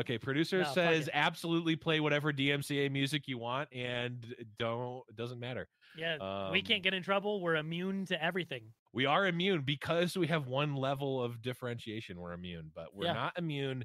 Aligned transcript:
Okay, 0.00 0.18
producer 0.18 0.64
No, 0.64 0.64
says 0.64 1.10
absolutely 1.12 1.76
play 1.76 2.00
whatever 2.00 2.32
DMCA 2.32 2.90
music 2.90 3.28
you 3.28 3.38
want 3.38 3.68
and 3.72 4.34
don't 4.58 5.04
it 5.08 5.16
doesn't 5.16 5.38
matter. 5.40 5.68
Yeah, 5.92 6.18
we 6.48 6.62
Um, 6.62 6.62
can't 6.62 6.82
get 6.82 6.94
in 6.94 7.02
trouble. 7.02 7.40
We're 7.40 7.56
immune 7.56 8.06
to 8.06 8.22
everything. 8.22 8.72
We 8.92 9.06
are 9.06 9.26
immune 9.26 9.62
because 9.62 10.16
we 10.16 10.26
have 10.28 10.46
one 10.46 10.74
level 10.74 11.22
of 11.22 11.42
differentiation. 11.42 12.18
We're 12.20 12.32
immune, 12.32 12.70
but 12.74 12.94
we're 12.94 13.06
Yeah. 13.06 13.12
not 13.12 13.38
immune 13.38 13.84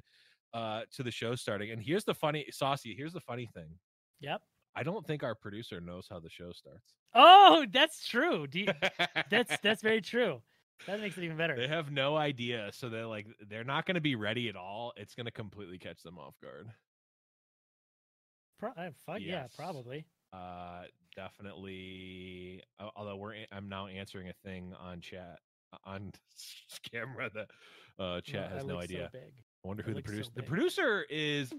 uh 0.52 0.84
to 0.92 1.02
the 1.02 1.10
show 1.10 1.34
starting. 1.34 1.70
And 1.70 1.82
here's 1.82 2.04
the 2.04 2.14
funny 2.14 2.46
saucy, 2.50 2.94
here's 2.94 3.12
the 3.12 3.20
funny 3.20 3.46
thing. 3.46 3.78
Yep. 4.20 4.42
I 4.74 4.82
don't 4.82 5.06
think 5.06 5.22
our 5.24 5.34
producer 5.34 5.80
knows 5.80 6.06
how 6.08 6.20
the 6.20 6.30
show 6.30 6.52
starts. 6.52 6.94
Oh, 7.14 7.66
that's 7.70 8.06
true. 8.06 8.46
You, 8.52 8.66
that's 9.30 9.58
that's 9.58 9.82
very 9.82 10.00
true. 10.00 10.42
That 10.86 11.00
makes 11.00 11.16
it 11.18 11.24
even 11.24 11.36
better. 11.36 11.56
they 11.56 11.68
have 11.68 11.90
no 11.90 12.16
idea, 12.16 12.70
so 12.72 12.88
they're 12.88 13.06
like 13.06 13.26
they're 13.48 13.64
not 13.64 13.86
going 13.86 13.94
to 13.96 14.00
be 14.00 14.14
ready 14.14 14.48
at 14.48 14.56
all. 14.56 14.92
It's 14.96 15.14
going 15.14 15.26
to 15.26 15.32
completely 15.32 15.78
catch 15.78 16.02
them 16.02 16.18
off 16.18 16.34
guard. 16.42 16.68
Pro- 18.58 18.70
uh, 18.70 18.90
fuck 19.06 19.18
yeah, 19.20 19.46
probably. 19.56 20.04
Uh, 20.32 20.82
definitely. 21.14 22.62
Although 22.94 23.16
we're, 23.16 23.34
I'm 23.52 23.68
now 23.68 23.86
answering 23.86 24.28
a 24.28 24.32
thing 24.44 24.72
on 24.78 25.00
chat 25.00 25.38
uh, 25.72 25.78
on 25.84 26.12
camera 26.92 27.30
that 27.34 27.48
uh, 27.98 28.20
chat 28.20 28.50
Well, 28.50 28.58
has 28.58 28.64
I 28.64 28.68
no 28.68 28.78
idea. 28.78 29.10
So 29.12 29.18
big. 29.18 29.32
I 29.64 29.68
wonder 29.68 29.82
I 29.82 29.86
who 29.86 29.92
the 29.92 29.96
look 29.96 30.06
so 30.06 30.10
producer. 30.12 30.30
the 30.34 30.42
producer 30.42 31.06
is. 31.10 31.52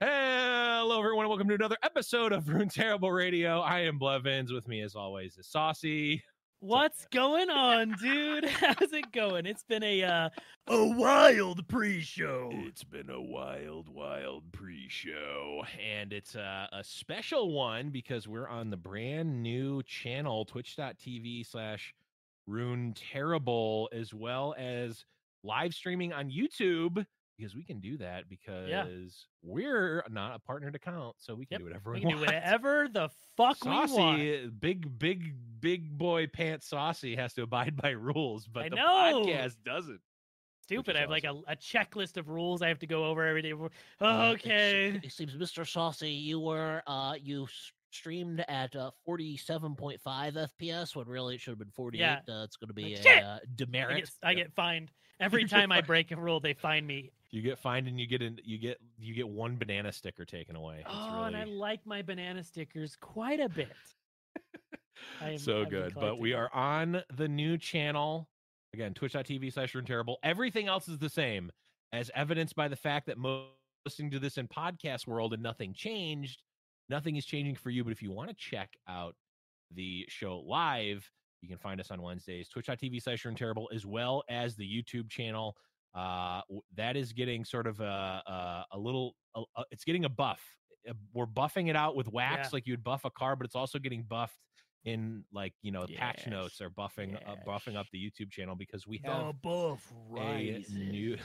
Hello, 0.00 0.98
everyone, 0.98 1.24
and 1.24 1.30
welcome 1.30 1.46
to 1.48 1.54
another 1.54 1.76
episode 1.84 2.32
of 2.32 2.48
Rune 2.52 2.68
Terrible 2.68 3.12
Radio. 3.12 3.60
I 3.60 3.80
am 3.80 3.96
Blevins. 3.96 4.52
With 4.52 4.66
me, 4.66 4.80
as 4.80 4.96
always, 4.96 5.38
is 5.38 5.46
Saucy. 5.46 6.20
What's 6.58 7.06
going 7.12 7.48
on, 7.48 7.94
dude? 8.02 8.44
How's 8.48 8.92
it 8.92 9.12
going? 9.12 9.46
It's 9.46 9.62
been 9.62 9.84
a 9.84 10.02
uh, 10.02 10.28
a 10.66 10.84
wild 10.84 11.68
pre-show. 11.68 12.50
It's 12.52 12.82
been 12.82 13.08
a 13.08 13.22
wild, 13.22 13.88
wild 13.88 14.50
pre-show, 14.50 15.62
and 15.80 16.12
it's 16.12 16.34
a, 16.34 16.68
a 16.72 16.82
special 16.82 17.52
one 17.52 17.90
because 17.90 18.26
we're 18.26 18.48
on 18.48 18.70
the 18.70 18.76
brand 18.76 19.44
new 19.44 19.80
channel, 19.84 20.44
twitch.tv 20.44 21.46
slash 21.46 21.94
Rune 22.48 22.94
Terrible, 22.94 23.88
as 23.92 24.12
well 24.12 24.56
as 24.58 25.04
live 25.44 25.72
streaming 25.72 26.12
on 26.12 26.30
YouTube 26.30 27.06
because 27.36 27.54
we 27.54 27.64
can 27.64 27.80
do 27.80 27.96
that 27.98 28.28
because 28.28 29.26
we're 29.42 30.04
not 30.10 30.34
a 30.34 30.38
partnered 30.38 30.74
account, 30.74 31.16
so 31.18 31.34
we 31.34 31.46
can 31.46 31.56
Yep, 31.56 31.60
do 31.60 31.64
whatever 31.64 31.92
We 31.92 31.96
we, 31.96 32.00
can 32.02 32.10
do 32.12 32.20
whatever 32.20 32.88
the 32.92 33.08
fuck 33.36 33.64
we 33.64 33.70
want. 33.70 34.60
Big, 34.60 34.98
big, 34.98 35.34
big 35.60 35.96
boy 35.98 36.26
pants 36.26 36.66
Saucy 36.68 37.16
has 37.16 37.34
to 37.34 37.42
abide 37.42 37.76
by 37.76 37.90
rules, 37.90 38.46
but 38.46 38.64
I 38.64 38.68
the 38.68 38.76
know. 38.76 39.22
podcast 39.26 39.56
doesn't. 39.64 40.00
Stupid. 40.62 40.96
I 40.96 41.00
have 41.00 41.10
like 41.10 41.24
a, 41.24 41.34
a 41.46 41.56
checklist 41.56 42.16
of 42.16 42.28
rules 42.30 42.62
I 42.62 42.68
have 42.68 42.78
to 42.78 42.86
go 42.86 43.04
over 43.04 43.26
every 43.26 43.42
day. 43.42 43.52
before- 43.52 43.70
Uh, 44.00 44.30
it 44.34 44.40
Okay. 44.40 45.00
It 45.02 45.12
seems, 45.12 45.34
Mr. 45.34 45.68
Saucy, 45.70 46.10
you 46.10 46.40
were 46.40 46.82
uh 46.86 47.14
you 47.20 47.46
streamed 47.90 48.42
at 48.48 48.74
uh, 48.74 48.90
47.5 49.06 49.98
FPS 50.58 50.96
when 50.96 51.06
really 51.06 51.34
it 51.34 51.40
should 51.40 51.50
have 51.52 51.58
been 51.58 51.70
48. 51.70 52.00
Yeah. 52.00 52.14
Uh, 52.28 52.44
it's 52.44 52.56
going 52.56 52.68
to 52.68 52.74
be 52.74 52.96
Like, 52.96 53.06
a 53.06 53.20
uh, 53.22 53.34
I 53.36 53.38
demerit. 53.54 53.96
get, 53.98 54.10
I 54.22 54.34
get 54.34 54.52
fined 54.54 54.90
every 55.20 55.44
time 55.46 55.70
I 55.70 55.80
break 55.80 56.10
a 56.10 56.16
rule. 56.16 56.40
They 56.40 56.54
fine 56.54 56.86
me. 56.86 57.10
You 57.34 57.42
get 57.42 57.58
fined 57.58 57.88
and 57.88 57.98
you 57.98 58.06
get 58.06 58.22
in, 58.22 58.38
you 58.44 58.58
get 58.58 58.78
you 58.96 59.12
get 59.12 59.28
one 59.28 59.56
banana 59.56 59.90
sticker 59.90 60.24
taken 60.24 60.54
away. 60.54 60.78
It's 60.80 60.88
Oh, 60.88 61.24
and 61.24 61.36
I 61.36 61.42
like 61.42 61.84
my 61.84 62.00
banana 62.00 62.44
stickers 62.44 62.96
quite 63.00 63.40
a 63.40 63.48
bit. 63.48 63.72
Am- 65.20 65.38
so 65.38 65.62
I've 65.62 65.70
good. 65.70 65.94
But 65.96 66.20
we 66.20 66.32
are 66.32 66.48
on 66.54 67.02
the 67.16 67.26
new 67.26 67.58
channel 67.58 68.28
again, 68.72 68.94
twitch.tv 68.94 69.52
slash 69.52 69.74
Rune 69.74 69.84
Terrible. 69.84 70.18
Everything 70.22 70.68
else 70.68 70.88
is 70.88 70.98
the 70.98 71.08
same, 71.08 71.50
as 71.92 72.08
evidenced 72.14 72.54
by 72.54 72.68
the 72.68 72.76
fact 72.76 73.06
that 73.06 73.18
most 73.18 73.48
listening 73.84 74.12
to 74.12 74.20
this 74.20 74.38
in 74.38 74.46
podcast 74.46 75.08
world 75.08 75.34
and 75.34 75.42
nothing 75.42 75.74
changed. 75.74 76.42
Nothing 76.88 77.16
is 77.16 77.26
changing 77.26 77.56
for 77.56 77.70
you. 77.70 77.82
But 77.82 77.92
if 77.92 78.00
you 78.00 78.12
want 78.12 78.30
to 78.30 78.36
check 78.36 78.70
out 78.88 79.16
the 79.72 80.06
show 80.08 80.38
live, 80.46 81.10
you 81.42 81.48
can 81.48 81.58
find 81.58 81.80
us 81.80 81.90
on 81.90 82.00
Wednesdays, 82.00 82.48
twitch.tv 82.48 83.02
slash 83.02 83.24
Rune 83.24 83.34
Terrible, 83.34 83.68
as 83.74 83.84
well 83.84 84.22
as 84.28 84.54
the 84.54 84.64
YouTube 84.64 85.10
channel. 85.10 85.56
Uh, 85.94 86.40
that 86.76 86.96
is 86.96 87.12
getting 87.12 87.44
sort 87.44 87.66
of 87.66 87.80
a 87.80 87.84
a, 88.26 88.64
a 88.72 88.78
little. 88.78 89.14
A, 89.36 89.42
a- 89.56 89.64
it's 89.70 89.84
getting 89.84 90.04
a 90.04 90.08
buff. 90.08 90.40
Uh, 90.88 90.92
We're 91.12 91.26
buffing 91.26 91.68
it 91.70 91.76
out 91.76 91.94
with 91.96 92.08
wax, 92.08 92.46
Yeah. 92.46 92.50
like 92.52 92.66
you'd 92.66 92.82
buff 92.84 93.04
a 93.04 93.10
car, 93.10 93.36
but 93.36 93.44
it's 93.46 93.54
also 93.56 93.78
getting 93.78 94.02
buffed 94.02 94.38
in 94.84 95.24
like 95.32 95.54
you 95.62 95.70
know 95.72 95.86
patch 95.96 96.26
notes 96.26 96.60
are 96.60 96.68
buffing 96.68 97.16
uh, 97.26 97.36
buffing 97.46 97.74
up 97.74 97.86
the 97.90 97.98
YouTube 97.98 98.30
channel 98.30 98.54
because 98.54 98.86
we 98.86 98.98
The 98.98 99.10
have 99.10 99.40
buff 99.40 99.90
a 99.90 100.12
rises. 100.14 100.70
new 100.74 101.16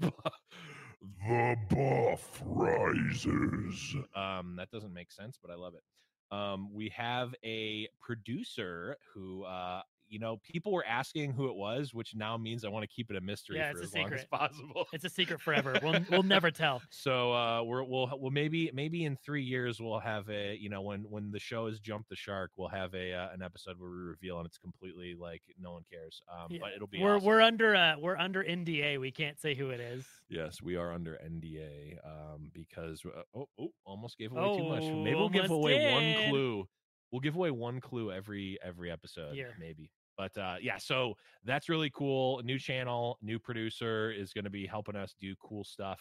the 0.00 1.56
buff 1.70 2.42
rises. 2.44 3.94
Um, 4.14 4.56
that 4.58 4.70
doesn't 4.70 4.92
make 4.92 5.10
sense, 5.12 5.38
but 5.40 5.50
I 5.50 5.54
love 5.54 5.74
it. 5.74 5.82
Um, 6.36 6.68
we 6.72 6.90
have 6.90 7.34
a 7.44 7.88
producer 8.00 8.96
who, 9.14 9.44
uh, 9.44 9.82
you 10.10 10.18
know, 10.18 10.38
people 10.42 10.72
were 10.72 10.84
asking 10.86 11.32
who 11.32 11.48
it 11.48 11.54
was, 11.54 11.94
which 11.94 12.14
now 12.14 12.36
means 12.36 12.64
I 12.64 12.68
want 12.68 12.82
to 12.82 12.88
keep 12.94 13.10
it 13.10 13.16
a 13.16 13.20
mystery 13.20 13.56
Yeah, 13.56 13.72
for 13.72 13.78
it's 13.78 13.86
as 13.88 13.94
a 13.94 13.98
long 13.98 14.12
as 14.12 14.20
secret. 14.20 14.30
possible. 14.30 14.86
It's 14.92 15.04
a 15.04 15.08
secret 15.08 15.40
forever. 15.40 15.78
We'll 15.82 16.00
we'll 16.10 16.22
never 16.24 16.50
tell. 16.64 16.82
So 16.90 17.32
uh, 17.32 17.62
we're, 17.62 17.82
we'll 17.84 18.10
we'll 18.20 18.30
maybe 18.30 18.70
maybe 18.74 19.04
in 19.04 19.16
three 19.24 19.42
years 19.44 19.80
we'll 19.80 20.00
have 20.00 20.28
a 20.28 20.56
you 20.60 20.68
know 20.68 20.82
when 20.82 21.02
when 21.08 21.30
the 21.30 21.38
show 21.38 21.66
has 21.68 21.78
jumped 21.80 22.08
the 22.10 22.16
shark 22.16 22.50
we'll 22.56 22.68
have 22.68 22.92
a 22.94 23.14
uh, 23.14 23.28
an 23.32 23.40
episode 23.42 23.78
where 23.78 23.88
we 23.90 23.96
reveal 23.96 24.38
and 24.38 24.46
it's 24.46 24.58
completely 24.58 25.14
like 25.18 25.42
no 25.58 25.72
one 25.72 25.82
cares. 25.90 26.20
Um, 26.30 26.48
Yeah, 26.50 26.58
but 26.60 26.72
it'll 26.74 26.88
be 26.88 27.00
We're 27.00 27.16
awesome. 27.16 27.26
we're 27.26 27.40
under 27.40 27.74
uh 27.76 27.94
we're 27.98 28.16
under 28.18 28.42
NDA. 28.44 28.98
We 29.00 29.10
can't 29.12 29.38
say 29.40 29.54
who 29.54 29.70
it 29.70 29.80
is. 29.80 30.04
Yes, 30.28 30.60
we 30.62 30.76
are 30.76 30.92
under 30.92 31.18
NDA 31.24 31.96
um, 32.04 32.50
because 32.52 33.02
uh, 33.06 33.22
oh, 33.34 33.48
oh, 33.60 33.68
almost 33.84 34.18
gave 34.18 34.32
away 34.32 34.56
too 34.56 34.64
much. 34.68 34.82
Oh, 34.84 35.02
Maybe 35.02 35.16
we'll 35.16 35.28
give 35.28 35.50
almost 35.50 35.58
away 35.58 35.92
one 36.18 36.28
clue. 36.30 36.68
We'll 37.12 37.20
give 37.20 37.34
away 37.34 37.50
one 37.50 37.80
clue 37.80 38.12
every 38.12 38.58
every 38.62 38.90
episode, 38.90 39.34
Here. 39.34 39.54
maybe. 39.58 39.90
But 40.20 40.36
uh, 40.38 40.56
yeah, 40.60 40.76
so 40.76 41.14
that's 41.44 41.70
really 41.70 41.88
cool. 41.88 42.42
New 42.44 42.58
channel, 42.58 43.16
new 43.22 43.38
producer 43.38 44.10
is 44.12 44.34
going 44.34 44.44
to 44.44 44.50
be 44.50 44.66
helping 44.66 44.94
us 44.94 45.14
do 45.18 45.34
cool 45.42 45.64
stuff 45.64 45.98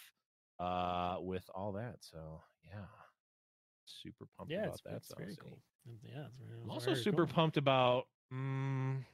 uh, 0.59 1.15
with 1.21 1.49
all 1.55 1.71
that. 1.71 1.95
So 2.01 2.41
yeah, 2.67 2.83
super 3.85 4.25
pumped 4.37 4.51
Yeah, 4.51 4.63
about 4.63 4.73
it's, 4.73 4.81
that. 4.83 4.93
it's 4.95 5.13
very 5.17 5.37
cool. 5.41 5.57
Yeah, 6.03 6.25
it's 6.25 6.35
very, 6.35 6.59
I'm 6.61 6.69
also 6.69 6.93
super 6.95 7.25
cool. 7.25 7.33
pumped 7.33 7.55
about. 7.55 8.07
Mm, 8.33 9.05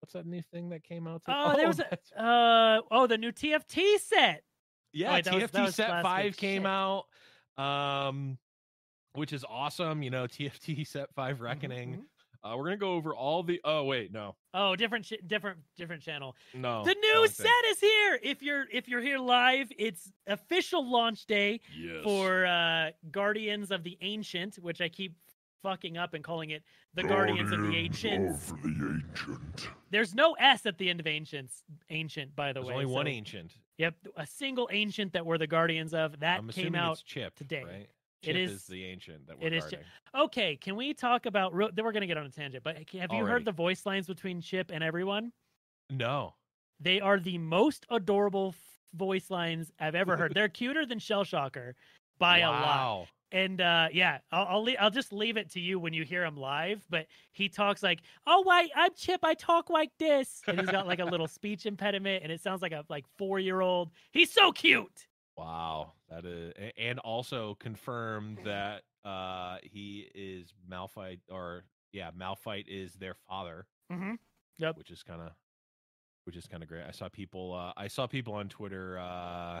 what's 0.00 0.14
that 0.14 0.26
new 0.26 0.42
thing 0.42 0.70
that 0.70 0.82
came 0.82 1.06
out? 1.06 1.22
to- 1.26 1.30
Oh, 1.36 1.54
there 1.56 1.68
was 1.68 1.78
a 1.78 2.20
uh 2.20 2.80
oh 2.90 3.06
the 3.06 3.18
new 3.18 3.30
TFT 3.30 3.98
set. 4.00 4.42
yeah, 4.92 5.12
wait, 5.12 5.24
that 5.26 5.34
was- 5.34 5.44
TFT 5.44 5.62
was 5.62 5.74
set 5.76 6.02
five 6.02 6.36
came 6.36 6.62
Shit. 6.62 6.66
out, 6.66 7.04
um, 7.56 8.36
which 9.14 9.32
is 9.32 9.44
awesome. 9.48 10.02
You 10.02 10.10
know, 10.10 10.24
TFT 10.26 10.84
set 10.84 11.14
five 11.14 11.36
Mhm, 11.38 11.42
reckoning. 11.42 11.90
mhm. 11.98 12.02
Uh, 12.44 12.54
we're 12.56 12.64
gonna 12.64 12.76
go 12.76 12.94
over 12.94 13.14
all 13.14 13.42
the. 13.42 13.60
Oh 13.64 13.84
wait, 13.84 14.12
no, 14.12 14.34
Oh, 14.52 14.74
different 14.74 15.04
ch- 15.04 15.14
different 15.26 15.58
different 15.76 16.02
channel. 16.02 16.34
no. 16.54 16.84
the 16.84 16.94
new 16.94 17.26
set 17.28 17.44
thing. 17.46 17.52
is 17.70 17.80
here. 17.80 18.18
If 18.22 18.42
you're 18.42 18.64
if 18.72 18.88
you're 18.88 19.00
here 19.00 19.18
live, 19.18 19.70
it's 19.78 20.10
official 20.26 20.84
launch 20.90 21.26
day 21.26 21.60
Yes. 21.78 22.02
for 22.02 22.44
uh 22.46 22.90
Guardians 23.12 23.70
of 23.70 23.84
the 23.84 23.96
Ancient, 24.00 24.56
which 24.56 24.80
I 24.80 24.88
keep 24.88 25.14
fucking 25.62 25.96
up 25.96 26.14
and 26.14 26.24
calling 26.24 26.50
it 26.50 26.64
the 26.94 27.04
Guardians, 27.04 27.52
of 27.52 27.60
the 27.62 27.76
Ancients. 27.76 28.50
Of 28.50 28.60
the 28.62 28.68
ancient. 28.68 29.68
There's 29.90 30.12
no 30.14 30.32
S 30.32 30.66
at 30.66 30.76
the 30.78 30.90
end 30.90 30.98
of 30.98 31.06
Ancients. 31.06 31.62
Ancient, 31.90 32.34
by 32.34 32.52
the 32.52 32.54
There's 32.60 32.66
way. 32.66 32.74
only 32.74 32.86
one 32.86 33.06
ancient. 33.06 33.52
Yep, 33.78 33.94
a 34.16 34.26
single 34.26 34.68
Ancient 34.72 35.12
that 35.12 35.24
we're 35.24 35.38
the 35.38 35.46
Guardians 35.46 35.94
of. 35.94 36.18
That 36.20 36.40
I'm 36.40 36.48
came 36.48 36.74
out. 36.74 36.94
it's 36.94 37.02
Chip 37.02 37.36
today. 37.36 37.62
Right? 37.64 37.88
It 38.22 38.34
Chip 38.34 38.36
is- 38.36 38.66
the 38.66 38.84
ancient 38.84 39.26
that 39.26 39.38
we're 39.38 39.46
it 39.48 39.52
is 39.52 39.64
Chip. 39.64 39.82
guarding. 40.14 40.26
Okay, 40.26 40.56
can 40.56 40.76
we 40.76 40.94
talk 40.94 41.26
about? 41.26 41.54
real- 41.54 41.70
Then 41.72 41.84
we're 41.84 41.92
gonna 41.92 42.06
get 42.06 42.16
on 42.18 42.26
a 42.26 42.30
tangent. 42.30 42.62
But 42.64 42.76
have 42.76 42.86
you 42.92 43.00
Already. 43.10 43.26
heard 43.26 43.44
the 43.44 43.52
voice 43.52 43.84
lines 43.86 44.06
between 44.06 44.40
Chip 44.40 44.70
and 44.72 44.82
everyone? 44.84 45.32
No. 45.90 46.34
They 46.80 47.00
are 47.00 47.18
the 47.18 47.38
most 47.38 47.86
adorable 47.90 48.54
voice 48.94 49.30
lines 49.30 49.72
I've 49.80 49.94
ever 49.94 50.16
heard. 50.16 50.32
They're 50.34 50.48
cuter 50.48 50.84
than 50.86 50.98
Shell 50.98 51.24
Shocker 51.24 51.74
by 52.18 52.38
a 52.38 52.50
lot. 52.50 52.62
Wow. 52.62 53.06
And 53.34 53.62
uh, 53.62 53.88
yeah, 53.92 54.18
I'll 54.30 54.46
I'll, 54.46 54.62
le- 54.64 54.74
I'll 54.78 54.90
just 54.90 55.10
leave 55.12 55.38
it 55.38 55.48
to 55.52 55.60
you 55.60 55.78
when 55.78 55.94
you 55.94 56.04
hear 56.04 56.22
him 56.22 56.36
live. 56.36 56.84
But 56.90 57.06
he 57.32 57.48
talks 57.48 57.82
like, 57.82 58.02
"Oh, 58.26 58.42
why 58.42 58.68
I'm 58.76 58.90
Chip. 58.94 59.20
I 59.24 59.32
talk 59.32 59.70
like 59.70 59.90
this," 59.98 60.42
and 60.46 60.60
he's 60.60 60.68
got 60.68 60.86
like 60.86 60.98
a 60.98 61.04
little 61.06 61.26
speech 61.28 61.64
impediment, 61.64 62.22
and 62.22 62.30
it 62.30 62.42
sounds 62.42 62.60
like 62.60 62.72
a 62.72 62.84
like 62.90 63.06
four 63.16 63.38
year 63.40 63.62
old. 63.62 63.90
He's 64.10 64.30
so 64.30 64.52
cute. 64.52 65.06
Wow, 65.36 65.92
that 66.10 66.24
is, 66.26 66.52
and 66.76 66.98
also 66.98 67.56
confirmed 67.60 68.38
that 68.44 68.82
uh 69.04 69.56
he 69.62 70.06
is 70.14 70.52
Malphite, 70.70 71.20
or 71.30 71.64
yeah, 71.92 72.10
Malphite 72.10 72.66
is 72.68 72.94
their 72.94 73.14
father, 73.28 73.66
Mm-hmm. 73.92 74.14
Yep. 74.58 74.76
which 74.78 74.90
is 74.90 75.02
kind 75.02 75.20
of 75.22 75.30
which 76.24 76.36
is 76.36 76.46
kind 76.46 76.62
of 76.62 76.68
great. 76.68 76.84
I 76.86 76.92
saw 76.92 77.08
people 77.08 77.52
uh, 77.54 77.72
I 77.76 77.88
saw 77.88 78.06
people 78.06 78.34
on 78.34 78.48
Twitter 78.48 78.98
uh, 78.98 79.60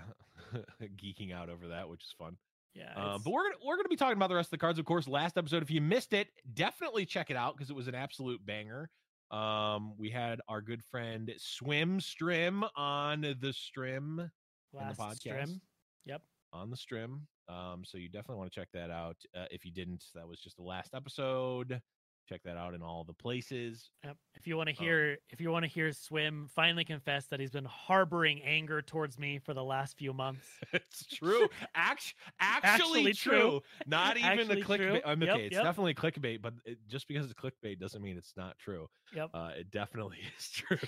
geeking 1.02 1.32
out 1.32 1.48
over 1.48 1.68
that, 1.68 1.88
which 1.88 2.02
is 2.04 2.14
fun. 2.18 2.36
Yeah. 2.74 2.92
Um, 2.94 3.20
but 3.24 3.32
we're 3.32 3.42
gonna 3.44 3.56
we're 3.66 3.76
gonna 3.76 3.88
be 3.88 3.96
talking 3.96 4.16
about 4.16 4.28
the 4.28 4.34
rest 4.36 4.46
of 4.46 4.52
the 4.52 4.58
cards, 4.58 4.78
of 4.78 4.84
course. 4.84 5.08
Last 5.08 5.36
episode, 5.36 5.62
if 5.62 5.70
you 5.70 5.80
missed 5.80 6.12
it, 6.12 6.28
definitely 6.54 7.04
check 7.04 7.30
it 7.30 7.36
out 7.36 7.56
because 7.56 7.68
it 7.70 7.76
was 7.76 7.88
an 7.88 7.94
absolute 7.94 8.44
banger. 8.46 8.90
Um, 9.30 9.94
we 9.98 10.10
had 10.10 10.40
our 10.48 10.60
good 10.60 10.84
friend 10.84 11.32
Swim 11.38 11.98
Strim 12.00 12.62
on 12.76 13.22
the 13.22 13.52
Strim 13.54 14.30
last 14.72 14.98
podcast. 14.98 15.16
stream. 15.16 15.60
Yep. 16.06 16.22
on 16.52 16.70
the 16.70 16.76
stream. 16.76 17.26
Um, 17.48 17.82
so 17.84 17.98
you 17.98 18.08
definitely 18.08 18.36
want 18.36 18.52
to 18.52 18.60
check 18.60 18.68
that 18.74 18.90
out. 18.90 19.16
Uh, 19.36 19.46
if 19.50 19.64
you 19.64 19.72
didn't, 19.72 20.04
that 20.14 20.26
was 20.26 20.40
just 20.40 20.56
the 20.56 20.62
last 20.62 20.94
episode. 20.94 21.80
Check 22.28 22.42
that 22.44 22.56
out 22.56 22.72
in 22.74 22.82
all 22.82 23.04
the 23.04 23.12
places. 23.12 23.90
Yep. 24.04 24.16
If 24.34 24.46
you 24.46 24.56
want 24.56 24.68
to 24.68 24.76
Um, 24.78 24.84
hear, 24.84 25.18
if 25.30 25.40
you 25.40 25.50
want 25.50 25.64
to 25.64 25.68
hear 25.68 25.92
Swim 25.92 26.48
finally 26.54 26.84
confess 26.84 27.26
that 27.26 27.40
he's 27.40 27.50
been 27.50 27.64
harboring 27.64 28.40
anger 28.42 28.80
towards 28.80 29.18
me 29.18 29.38
for 29.38 29.54
the 29.54 29.64
last 29.64 29.98
few 29.98 30.12
months. 30.12 30.46
it's 30.72 31.04
true. 31.06 31.48
Act- 31.74 32.14
actually, 32.40 32.70
Actually 32.70 33.12
true. 33.12 33.40
true. 33.40 33.60
Not 33.86 34.16
even 34.18 34.48
the 34.48 34.56
clickbait. 34.56 35.02
Yep, 35.04 35.22
okay. 35.22 35.46
It's 35.46 35.54
yep. 35.54 35.64
definitely 35.64 35.94
clickbait, 35.94 36.40
but 36.40 36.54
it, 36.64 36.78
just 36.88 37.08
because 37.08 37.24
it's 37.26 37.34
clickbait 37.34 37.78
doesn't 37.78 38.00
mean 38.02 38.16
it's 38.16 38.34
not 38.36 38.56
true. 38.58 38.88
Yep. 39.14 39.30
Uh, 39.34 39.50
it 39.58 39.70
definitely 39.70 40.18
is 40.38 40.48
true. 40.48 40.78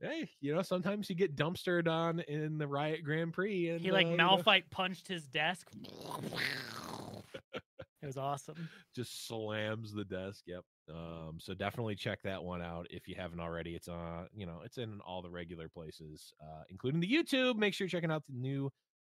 hey, 0.00 0.28
you 0.40 0.54
know, 0.54 0.62
sometimes 0.62 1.08
you 1.08 1.14
get 1.16 1.36
dumpstered 1.36 1.88
on 1.88 2.20
in 2.20 2.58
the 2.58 2.66
Riot 2.66 3.04
Grand 3.04 3.32
Prix, 3.32 3.70
and 3.70 3.80
he 3.80 3.92
like 3.92 4.06
uh, 4.06 4.10
you 4.10 4.16
know, 4.16 4.36
Malphite 4.36 4.64
punched 4.70 5.08
his 5.08 5.26
desk. 5.26 5.68
It 8.02 8.06
was 8.06 8.16
awesome. 8.16 8.68
just 8.94 9.26
slams 9.26 9.92
the 9.92 10.04
desk. 10.04 10.42
Yep. 10.46 10.64
Um, 10.90 11.38
so 11.40 11.54
definitely 11.54 11.96
check 11.96 12.20
that 12.22 12.42
one 12.42 12.62
out 12.62 12.86
if 12.90 13.08
you 13.08 13.14
haven't 13.16 13.40
already. 13.40 13.74
It's 13.74 13.88
uh, 13.88 14.26
you 14.34 14.46
know, 14.46 14.60
it's 14.64 14.78
in 14.78 15.00
all 15.00 15.22
the 15.22 15.30
regular 15.30 15.68
places, 15.68 16.32
uh, 16.40 16.62
including 16.70 17.00
the 17.00 17.10
YouTube. 17.10 17.56
Make 17.56 17.74
sure 17.74 17.86
you're 17.86 17.90
checking 17.90 18.10
out 18.10 18.24
the 18.28 18.36
new. 18.36 18.70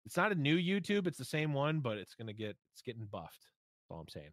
It's 0.06 0.16
not 0.16 0.32
a 0.32 0.36
new 0.36 0.58
YouTube. 0.58 1.08
It's 1.08 1.18
the 1.18 1.26
same 1.26 1.54
one, 1.54 1.80
but 1.80 1.98
it's 1.98 2.16
gonna 2.16 2.34
get 2.34 2.56
it's 2.74 2.82
getting 2.86 3.08
buffed. 3.12 3.48
That's 3.82 3.92
all 3.92 4.00
I'm 4.00 4.08
saying. 4.08 4.32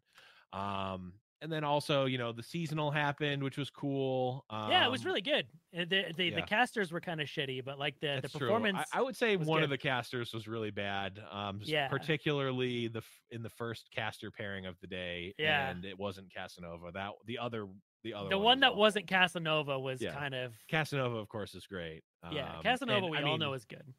Um, 0.53 1.15
and 1.43 1.53
then 1.53 1.65
also, 1.65 2.07
you 2.07 2.17
know, 2.19 2.33
the 2.33 2.43
seasonal 2.43 2.91
happened, 2.91 3.43
which 3.43 3.59
was 3.59 3.69
cool. 3.71 4.45
Um, 4.51 4.71
yeah, 4.71 4.87
it 4.87 4.91
was 4.91 5.05
really 5.05 5.21
good. 5.21 5.47
The 5.73 5.85
the, 6.17 6.25
yeah. 6.25 6.37
the 6.37 6.43
casters 6.43 6.91
were 6.93 7.01
kind 7.01 7.21
of 7.21 7.27
shitty, 7.29 7.65
but 7.65 7.79
like 7.79 7.99
the 8.01 8.17
the 8.17 8.21
That's 8.23 8.33
performance. 8.35 8.79
I, 8.93 8.99
I 8.99 9.03
would 9.03 9.17
say 9.17 9.37
one 9.37 9.63
of 9.63 9.71
the 9.71 9.79
casters 9.79 10.33
was 10.33 10.47
really 10.49 10.71
bad. 10.71 11.21
Um, 11.31 11.61
Yeah. 11.63 11.89
particularly 11.89 12.89
the 12.89 13.03
in 13.31 13.43
the 13.43 13.51
first 13.51 13.91
caster 13.95 14.31
pairing 14.31 14.67
of 14.67 14.77
the 14.81 14.87
day. 14.87 15.35
Yeah. 15.39 15.71
and 15.71 15.85
it 15.85 15.99
wasn't 15.99 16.33
Casanova. 16.35 16.91
That 16.93 17.11
the 17.27 17.39
other 17.39 17.67
the 18.03 18.15
other 18.15 18.29
the 18.31 18.37
one 18.39 18.45
one 18.45 18.61
that 18.61 18.69
awful. 18.69 18.81
wasn't 18.81 19.07
Casanova 19.07 19.79
was 19.79 20.01
Yeah. 20.01 20.15
kind 20.15 20.35
of 20.35 20.53
Casanova, 20.71 21.17
of 21.17 21.29
course, 21.29 21.55
is 21.55 21.67
great. 21.67 22.03
yeah. 22.31 22.57
Um, 22.57 22.63
Casanova 22.63 22.99
and, 23.07 23.11
we 23.11 23.19
I 23.19 23.23
all 23.23 23.31
mean, 23.31 23.41
know 23.41 23.53
is 23.55 23.65
good. 23.65 23.93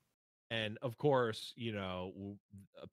And 0.52 0.78
of 0.82 0.98
course, 0.98 1.54
you 1.56 1.72
know, 1.72 2.38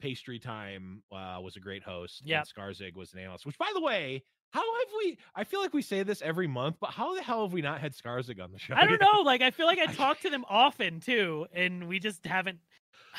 Pastry 0.01 0.39
Time 0.39 1.03
uh, 1.13 1.39
was 1.43 1.57
a 1.57 1.61
great 1.61 1.83
host. 1.83 2.23
Yeah, 2.25 2.39
Yep. 2.39 2.47
Skarzig 2.57 2.95
was 2.97 3.13
an 3.13 3.21
analyst. 3.21 3.47
Which, 3.47 3.59
by 3.59 3.71
the 3.75 3.81
way, 3.81 4.23
how 4.51 4.61
have 4.61 4.89
we? 4.99 5.19
I 5.35 5.45
feel 5.45 5.61
like 5.61 5.73
we 5.73 5.83
say 5.83 6.03
this 6.03 6.23
every 6.23 6.47
month, 6.47 6.77
but 6.81 6.91
how 6.91 7.15
the 7.15 7.23
hell 7.23 7.43
have 7.43 7.53
we 7.53 7.63
not 7.63 7.81
had 7.81 7.95
Skarzig 7.95 8.43
on 8.43 8.53
the 8.53 8.59
show? 8.59 8.75
I 8.75 8.83
don't 8.83 8.93
yet? 8.93 9.01
know. 9.01 9.21
Like 9.23 9.43
I 9.43 9.51
feel 9.51 9.67
like 9.67 9.79
I 9.79 9.87
talk 9.93 10.21
to 10.21 10.31
them 10.31 10.45
often 10.49 11.01
too, 11.01 11.47
and 11.53 11.89
we 11.89 11.99
just 11.99 12.25
haven't. 12.27 12.59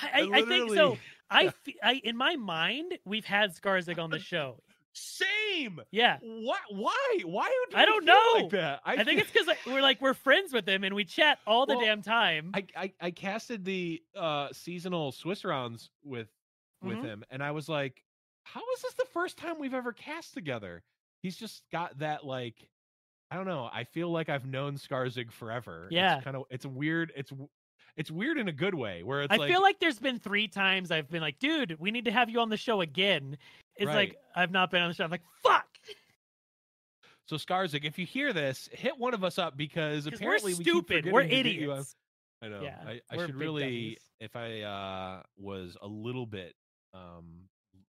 I, 0.02 0.22
I, 0.22 0.30
I 0.40 0.42
think 0.46 0.74
so. 0.74 0.98
I, 1.30 1.52
I 1.84 2.02
in 2.04 2.18
my 2.18 2.36
mind 2.36 2.98
we've 3.06 3.26
had 3.26 3.56
Skarzig 3.56 3.98
on 4.00 4.10
the 4.10 4.20
show. 4.32 4.62
Same. 4.94 5.28
Yeah, 5.92 6.18
What? 6.22 6.60
Why? 6.72 7.20
Why? 7.26 7.50
Do 7.72 7.78
I 7.78 7.86
don't 7.86 8.06
know. 8.06 8.32
Like 8.36 8.50
that? 8.52 8.82
I, 8.86 9.04
think 9.04 9.22
it's 9.22 9.32
because 9.32 9.48
we're 9.68 9.82
like 9.82 10.02
we're 10.02 10.14
friends 10.14 10.54
with 10.54 10.68
him 10.68 10.84
and 10.84 10.94
we 10.96 11.06
chat 11.06 11.40
all 11.48 11.66
the 11.66 11.76
Well, 11.76 11.86
damn 11.86 12.02
time. 12.02 12.52
I, 12.54 12.66
I 12.76 12.94
I 13.02 13.12
casted 13.12 13.64
the 13.66 14.02
uh 14.16 14.50
seasonal 14.52 15.12
Swiss 15.12 15.44
rounds 15.46 15.90
with 16.04 16.28
with 16.82 16.98
Mhm. 16.98 17.04
him, 17.06 17.24
and 17.32 17.42
I 17.44 17.52
was 17.52 17.70
like, 17.70 18.04
"How 18.44 18.62
is 18.76 18.82
this 18.82 18.94
the 18.96 19.06
first 19.14 19.38
time 19.38 19.60
we've 19.60 19.74
ever 19.74 19.94
cast 19.94 20.34
together?" 20.34 20.84
He's 21.22 21.38
just 21.38 21.64
got 21.72 21.98
that 22.00 22.26
like, 22.26 22.68
I 23.32 23.38
don't 23.38 23.46
know. 23.48 23.70
I 23.72 23.86
feel 23.86 24.10
like 24.12 24.28
I've 24.28 24.46
known 24.46 24.76
Skarzig 24.76 25.32
forever. 25.32 25.88
Yeah. 25.90 26.20
kind 26.22 26.36
of 26.36 26.44
it's 26.50 26.66
weird. 26.66 27.14
It's 27.16 27.32
it's 27.96 28.10
weird 28.12 28.38
in 28.40 28.48
a 28.48 28.52
good 28.52 28.74
way, 28.76 29.04
where 29.04 29.22
it's 29.22 29.32
I 29.32 29.38
like, 29.38 29.50
feel 29.52 29.62
like 29.62 29.80
there's 29.80 30.00
been 30.00 30.20
three 30.20 30.48
times 30.48 30.90
I've 30.92 31.10
been 31.10 31.22
like, 31.22 31.38
dude, 31.40 31.78
we 31.80 31.92
need 31.92 32.06
to 32.06 32.12
have 32.12 32.30
you 32.30 32.40
on 32.40 32.50
the 32.50 32.58
show 32.58 32.82
again. 32.82 33.38
It's 33.78 33.88
like 33.88 34.16
I've 34.36 34.52
not 34.52 34.70
been 34.72 34.82
on 34.82 34.90
the 34.90 34.94
show. 34.94 35.04
I'm 35.04 35.12
like, 35.12 35.24
fuck. 35.44 35.66
so 37.26 37.36
Skarzig. 37.38 37.86
If 37.86 37.98
you 37.98 38.06
hear 38.06 38.34
this, 38.34 38.70
hit 38.72 38.98
one 38.98 39.14
of 39.14 39.24
us 39.24 39.38
up 39.40 39.56
because 39.58 40.06
apparently 40.08 40.54
we're 40.54 40.58
we 40.60 40.64
stupid. 40.64 41.06
We're 41.12 41.24
forgetting 41.24 41.46
you 41.60 41.72
idiots. 41.72 41.96
I 42.42 42.50
know. 42.50 42.62
Yeah, 42.62 42.78
I, 42.86 43.00
I 43.10 43.18
should 43.18 43.36
really, 43.36 43.62
dummies. 43.64 44.00
if 44.20 44.36
I 44.36 44.62
uh 44.62 45.24
was 45.38 45.78
a 45.82 45.88
little 45.88 46.26
bit, 46.26 46.54
um, 46.94 47.48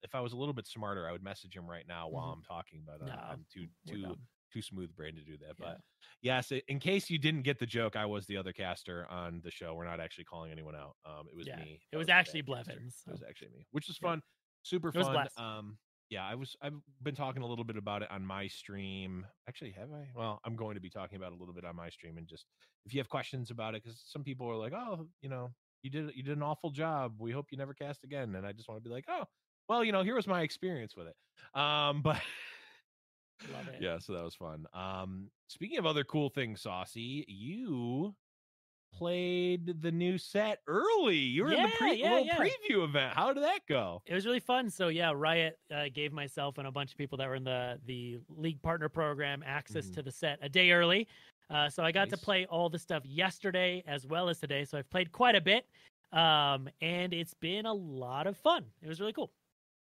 if 0.02 0.14
I 0.14 0.20
was 0.20 0.32
a 0.32 0.36
little 0.36 0.54
bit 0.54 0.66
smarter, 0.66 1.06
I 1.06 1.12
would 1.12 1.22
message 1.22 1.54
him 1.54 1.66
right 1.68 1.84
now 1.86 2.08
while 2.08 2.28
Mhm. 2.28 2.32
I'm 2.38 2.42
talking. 2.42 2.82
But 2.86 3.02
uh, 3.02 3.06
No, 3.14 3.20
I'm 3.30 3.44
too 3.52 3.66
too 3.86 4.02
dumb. 4.02 4.16
too 4.52 4.62
smooth 4.62 4.94
brain 4.96 5.14
to 5.16 5.20
do 5.22 5.36
that. 5.38 5.54
Yeah. 5.58 5.66
But 5.66 5.80
yes, 6.22 6.50
in 6.66 6.78
case 6.78 7.10
you 7.10 7.18
didn't 7.18 7.42
get 7.42 7.58
the 7.58 7.66
joke, 7.66 7.94
I 7.94 8.06
was 8.06 8.24
the 8.26 8.38
other 8.38 8.52
caster 8.54 9.06
on 9.10 9.42
the 9.44 9.50
show. 9.50 9.74
We're 9.74 9.84
not 9.84 10.00
actually 10.00 10.24
calling 10.24 10.50
anyone 10.50 10.74
out. 10.74 10.96
Um, 11.04 11.26
it 11.28 11.36
was 11.36 11.46
Yeah, 11.46 11.56
me. 11.56 11.72
it 11.74 11.80
that 11.92 11.98
was 11.98 12.08
actually. 12.08 12.40
Blevins, 12.40 13.02
It 13.06 13.10
was 13.10 13.22
actually 13.28 13.48
me, 13.50 13.66
which 13.72 13.90
is 13.90 13.98
fun, 13.98 14.22
super 14.68 14.92
fun. 14.92 15.28
Um, 15.36 15.78
yeah, 16.10 16.24
I 16.24 16.34
was. 16.34 16.56
I've 16.62 16.74
been 17.02 17.14
talking 17.14 17.42
a 17.42 17.46
little 17.46 17.64
bit 17.64 17.76
about 17.76 18.02
it 18.02 18.10
on 18.10 18.24
my 18.24 18.46
stream. 18.46 19.26
Actually, 19.48 19.72
have 19.72 19.92
I? 19.92 20.08
Well, 20.14 20.40
I'm 20.44 20.56
going 20.56 20.74
to 20.74 20.80
be 20.80 20.88
talking 20.88 21.16
about 21.16 21.32
it 21.32 21.36
a 21.36 21.38
little 21.38 21.54
bit 21.54 21.64
on 21.64 21.76
my 21.76 21.90
stream, 21.90 22.16
and 22.16 22.26
just 22.26 22.46
if 22.86 22.94
you 22.94 23.00
have 23.00 23.08
questions 23.08 23.50
about 23.50 23.74
it, 23.74 23.82
because 23.84 24.02
some 24.06 24.24
people 24.24 24.48
are 24.48 24.56
like, 24.56 24.72
"Oh, 24.72 25.06
you 25.20 25.28
know, 25.28 25.50
you 25.82 25.90
did 25.90 26.10
you 26.14 26.22
did 26.22 26.36
an 26.36 26.42
awful 26.42 26.70
job. 26.70 27.14
We 27.18 27.30
hope 27.32 27.46
you 27.50 27.58
never 27.58 27.74
cast 27.74 28.04
again." 28.04 28.34
And 28.36 28.46
I 28.46 28.52
just 28.52 28.68
want 28.68 28.82
to 28.82 28.88
be 28.88 28.94
like, 28.94 29.04
"Oh, 29.08 29.24
well, 29.68 29.84
you 29.84 29.92
know, 29.92 30.02
here 30.02 30.14
was 30.14 30.26
my 30.26 30.42
experience 30.42 30.96
with 30.96 31.08
it." 31.08 31.60
Um, 31.60 32.00
but 32.02 32.22
yeah, 33.80 33.98
so 33.98 34.14
that 34.14 34.24
was 34.24 34.34
fun. 34.34 34.66
Um, 34.72 35.30
speaking 35.48 35.78
of 35.78 35.84
other 35.84 36.04
cool 36.04 36.30
things, 36.30 36.62
Saucy, 36.62 37.24
you 37.28 38.14
played 38.92 39.80
the 39.82 39.92
new 39.92 40.18
set 40.18 40.60
early. 40.66 41.16
You 41.16 41.44
were 41.44 41.52
in 41.52 41.62
the 41.62 41.68
pre- 41.78 41.94
yeah, 41.94 42.10
little 42.10 42.26
yeah. 42.26 42.36
preview 42.36 42.84
event. 42.84 43.14
How 43.14 43.32
did 43.32 43.42
that 43.44 43.60
go? 43.68 44.02
It 44.06 44.14
was 44.14 44.26
really 44.26 44.40
fun. 44.40 44.70
So 44.70 44.88
yeah, 44.88 45.12
Riot 45.14 45.58
uh, 45.74 45.84
gave 45.94 46.12
myself 46.12 46.58
and 46.58 46.66
a 46.66 46.72
bunch 46.72 46.90
of 46.92 46.98
people 46.98 47.16
that 47.18 47.28
were 47.28 47.34
in 47.36 47.44
the 47.44 47.78
the 47.86 48.18
league 48.36 48.60
partner 48.62 48.88
program 48.88 49.42
access 49.46 49.86
Mhm. 49.86 49.94
to 49.94 50.02
the 50.02 50.10
set 50.12 50.38
a 50.42 50.48
day 50.48 50.70
early. 50.72 51.06
Uh, 51.50 51.68
so 51.68 51.82
I 51.82 51.92
got 51.92 52.10
Nice. 52.10 52.18
to 52.18 52.24
play 52.24 52.46
all 52.46 52.68
the 52.68 52.78
stuff 52.78 53.04
yesterday 53.06 53.82
as 53.86 54.06
well 54.06 54.28
as 54.28 54.38
today. 54.40 54.64
So 54.64 54.76
I've 54.78 54.90
played 54.90 55.12
quite 55.12 55.34
a 55.34 55.40
bit, 55.40 55.66
um, 56.12 56.68
and 56.82 57.14
it's 57.14 57.34
been 57.34 57.64
a 57.66 57.72
lot 57.72 58.26
of 58.26 58.36
fun. 58.36 58.64
It 58.82 58.88
was 58.88 59.00
really 59.00 59.14
cool. 59.14 59.30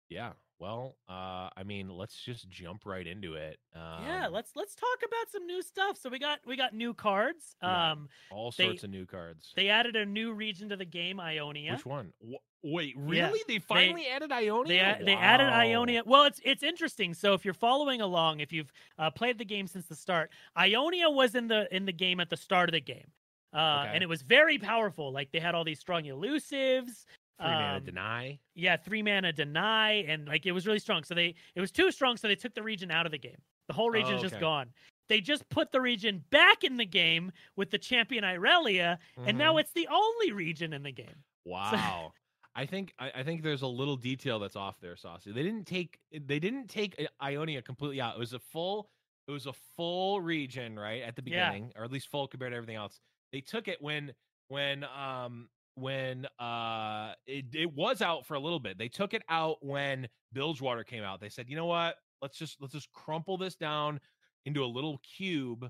Yeah. 0.09 0.33
Well, 0.61 0.97
uh, 1.09 1.51
I 1.57 1.63
mean, 1.65 1.89
let's 1.89 2.17
just 2.25 2.49
jump 2.49 2.85
right 2.85 3.07
into 3.07 3.35
it. 3.35 3.59
Um, 3.77 4.05
yeah, 4.05 4.27
let's 4.27 4.51
let's 4.57 4.75
talk 4.75 4.99
about 5.07 5.31
some 5.31 5.47
new 5.47 5.63
stuff. 5.63 5.97
So 5.97 6.11
we 6.11 6.19
got 6.19 6.41
we 6.45 6.57
got 6.57 6.75
new 6.75 6.95
cards. 6.95 7.55
Yeah. 7.63 7.93
Um, 7.93 8.09
all 8.31 8.53
they- 8.57 8.65
sorts 8.67 8.83
of 8.85 8.91
new 8.91 9.07
cards. 9.07 9.53
they 9.55 9.69
added 9.69 9.95
a 9.95 10.05
new 10.05 10.33
region 10.33 10.69
to 10.71 10.77
the 10.77 10.85
game, 10.85 11.21
Ionia. 11.21 11.73
Which 11.75 11.87
one? 11.87 12.13
Wh- 12.21 12.43
wait, 12.65 12.97
Yeah, 12.97 13.27
really? 13.29 13.41
They 13.47 13.61
finally 13.61 14.09
added 14.09 14.33
Ionia. 14.33 14.67
They 14.67 14.79
a- 14.81 15.05
they 15.05 15.15
added 15.15 15.47
Ionia. 15.49 16.03
Well, 16.05 16.25
it's 16.25 16.41
it's 16.45 16.65
interesting. 16.65 17.15
So 17.15 17.35
if 17.35 17.45
you're 17.45 17.55
following 17.55 18.01
along, 18.01 18.41
if 18.41 18.53
you've 18.53 18.73
uh, 18.99 19.11
played 19.11 19.39
the 19.39 19.45
game 19.45 19.69
since 19.69 19.87
the 19.87 19.95
start, 19.95 20.33
Ionia 20.59 21.09
was 21.09 21.37
in 21.37 21.47
the 21.47 21.73
in 21.75 21.85
the 21.87 21.93
game 21.93 22.19
at 22.19 22.31
the 22.31 22.37
start 22.37 22.69
of 22.69 22.73
the 22.73 22.81
game, 22.81 23.13
uh, 23.55 23.85
Okay. 23.85 23.91
and 23.95 24.03
it 24.03 24.09
was 24.09 24.23
very 24.23 24.59
powerful. 24.59 25.13
Like 25.13 25.31
they 25.31 25.39
had 25.39 25.55
all 25.55 25.63
these 25.63 25.79
strong 25.79 26.03
elusives. 26.03 27.05
Mana 27.41 27.77
um, 27.77 27.85
deny. 27.85 28.41
Yeah, 28.55 28.77
three 28.77 29.03
mana 29.03 29.33
deny, 29.33 29.93
and 30.09 30.27
like 30.27 30.47
it 30.47 30.53
was 30.53 30.67
really 30.67 30.79
strong. 30.81 31.05
So 31.05 31.15
they 31.15 31.35
it 31.55 31.61
was 31.61 31.71
too 31.71 31.91
strong, 31.93 32.17
so 32.17 32.29
they 32.29 32.37
took 32.37 32.55
the 32.55 32.63
region 32.63 32.91
out 32.91 33.07
of 33.07 33.13
the 33.13 33.19
game. 33.19 33.41
The 33.69 33.75
whole 33.75 33.91
region's 33.91 34.21
Oh, 34.21 34.23
just 34.23 34.39
gone. 34.41 34.73
They 35.09 35.21
just 35.21 35.49
put 35.49 35.73
the 35.73 35.81
region 35.81 36.25
back 36.31 36.65
in 36.65 36.77
the 36.77 36.85
game 36.87 37.33
with 37.57 37.71
the 37.71 37.79
champion 37.79 38.25
Irelia, 38.25 38.99
and 39.25 39.39
now 39.39 39.55
Mhm. 39.55 39.61
it's 39.61 39.73
the 39.73 39.89
only 39.89 40.33
region 40.33 40.73
in 40.73 40.83
the 40.83 40.93
game. 40.93 41.25
Wow. 41.45 42.13
I 42.55 42.67
think 42.67 42.93
I, 42.99 43.11
I 43.17 43.23
think 43.23 43.43
there's 43.43 43.63
a 43.63 43.67
little 43.69 43.97
detail 43.97 44.39
that's 44.39 44.57
off 44.57 44.81
there, 44.81 44.97
Saucy. 44.97 45.33
They 45.33 45.43
didn't 45.43 45.65
take 45.67 45.99
they 46.13 46.39
didn't 46.41 46.69
take 46.69 46.97
Ionia 47.23 47.63
completely 47.63 48.01
out. 48.01 48.17
It 48.17 48.19
was 48.19 48.33
a 48.33 48.39
full 48.41 48.91
it 49.29 49.33
was 49.33 49.47
a 49.47 49.53
full 49.77 50.21
region, 50.21 50.79
right, 50.79 51.03
at 51.03 51.15
the 51.15 51.23
Yeah. 51.25 51.53
beginning, 51.53 51.73
or 51.77 51.85
at 51.85 51.93
least 51.93 52.09
full 52.09 52.27
compared 52.27 52.53
to 52.53 52.57
everything 52.57 52.77
else. 52.77 52.99
They 53.33 53.41
took 53.41 53.69
it 53.69 53.81
when 53.81 54.13
when 54.49 54.83
um 54.85 55.51
when 55.79 56.27
uh 56.39 57.13
it, 57.27 57.47
it 57.55 57.73
was 57.75 58.03
out 58.03 58.27
for 58.27 58.35
a 58.35 58.41
little 58.41 58.61
bit. 58.61 58.79
They 58.79 58.89
took 58.89 59.15
it 59.15 59.23
out 59.29 59.59
when 59.61 60.09
Bilgewater 60.33 60.85
came 60.85 61.03
out. 61.03 61.21
They 61.21 61.29
said, 61.29 61.49
you 61.49 61.57
know 61.57 61.67
what? 61.67 61.97
Let's 62.21 62.37
just 62.39 62.61
let's 62.61 62.73
just 62.75 62.93
crumple 62.93 63.37
this 63.39 63.57
down 63.57 64.01
into 64.45 64.65
a 64.65 64.67
little 64.67 64.99
cube 65.17 65.69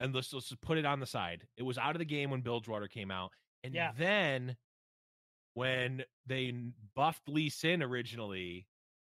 and 0.00 0.14
let's, 0.14 0.32
let's 0.32 0.48
just 0.48 0.60
put 0.60 0.78
it 0.78 0.84
on 0.86 1.00
the 1.00 1.06
side. 1.06 1.46
It 1.56 1.62
was 1.64 1.78
out 1.78 1.94
of 1.94 1.98
the 1.98 2.04
game 2.04 2.30
when 2.30 2.40
Bilgewater 2.40 2.88
came 2.88 3.10
out. 3.10 3.32
And 3.64 3.74
Yeah. 3.74 3.90
then 3.98 4.56
when 5.54 6.04
they 6.26 6.54
buffed 6.94 7.28
Lee 7.28 7.48
Sin 7.48 7.82
originally, 7.82 8.66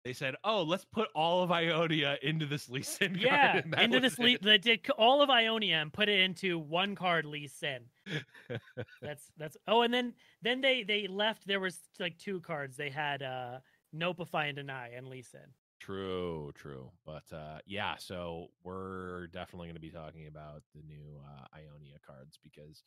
they 0.06 0.14
said, 0.14 0.36
"Oh, 0.44 0.62
let's 0.62 0.86
put 0.86 1.10
all 1.16 1.42
of 1.42 1.52
Ionia 1.52 2.18
into 2.22 2.46
this 2.46 2.70
Lee 2.70 2.84
Sin 2.84 3.14
card." 3.16 3.66
Yeah, 3.74 3.82
into 3.82 4.00
this 4.00 4.20
Lee, 4.20 4.38
they 4.40 4.60
did 4.60 4.88
all 5.00 5.24
of 5.24 5.32
Ionia 5.32 5.78
and 5.78 5.92
put 5.92 6.10
it 6.10 6.20
into 6.20 6.60
one 6.60 6.94
card 6.94 7.26
Lee 7.26 7.48
Sin. 7.48 7.82
That's 9.02 9.32
that's 9.36 9.58
oh, 9.68 9.82
and 9.82 9.92
then 9.92 10.14
then 10.44 10.62
they 10.62 10.84
they 10.84 11.08
left. 11.08 11.48
There 11.48 11.60
was 11.60 11.80
like 12.00 12.20
two 12.20 12.40
cards. 12.42 12.78
They 12.78 12.92
had 12.92 13.24
uh 13.24 13.58
Nopeify 13.96 14.50
and 14.50 14.56
Deny 14.56 14.92
and 14.96 15.08
Lee 15.08 15.24
Sin. 15.24 15.42
True, 15.80 16.52
true. 16.54 16.92
But 17.04 17.24
uh 17.34 17.58
yeah, 17.66 17.96
so 17.98 18.50
we're 18.64 19.26
definitely 19.28 19.70
going 19.70 19.76
to 19.76 19.82
be 19.82 19.90
talking 19.90 20.28
about 20.28 20.62
the 20.76 20.84
new 20.84 21.20
uh 21.26 21.46
Ionia 21.56 21.98
cards 22.06 22.38
because 22.44 22.84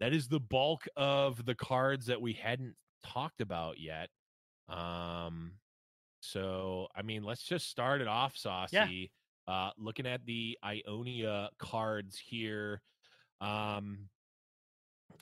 that 0.00 0.14
is 0.14 0.26
the 0.26 0.40
bulk 0.40 0.88
of 0.96 1.44
the 1.44 1.54
cards 1.54 2.06
that 2.06 2.22
we 2.22 2.32
hadn't 2.32 2.76
talked 3.04 3.42
about 3.42 3.78
yet. 3.78 4.08
Um 4.70 5.52
so 6.22 6.86
I 6.96 7.02
mean, 7.02 7.24
let's 7.24 7.42
just 7.42 7.68
start 7.68 8.00
it 8.00 8.08
off 8.08 8.36
saucy. 8.36 9.12
Uh 9.46 9.70
looking 9.76 10.06
at 10.06 10.24
the 10.24 10.56
Ionia 10.64 11.50
cards 11.58 12.16
here. 12.18 12.80
Um 13.40 14.08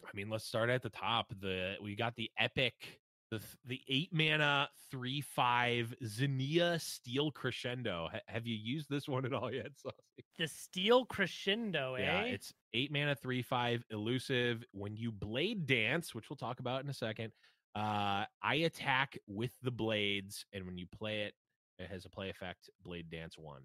I 0.05 0.11
mean, 0.15 0.29
let's 0.31 0.45
start 0.45 0.71
at 0.71 0.83
the 0.83 0.91
top. 0.91 1.33
The 1.41 1.77
we 1.83 1.97
got 1.97 2.15
the 2.17 2.31
epic 2.39 3.01
the 3.31 3.41
the 3.65 3.81
eight 3.89 4.13
mana 4.13 4.69
three 4.91 5.21
five 5.21 5.95
Xenia 6.05 6.79
Steel 6.81 7.31
Crescendo. 7.31 8.09
Ha- 8.13 8.21
have 8.27 8.47
you 8.47 8.57
used 8.57 8.91
this 8.91 9.09
one 9.09 9.25
at 9.25 9.33
all 9.33 9.53
yet, 9.53 9.69
Saucy? 9.77 9.97
The 10.39 10.49
Steel 10.49 11.05
Crescendo, 11.07 11.95
eh? 11.95 12.03
Yeah, 12.03 12.21
it's 12.23 12.53
eight 12.75 12.93
mana 12.93 13.15
three 13.15 13.43
five 13.43 13.85
elusive. 13.91 14.65
When 14.73 14.97
you 14.97 15.13
blade 15.13 15.67
dance, 15.67 16.15
which 16.15 16.29
we'll 16.29 16.37
talk 16.37 16.61
about 16.61 16.83
in 16.83 16.91
a 16.91 16.95
second, 16.95 17.33
uh, 17.75 18.25
I 18.43 18.55
attack 18.55 19.19
with 19.27 19.53
the 19.63 19.71
blades, 19.71 20.45
and 20.53 20.67
when 20.67 20.79
you 20.79 20.87
play 20.87 21.23
it, 21.23 21.35
it 21.79 21.89
has 21.89 22.05
a 22.05 22.11
play 22.11 22.29
effect. 22.31 22.69
Blade 22.83 23.11
dance 23.11 23.39
one. 23.39 23.63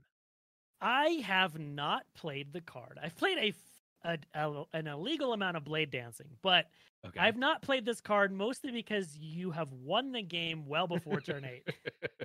I 0.82 1.10
have 1.26 1.58
not 1.58 2.06
played 2.16 2.54
the 2.54 2.62
card. 2.62 3.00
I've 3.02 3.16
played 3.18 3.38
a 3.38 3.54
an 4.74 4.86
illegal 4.88 5.34
amount 5.34 5.58
of 5.58 5.64
blade 5.64 5.90
dancing, 5.90 6.38
but 6.44 6.68
Okay. 7.06 7.20
I've 7.20 7.38
not 7.38 7.62
played 7.62 7.86
this 7.86 8.02
card 8.02 8.32
mostly 8.32 8.72
because 8.72 9.18
you 9.18 9.52
have 9.52 9.72
won 9.72 10.12
the 10.12 10.22
game 10.22 10.66
well 10.66 10.88
before 10.88 11.22
turn 11.22 11.46
eight. 11.46 11.68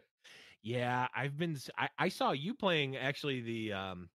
yeah, 0.62 1.08
I've 1.14 1.36
been. 1.36 1.56
I 1.98 2.08
saw 2.08 2.32
you 2.32 2.54
playing 2.54 2.96
actually 2.96 3.40
the 3.40 3.72
um. 3.72 4.10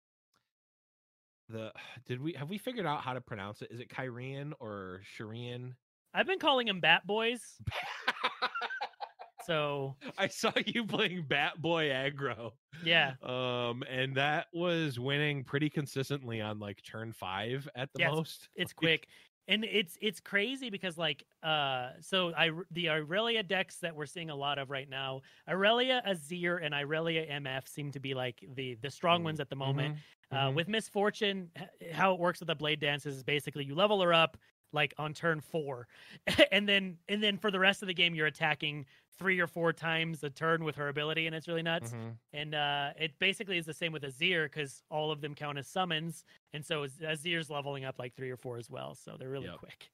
The 1.50 1.74
did 2.06 2.22
we 2.22 2.34
have 2.34 2.50
we 2.50 2.58
figured 2.58 2.86
out 2.86 3.02
how 3.02 3.14
to 3.14 3.22
pronounce 3.22 3.62
it? 3.62 3.72
Is 3.72 3.80
it 3.80 3.90
Kyrian 3.90 4.54
or 4.60 5.02
Sharian? 5.18 5.76
I've 6.14 6.28
been 6.28 6.40
calling 6.40 6.68
them 6.68 6.80
Bat 6.80 7.08
Boys, 7.08 7.62
so 9.40 9.98
I 10.18 10.28
saw 10.28 10.52
you 10.66 10.86
playing 10.86 11.28
Bat 11.28 11.62
Boy 11.62 11.90
aggro. 11.90 12.54
yeah. 12.82 13.16
Um, 13.22 13.84
and 13.88 14.16
that 14.18 14.48
was 14.54 15.00
winning 15.00 15.44
pretty 15.44 15.70
consistently 15.70 16.42
on 16.42 16.60
like 16.60 16.82
turn 16.84 17.12
five 17.14 17.68
at 17.76 17.92
the 17.94 18.00
Yeah, 18.00 18.10
most. 18.10 18.50
it's 18.56 18.74
Like, 18.82 18.92
quick 18.92 19.08
and 19.48 19.66
it's 19.66 19.98
it's 20.02 20.22
crazy 20.22 20.70
because 20.70 20.98
like 20.98 21.26
uh 21.44 21.92
so 22.00 22.34
i 22.36 22.50
the 22.72 22.86
irelia 22.86 23.46
decks 23.46 23.80
that 23.80 23.94
we're 23.96 24.06
seeing 24.06 24.30
a 24.30 24.36
lot 24.36 24.58
of 24.58 24.70
right 24.70 24.88
now 24.90 25.22
irelia 25.50 26.02
azir 26.08 26.64
and 26.64 26.74
irelia 26.74 27.30
mf 27.30 27.68
seem 27.68 27.92
to 27.92 28.00
be 28.00 28.14
like 28.14 28.44
the 28.56 28.76
the 28.76 28.90
strong 28.90 29.22
Mm, 29.22 29.24
ones 29.24 29.42
at 29.42 29.50
the 29.50 29.56
moment 29.56 29.92
mhm, 29.92 30.04
uh 30.32 30.50
mhm. 30.50 30.56
with 30.56 30.70
Miss 30.70 30.88
Fortune 30.88 31.52
how 31.92 32.14
it 32.14 32.20
works 32.20 32.40
with 32.40 32.48
the 32.48 32.56
blade 32.56 32.80
dances 32.80 33.18
is 33.18 33.24
basically 33.24 33.66
you 33.66 33.76
level 33.76 34.02
her 34.02 34.14
up 34.14 34.38
like 34.74 34.94
on 34.98 35.14
turn 35.14 35.40
four 35.42 35.88
and 36.52 36.68
then 36.68 36.98
and 37.08 37.22
then 37.24 37.38
for 37.38 37.52
the 37.52 37.60
rest 37.60 37.82
of 37.82 37.88
the 37.88 37.94
game 37.94 38.14
you're 38.16 38.28
attacking 38.28 38.86
three 39.20 39.40
or 39.40 39.46
four 39.48 39.72
times 39.72 40.24
a 40.24 40.30
turn 40.30 40.64
with 40.64 40.76
her 40.76 40.90
ability 40.90 41.28
and 41.28 41.36
it's 41.36 41.48
really 41.48 41.62
nuts 41.62 41.92
Mhm. 41.94 42.18
and 42.34 42.56
uh, 42.56 42.92
it 43.00 43.18
basically 43.20 43.58
is 43.58 43.66
the 43.66 43.74
same 43.74 43.92
with 43.92 44.04
Azir 44.04 44.46
because 44.46 44.82
all 44.90 45.12
of 45.12 45.22
them 45.22 45.36
count 45.36 45.58
as 45.60 45.68
summons, 45.68 46.26
and 46.54 46.66
so 46.66 46.84
Az- 46.84 46.98
Azir's 47.00 47.50
leveling 47.50 47.86
up 47.86 48.00
like 48.00 48.16
three 48.16 48.32
or 48.32 48.38
four 48.38 48.58
as 48.58 48.70
well. 48.72 48.96
So 48.96 49.16
they're 49.18 49.30
really 49.30 49.46
Yep. 49.46 49.58
quick. 49.60 49.90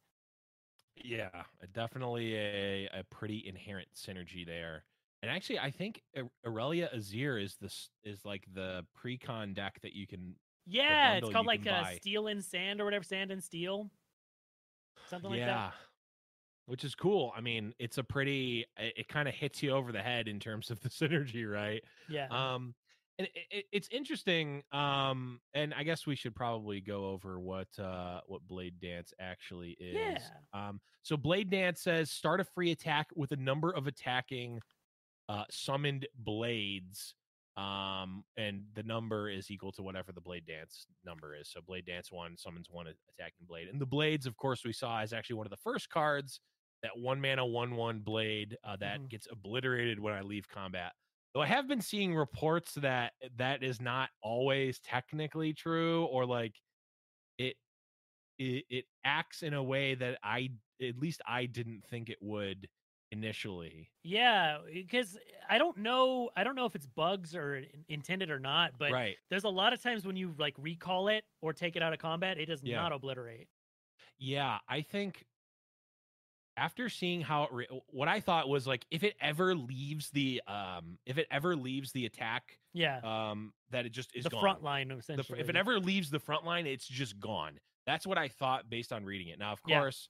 Yeah, 1.03 1.43
definitely 1.73 2.35
a, 2.35 2.89
a 2.93 3.03
pretty 3.09 3.45
inherent 3.47 3.87
synergy 3.95 4.45
there. 4.45 4.83
And 5.21 5.29
actually, 5.31 5.59
I 5.59 5.69
think 5.71 6.01
Irelia 6.45 6.93
Azir 6.95 7.41
is 7.41 7.55
this 7.57 7.89
is 8.03 8.23
like 8.25 8.45
the 8.53 8.85
pre-con 8.95 9.53
deck 9.53 9.79
that 9.81 9.93
you 9.93 10.07
can. 10.07 10.35
Yeah, 10.65 11.15
it's 11.15 11.29
called 11.29 11.45
like 11.47 11.63
buy. 11.63 11.95
Steel 12.01 12.27
and 12.27 12.43
Sand 12.43 12.79
or 12.79 12.85
whatever, 12.85 13.03
Sand 13.03 13.31
and 13.31 13.43
Steel, 13.43 13.89
something 15.07 15.29
like 15.29 15.39
yeah, 15.39 15.47
that. 15.47 15.73
which 16.65 16.83
is 16.83 16.95
cool. 16.95 17.33
I 17.35 17.41
mean, 17.41 17.73
it's 17.79 17.97
a 17.97 18.03
pretty. 18.03 18.65
It, 18.77 18.93
it 18.97 19.07
kind 19.07 19.27
of 19.27 19.33
hits 19.33 19.61
you 19.63 19.71
over 19.71 19.91
the 19.91 20.01
head 20.01 20.27
in 20.27 20.39
terms 20.39 20.69
of 20.71 20.79
the 20.81 20.89
synergy, 20.89 21.49
right? 21.49 21.83
Yeah, 22.09 22.27
Um, 22.29 22.73
and 23.19 23.27
it, 23.27 23.41
it, 23.51 23.65
it's 23.73 23.89
interesting. 23.91 24.63
Um, 24.71 25.41
and 25.53 25.73
I 25.73 25.83
guess 25.83 26.07
we 26.07 26.15
should 26.15 26.33
probably 26.33 26.79
go 26.79 27.07
over 27.07 27.39
what 27.39 27.67
uh 27.77 28.21
what 28.27 28.47
Blade 28.47 28.79
Dance 28.79 29.13
actually 29.19 29.71
is. 29.79 30.21
Yeah. 30.53 30.67
Um, 30.69 30.79
so 31.03 31.17
Blade 31.17 31.49
Dance 31.49 31.81
says 31.81 32.09
start 32.09 32.39
a 32.39 32.45
free 32.45 32.71
attack 32.71 33.07
with 33.15 33.31
a 33.33 33.35
number 33.35 33.71
of 33.71 33.87
attacking 33.87 34.61
uh 35.27 35.43
summoned 35.51 36.07
blades. 36.17 37.13
Um, 37.59 38.23
and 38.37 38.65
the 38.75 38.83
number 38.83 39.29
is 39.29 39.51
equal 39.51 39.71
to 39.73 39.83
whatever 39.83 40.11
the 40.13 40.21
Blade 40.21 40.45
Dance 40.45 40.87
number 41.03 41.35
is. 41.35 41.49
So 41.49 41.61
Blade 41.61 41.85
Dance 41.85 42.11
one 42.11 42.37
summons 42.37 42.69
one 42.69 42.87
attacking 42.87 43.47
blade, 43.47 43.67
and 43.67 43.81
the 43.81 43.85
blades, 43.87 44.25
of 44.27 44.37
course, 44.37 44.63
we 44.63 44.73
saw 44.73 45.01
is 45.01 45.13
actually 45.13 45.37
one 45.37 45.47
of 45.47 45.51
the 45.51 45.57
first 45.57 45.89
cards. 45.89 46.39
That 46.83 46.97
one 46.97 47.19
mana 47.21 47.45
one 47.45 47.75
one 47.75 47.99
blade 48.01 48.57
uh, 48.63 48.77
that 48.77 49.01
Mhm. 49.01 49.09
gets 49.09 49.27
obliterated 49.29 49.99
when 49.99 50.13
I 50.13 50.21
leave 50.21 50.47
combat. 50.47 50.93
Though 51.33 51.41
I 51.41 51.47
have 51.47 51.67
been 51.67 51.81
seeing 51.81 52.15
reports 52.15 52.75
that 52.75 53.13
that 53.35 53.63
is 53.63 53.81
not 53.81 54.11
always 54.21 54.79
technically 54.79 55.53
true, 55.53 56.05
or 56.05 56.25
like 56.25 56.55
it 57.37 57.57
it, 58.37 58.65
it 58.69 58.85
acts 59.03 59.43
in 59.43 59.53
a 59.53 59.63
way 59.63 59.95
that 59.95 60.19
I 60.23 60.51
at 60.81 60.97
least 60.97 61.21
I 61.27 61.45
didn't 61.45 61.85
think 61.85 62.09
it 62.09 62.19
would 62.21 62.69
initially. 63.11 63.89
yeah, 64.03 64.59
because 64.73 65.17
I 65.49 65.57
don't 65.57 65.77
know, 65.77 66.29
I 66.35 66.43
don't 66.43 66.55
know 66.55 66.65
if 66.65 66.75
it's 66.75 66.85
bugs 66.85 67.35
or 67.35 67.63
intended 67.87 68.29
or 68.29 68.39
not, 68.39 68.73
but 68.77 68.91
right. 68.91 69.17
there's 69.29 69.43
a 69.45 69.49
lot 69.49 69.73
of 69.73 69.81
times 69.81 70.05
when 70.05 70.15
you 70.15 70.35
like 70.37 70.55
recall 70.57 71.07
it 71.07 71.23
or 71.41 71.53
take 71.53 71.75
it 71.75 71.81
out 71.83 71.93
of 71.93 71.99
combat, 71.99 72.37
it 72.37 72.45
does 72.47 72.63
Yeah. 72.63 72.75
not 72.77 72.91
obliterate. 72.91 73.47
Yeah, 74.19 74.59
I 74.67 74.81
think 74.81 75.25
after 76.57 76.89
seeing 76.89 77.21
how 77.21 77.43
it 77.43 77.51
re- 77.53 77.81
what 77.87 78.07
I 78.09 78.19
thought 78.19 78.49
was 78.49 78.67
like 78.67 78.85
if 78.91 79.03
it 79.03 79.15
ever 79.21 79.55
leaves 79.55 80.09
the 80.11 80.41
um 80.45 80.99
if 81.05 81.17
it 81.17 81.25
ever 81.31 81.55
leaves 81.55 81.93
the 81.93 82.05
attack 82.05 82.59
Yeah, 82.73 82.97
um 83.03 83.53
that 83.69 83.85
it 83.85 83.91
just 83.91 84.13
is 84.15 84.25
the 84.25 84.29
gone. 84.29 84.41
front 84.41 84.63
line 84.63 84.89
The 84.89 84.97
essentially. 84.97 85.39
if 85.39 85.47
it 85.49 85.55
ever 85.55 85.79
leaves 85.79 86.09
the 86.09 86.19
front 86.19 86.45
line, 86.45 86.67
it's 86.67 86.87
just 86.87 87.19
gone. 87.19 87.59
That's 87.85 88.05
what 88.05 88.17
I 88.17 88.27
thought 88.27 88.69
based 88.69 88.91
on 88.91 89.05
reading 89.05 89.29
it. 89.29 89.39
Now, 89.39 89.53
of 89.53 89.61
Yeah. 89.65 89.79
course, 89.79 90.09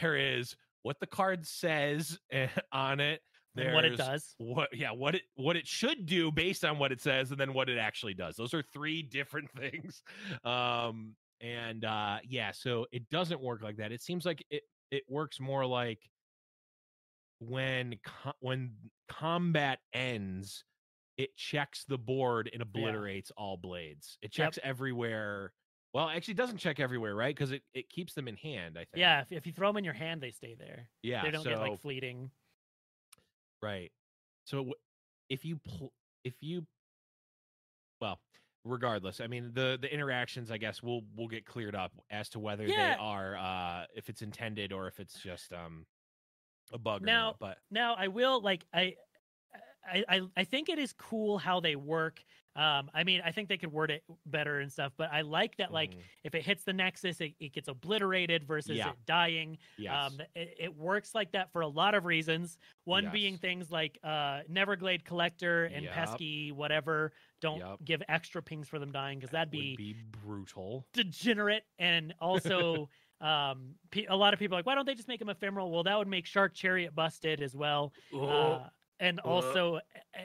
there 0.00 0.16
is 0.16 0.54
what 0.84 1.00
the 1.00 1.06
card 1.08 1.44
says 1.46 2.16
eh, 2.30 2.46
on 2.72 3.00
it. 3.00 3.20
and 3.56 3.74
what 3.74 3.84
it 3.84 3.96
does. 3.96 4.34
What 4.38 4.68
yeah, 4.72 4.92
what 4.92 5.16
it 5.16 5.22
what 5.34 5.56
it 5.56 5.66
should 5.66 6.06
do 6.06 6.30
based 6.30 6.64
on 6.64 6.78
what 6.78 6.92
it 6.92 7.00
says, 7.00 7.32
and 7.32 7.40
then 7.40 7.52
what 7.52 7.68
it 7.68 7.78
actually 7.78 8.14
does. 8.14 8.36
Those 8.36 8.54
are 8.54 8.62
three 8.62 9.02
different 9.18 9.50
things. 9.58 10.02
Um, 10.44 11.16
and 11.40 11.84
uh, 11.84 12.18
yeah, 12.28 12.52
so 12.52 12.86
it 12.92 13.10
doesn't 13.10 13.40
work 13.40 13.62
like 13.62 13.78
that. 13.78 13.90
It 13.90 14.00
seems 14.02 14.24
like 14.24 14.44
it 14.50 14.62
it 14.92 15.02
works 15.08 15.40
more 15.40 15.66
like 15.66 15.98
when 17.40 17.96
co- 18.04 18.32
when 18.40 18.72
combat 19.08 19.80
ends 19.92 20.64
it 21.16 21.36
checks 21.36 21.84
the 21.88 21.98
board 21.98 22.48
and 22.52 22.62
obliterates 22.62 23.30
all 23.36 23.56
blades 23.56 24.18
it 24.22 24.36
Yep. 24.36 24.46
checks 24.46 24.58
everywhere 24.62 25.52
well 25.94 26.08
actually 26.10 26.32
it 26.32 26.36
doesn't 26.36 26.58
check 26.58 26.78
everywhere 26.80 27.14
right 27.14 27.34
because 27.34 27.52
it, 27.52 27.62
it 27.72 27.88
keeps 27.88 28.12
them 28.14 28.28
in 28.28 28.36
hand 28.36 28.74
i 28.76 28.80
think 28.80 28.96
Yeah, 28.96 29.20
if, 29.22 29.32
if 29.32 29.46
you 29.46 29.52
throw 29.52 29.68
them 29.68 29.76
in 29.78 29.84
your 29.84 29.94
hand, 29.94 30.20
they 30.20 30.30
stay 30.32 30.54
there. 30.58 30.88
yeah 31.02 31.22
they 31.22 31.30
don't 31.30 31.44
so 31.44 31.50
get 31.50 31.60
like 31.60 31.80
fleeting. 31.80 32.30
right 33.62 33.90
so 34.44 34.72
if 35.30 35.44
you 35.44 35.56
pl- 35.56 35.92
if 36.24 36.34
you 36.42 36.66
well 38.00 38.18
regardless 38.64 39.20
i 39.20 39.26
mean 39.26 39.50
the 39.54 39.78
the 39.80 39.92
interactions 39.92 40.50
i 40.50 40.56
guess 40.58 40.82
will 40.82 41.02
will 41.16 41.28
get 41.28 41.44
cleared 41.44 41.74
up 41.74 41.92
as 42.10 42.28
to 42.30 42.38
whether 42.38 42.64
Yeah. 42.66 42.94
they 42.94 43.00
are 43.00 43.36
uh 43.36 43.84
if 43.94 44.08
it's 44.08 44.22
intended 44.22 44.72
or 44.72 44.86
if 44.88 45.00
it's 45.00 45.18
just 45.20 45.52
um 45.52 45.86
a 46.72 46.78
bug 46.78 47.02
or 47.02 47.06
Now- 47.06 47.36
but 47.38 47.58
Now 47.70 47.94
I 47.94 48.08
will 48.08 48.40
like 48.40 48.64
I, 48.72 48.94
I 49.86 50.04
I 50.08 50.20
I 50.36 50.44
think 50.44 50.68
it 50.68 50.78
is 50.78 50.92
cool 50.92 51.38
how 51.38 51.60
they 51.60 51.76
work. 51.76 52.22
Um, 52.56 52.88
I 52.94 53.02
mean, 53.02 53.20
I 53.24 53.32
think 53.32 53.48
they 53.48 53.56
could 53.56 53.72
word 53.72 53.90
it 53.90 54.04
better 54.26 54.60
and 54.60 54.70
stuff, 54.70 54.92
but 54.96 55.10
I 55.12 55.22
like 55.22 55.56
that 55.56 55.72
like 55.72 55.90
mhm, 55.90 55.98
if 56.22 56.36
it 56.36 56.42
hits 56.44 56.62
the 56.62 56.72
nexus, 56.72 57.20
it, 57.20 57.34
it 57.40 57.52
gets 57.52 57.66
obliterated 57.66 58.44
versus 58.44 58.76
Yeah. 58.76 58.90
it 58.90 58.96
dying. 59.06 59.58
yes. 59.76 59.92
Um, 60.12 60.20
it, 60.36 60.54
it 60.60 60.76
works 60.76 61.16
like 61.16 61.32
that 61.32 61.50
for 61.50 61.62
a 61.62 61.66
lot 61.66 61.96
of 61.96 62.04
reasons. 62.04 62.56
One 62.84 63.10
being 63.10 63.38
things 63.38 63.72
like 63.72 63.98
uh, 64.04 64.42
Neverglade 64.48 65.04
Collector 65.04 65.64
and 65.64 65.84
Yup. 65.84 65.94
Pesky, 65.94 66.52
whatever. 66.52 67.12
Don't 67.40 67.58
Yup. 67.58 67.84
give 67.84 68.04
extra 68.08 68.40
pings 68.40 68.68
for 68.68 68.78
them 68.78 68.92
dying 68.92 69.18
because 69.18 69.32
that'd 69.32 69.50
be, 69.50 69.74
be 69.74 69.96
brutal 70.24 70.86
degenerate. 70.92 71.64
And 71.80 72.14
also, 72.20 72.88
um, 73.20 73.74
pe- 73.90 74.06
a 74.06 74.14
lot 74.16 74.32
of 74.32 74.38
people 74.38 74.54
are 74.56 74.60
like, 74.60 74.66
why 74.66 74.76
don't 74.76 74.86
they 74.86 74.94
just 74.94 75.08
make 75.08 75.18
them 75.18 75.28
ephemeral? 75.28 75.72
Well, 75.72 75.82
that 75.82 75.98
would 75.98 76.06
make 76.06 76.24
Shark 76.24 76.54
Chariot 76.54 76.94
busted 76.94 77.42
as 77.42 77.56
well. 77.56 77.92
Oh, 78.14 78.28
Uh, 78.28 78.68
and 79.00 79.20
also 79.20 79.76
uh, 79.76 79.80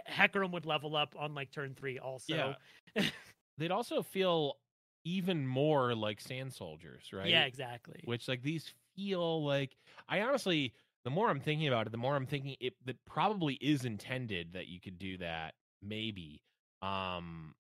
Hecarim 0.09 0.51
would 0.51 0.65
level 0.65 0.95
up 0.95 1.15
on 1.17 1.33
like 1.33 1.51
turn 1.51 1.75
three. 1.75 1.99
Also, 1.99 2.55
Yeah. 2.95 3.03
They'd 3.57 3.71
also 3.71 4.01
feel 4.01 4.55
even 5.03 5.45
more 5.45 5.93
like 5.95 6.21
sand 6.21 6.53
soldiers, 6.53 7.11
right? 7.11 7.27
yeah, 7.27 7.43
exactly. 7.43 8.01
Which 8.05 8.27
like 8.27 8.41
these 8.41 8.73
feel 8.95 9.43
like 9.43 9.75
I 10.07 10.21
honestly 10.21 10.73
the 11.03 11.09
more 11.09 11.29
I'm 11.29 11.39
thinking 11.39 11.67
about 11.67 11.87
it, 11.87 11.91
the 11.91 11.97
more 11.97 12.15
I'm 12.15 12.25
thinking 12.25 12.55
it 12.59 12.73
that 12.85 12.97
probably 13.05 13.55
is 13.55 13.85
intended 13.85 14.53
that 14.53 14.67
you 14.67 14.79
could 14.79 14.99
do 14.99 15.17
that, 15.17 15.55
maybe. 15.81 16.41
Um 16.81 17.55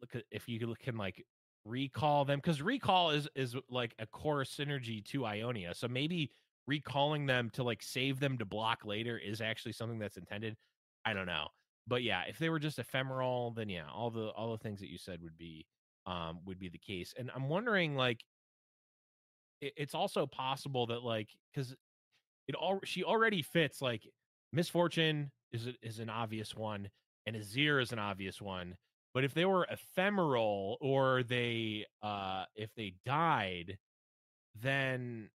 look 0.00 0.14
at 0.14 0.24
if 0.30 0.48
you 0.48 0.74
can 0.82 0.96
like 0.96 1.24
recall 1.66 2.24
them 2.24 2.38
because 2.38 2.62
recall 2.62 3.10
is 3.10 3.28
is 3.34 3.54
like 3.68 3.94
a 3.98 4.06
core 4.06 4.44
synergy 4.44 5.04
to 5.06 5.26
Ionia. 5.26 5.74
So 5.74 5.88
maybe 5.88 6.30
recalling 6.70 7.26
them 7.26 7.50
to 7.50 7.64
like 7.64 7.82
save 7.82 8.20
them 8.20 8.38
to 8.38 8.44
block 8.44 8.84
later 8.84 9.18
is 9.18 9.40
actually 9.40 9.72
something 9.72 9.98
that's 9.98 10.16
intended. 10.16 10.56
I 11.04 11.12
don't 11.12 11.26
know. 11.26 11.48
But 11.88 12.04
yeah, 12.04 12.22
if 12.28 12.38
they 12.38 12.48
were 12.48 12.60
just 12.60 12.78
ephemeral, 12.78 13.50
then 13.50 13.68
yeah, 13.68 13.88
all 13.92 14.10
the 14.10 14.28
all 14.28 14.52
the 14.52 14.58
things 14.58 14.78
that 14.78 14.88
you 14.88 14.96
said 14.96 15.20
would 15.20 15.36
be 15.36 15.66
um 16.06 16.38
would 16.46 16.60
be 16.60 16.68
the 16.68 16.78
case. 16.78 17.12
And 17.18 17.28
I'm 17.34 17.48
wondering 17.48 17.96
like 17.96 18.20
it, 19.60 19.72
it's 19.76 19.94
also 19.94 20.26
possible 20.26 20.86
that 20.86 21.02
like 21.02 21.28
because 21.52 21.74
it 22.46 22.54
all 22.54 22.78
she 22.84 23.02
already 23.02 23.42
fits 23.42 23.82
like 23.82 24.08
Miss 24.52 24.68
Fortune 24.68 25.32
is 25.52 25.68
is 25.82 25.98
an 25.98 26.08
obvious 26.08 26.54
one 26.54 26.88
and 27.26 27.34
Azir 27.34 27.82
is 27.82 27.90
an 27.90 27.98
obvious 27.98 28.40
one. 28.40 28.76
But 29.12 29.24
if 29.24 29.34
they 29.34 29.44
were 29.44 29.66
ephemeral 29.68 30.78
or 30.80 31.24
they 31.24 31.86
uh 32.00 32.44
if 32.54 32.72
they 32.76 32.94
died, 33.04 33.76
then 34.54 35.30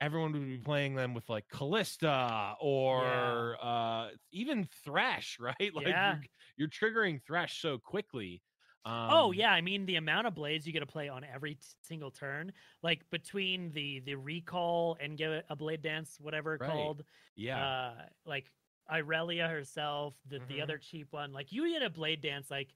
everyone 0.00 0.32
would 0.32 0.46
be 0.46 0.58
playing 0.58 0.94
them 0.94 1.14
with 1.14 1.28
like 1.28 1.48
Kalista 1.48 2.54
or 2.60 3.56
uh 3.62 4.10
even 4.32 4.64
Thresh, 4.84 5.38
right? 5.40 5.74
Like 5.74 5.86
Yeah. 5.88 6.20
you're, 6.56 6.68
you're 6.68 6.68
triggering 6.68 7.22
Thresh 7.24 7.60
so 7.60 7.78
quickly. 7.78 8.42
Um, 8.84 9.10
oh 9.10 9.32
yeah, 9.32 9.50
I 9.52 9.60
mean 9.60 9.86
the 9.86 9.96
amount 9.96 10.26
of 10.26 10.34
blades 10.34 10.66
you 10.66 10.72
get 10.72 10.80
to 10.80 10.86
play 10.86 11.08
on 11.08 11.24
every 11.24 11.54
t- 11.56 11.60
single 11.82 12.10
turn, 12.10 12.52
like 12.82 13.08
between 13.10 13.72
the 13.72 14.00
the 14.00 14.14
recall 14.14 14.96
and 15.00 15.16
get 15.18 15.44
a, 15.48 15.56
blade 15.56 15.82
dance, 15.82 16.18
whatever 16.20 16.58
Right. 16.58 16.68
called, 16.68 17.04
yeah. 17.36 17.58
uh, 17.58 18.06
like 18.24 18.50
Irelia 18.90 19.48
herself, 19.48 20.14
the 20.26 20.38
the 20.40 20.58
Mhm. 20.58 20.62
other 20.62 20.78
cheap 20.78 21.12
one, 21.12 21.32
like 21.32 21.52
you 21.52 21.68
get 21.70 21.82
a 21.82 21.90
blade 21.90 22.20
dance 22.20 22.50
like 22.50 22.74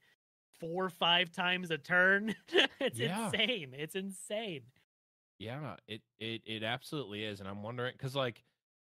four 0.59 0.85
or 0.85 0.89
five 0.89 1.31
times 1.31 1.71
a 1.71 1.77
turn. 1.77 2.35
it's 2.79 2.99
Yeah. 2.99 3.27
insane. 3.33 3.73
It's 3.77 3.95
insane. 3.95 4.63
Yeah, 5.41 5.77
it 5.87 6.01
it 6.19 6.43
it 6.45 6.63
absolutely 6.63 7.23
is, 7.23 7.39
and 7.39 7.49
I'm 7.49 7.63
wondering 7.63 7.93
because 7.93 8.15
like 8.15 8.43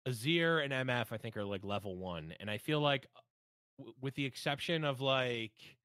Azir 0.06 0.62
and 0.62 0.72
MF, 0.72 1.10
I 1.12 1.16
think 1.16 1.36
are 1.36 1.44
like 1.44 1.64
level 1.64 1.96
one, 1.96 2.34
and 2.40 2.50
I 2.50 2.58
feel 2.58 2.80
like, 2.80 3.06
uh, 3.16 3.20
w- 3.78 3.96
with 4.00 4.14
the 4.16 4.26
exception 4.26 4.84
of 4.84 5.00
like, 5.00 5.78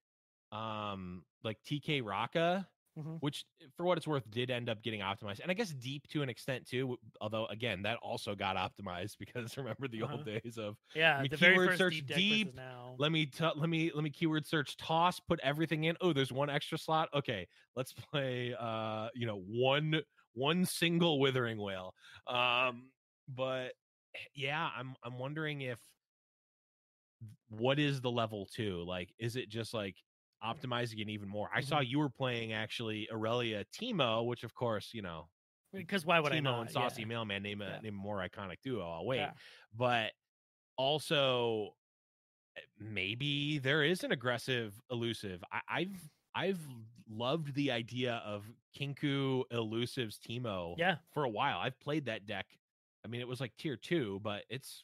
um, 0.52 1.26
like 1.44 1.64
TK 1.64 2.02
Raka, 2.02 2.70
Mhm. 2.96 3.18
which 3.22 3.46
for 3.78 3.86
what 3.86 3.98
it's 3.98 4.08
worth 4.08 4.30
did 4.32 4.52
end 4.52 4.70
up 4.70 4.82
getting 4.84 5.02
optimized, 5.02 5.40
and 5.42 5.52
I 5.52 5.56
guess 5.56 5.72
Deep 5.74 6.08
to 6.10 6.24
an 6.24 6.30
extent 6.30 6.68
too. 6.68 6.98
Although 7.22 7.48
again, 7.48 7.84
that 7.84 8.00
also 8.00 8.36
got 8.36 8.58
optimized 8.58 9.18
because 9.20 9.58
remember 9.58 9.88
the 9.88 10.04
Uh-huh. 10.04 10.12
old 10.12 10.26
days 10.26 10.58
of 10.58 10.78
Yeah, 10.94 11.26
the 11.30 11.38
very 11.38 11.60
keyword 11.60 11.74
first 11.74 11.86
search 11.86 12.04
deep 12.12 12.12
deep, 12.12 12.54
now. 12.54 13.00
let 13.00 13.12
me 13.12 13.26
t- 13.28 13.44
let 13.56 13.70
me 13.70 13.92
let 13.94 14.04
me 14.04 14.10
keyword 14.12 14.46
search 14.48 14.78
toss 14.78 15.20
put 15.20 15.40
everything 15.42 15.86
in 15.86 15.98
oh 16.02 16.14
there's 16.14 16.32
one 16.32 16.50
extra 16.50 16.78
slot 16.78 17.10
okay 17.14 17.48
let's 17.76 17.94
play 17.94 18.56
uh 18.60 19.10
you 19.16 19.26
know 19.28 19.38
one 19.40 20.02
one 20.38 20.66
single 20.66 21.20
withering 21.20 21.58
whale 21.58 21.94
um 22.28 22.90
but 23.28 23.74
yeah 24.36 24.70
i'm 24.78 24.96
i'm 25.04 25.18
wondering 25.18 25.62
if 25.62 25.80
what 27.50 27.80
is 27.80 28.02
the 28.02 28.12
level 28.12 28.48
two 28.54 28.84
like 28.88 29.10
is 29.20 29.36
it 29.36 29.50
just 29.50 29.74
like 29.74 29.96
optimizing 30.44 31.00
it 31.00 31.10
even 31.10 31.28
more 31.28 31.50
i 31.54 31.62
saw 31.62 31.78
Mm-hmm. 31.78 31.90
you 31.92 32.00
were 32.00 32.10
playing 32.10 32.54
actually 32.54 33.08
irelia 33.12 33.66
teemo 33.74 34.26
which 34.26 34.44
of 34.44 34.54
course 34.54 34.92
you 34.94 35.02
know 35.02 35.28
Because 35.74 36.06
why 36.06 36.20
would 36.20 36.32
I 36.34 36.40
know? 36.40 36.62
and 36.62 36.70
Saucy 36.70 37.02
yeah. 37.02 37.08
Mailman 37.08 37.42
name 37.44 37.62
a 37.62 37.66
Yeah. 37.66 37.80
name 37.82 37.96
a 37.96 38.02
more 38.02 38.20
iconic 38.28 38.58
duo. 38.64 38.88
I'll 38.90 39.06
wait. 39.06 39.18
Yeah. 39.18 39.32
But 39.76 40.12
also 40.78 41.76
eh, 42.56 42.62
maybe 42.80 43.60
there 43.60 43.84
is 43.84 44.04
an 44.04 44.12
aggressive 44.12 44.80
elusive. 44.92 45.44
I, 45.52 45.60
I've 45.80 46.10
I've 46.36 46.62
loved 47.10 47.54
the 47.56 47.72
idea 47.72 48.22
of 48.26 48.46
Kinkou 48.78 49.44
elusives 49.52 50.20
Teemo 50.20 50.76
Yeah. 50.78 50.98
for 51.12 51.24
a 51.24 51.30
while. 51.30 51.58
I've 51.60 51.80
played 51.80 52.06
that 52.06 52.26
deck. 52.26 52.48
I 53.04 53.08
mean, 53.08 53.22
it 53.22 53.28
was 53.28 53.40
like 53.40 53.56
tier 53.58 53.78
two, 53.78 54.20
but 54.24 54.44
it's 54.50 54.84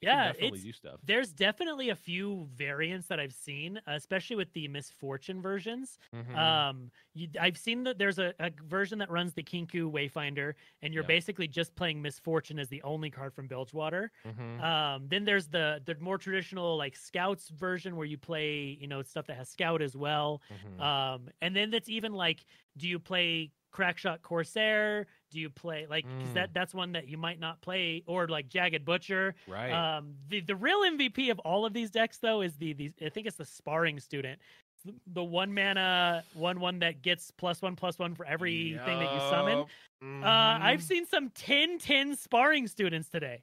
Yeah, 0.00 0.32
definitely 0.32 0.60
it's 0.60 0.62
do 0.62 0.72
stuff. 0.72 1.00
there's 1.02 1.32
definitely 1.32 1.88
a 1.90 1.96
few 1.96 2.46
variants 2.54 3.06
that 3.08 3.18
I've 3.18 3.32
seen, 3.32 3.80
especially 3.86 4.36
with 4.36 4.52
the 4.52 4.68
Miss 4.68 4.90
Fortune 4.90 5.40
versions. 5.40 5.98
Mhm. 6.12 6.60
Um, 6.60 6.90
you, 7.14 7.28
I've 7.40 7.56
seen 7.56 7.84
that 7.84 7.98
there's 7.98 8.18
a, 8.18 8.34
a 8.38 8.50
version 8.64 8.98
that 8.98 9.10
runs 9.10 9.32
the 9.34 9.42
Kinkou 9.42 9.90
Wayfinder, 9.90 10.54
and 10.82 10.92
you're 10.92 11.02
Yep. 11.02 11.04
basically 11.04 11.48
just 11.48 11.74
playing 11.74 12.02
Miss 12.02 12.18
Fortune 12.18 12.58
as 12.58 12.68
the 12.68 12.82
only 12.82 13.10
card 13.10 13.34
from 13.34 13.48
Bilgewater. 13.48 14.12
Mhm. 14.24 14.64
Um, 14.64 15.08
then 15.08 15.24
there's 15.24 15.48
the 15.48 15.80
the 15.86 15.94
more 15.96 16.18
traditional 16.18 16.76
like 16.76 16.96
Scouts 16.96 17.48
version 17.48 17.96
where 17.96 18.06
you 18.06 18.18
play 18.18 18.76
you 18.80 18.86
know 18.86 19.02
stuff 19.02 19.26
that 19.26 19.36
has 19.36 19.48
Scout 19.48 19.80
as 19.80 19.96
well. 19.96 20.42
Mhm. 20.50 20.84
Um, 20.84 21.30
and 21.40 21.56
then 21.56 21.70
that's 21.70 21.88
even 21.88 22.12
like, 22.12 22.44
do 22.76 22.88
you 22.88 22.98
play 22.98 23.52
Crackshot 23.70 24.22
Corsair? 24.22 25.06
Do 25.30 25.38
you 25.38 25.48
play 25.50 25.86
like 25.88 26.04
Mm. 26.06 26.34
that 26.34 26.52
that's 26.52 26.74
one 26.74 26.92
that 26.92 27.06
you 27.08 27.16
might 27.16 27.38
not 27.38 27.60
play, 27.60 28.02
or 28.06 28.26
like 28.28 28.48
Jagged 28.48 28.84
Butcher? 28.84 29.34
right. 29.46 29.70
Um, 29.70 30.14
the 30.28 30.40
the 30.40 30.56
real 30.56 30.80
MVP 30.82 31.30
of 31.30 31.38
all 31.40 31.64
of 31.64 31.72
these 31.72 31.90
decks 31.90 32.18
though 32.18 32.40
is 32.42 32.56
the 32.56 32.72
the 32.72 32.92
I 33.04 33.08
think 33.10 33.26
it's 33.26 33.36
the 33.36 33.44
Sparring 33.44 34.00
Student, 34.00 34.40
the, 34.84 34.94
the 35.06 35.24
one 35.24 35.54
mana 35.54 36.24
one 36.34 36.58
one 36.60 36.80
that 36.80 37.02
gets 37.02 37.30
plus 37.30 37.62
one 37.62 37.76
plus 37.76 37.98
one 37.98 38.14
for 38.14 38.26
everything 38.26 38.76
that 38.98 39.12
you 39.14 39.20
summon. 39.30 39.58
Yup. 39.58 39.68
Uh, 40.02 40.64
I've 40.64 40.80
Mhm. 40.80 40.84
seen 40.84 41.06
some 41.06 41.30
10 41.30 41.78
10 41.78 42.16
Sparring 42.16 42.66
Students 42.66 43.08
today. 43.08 43.42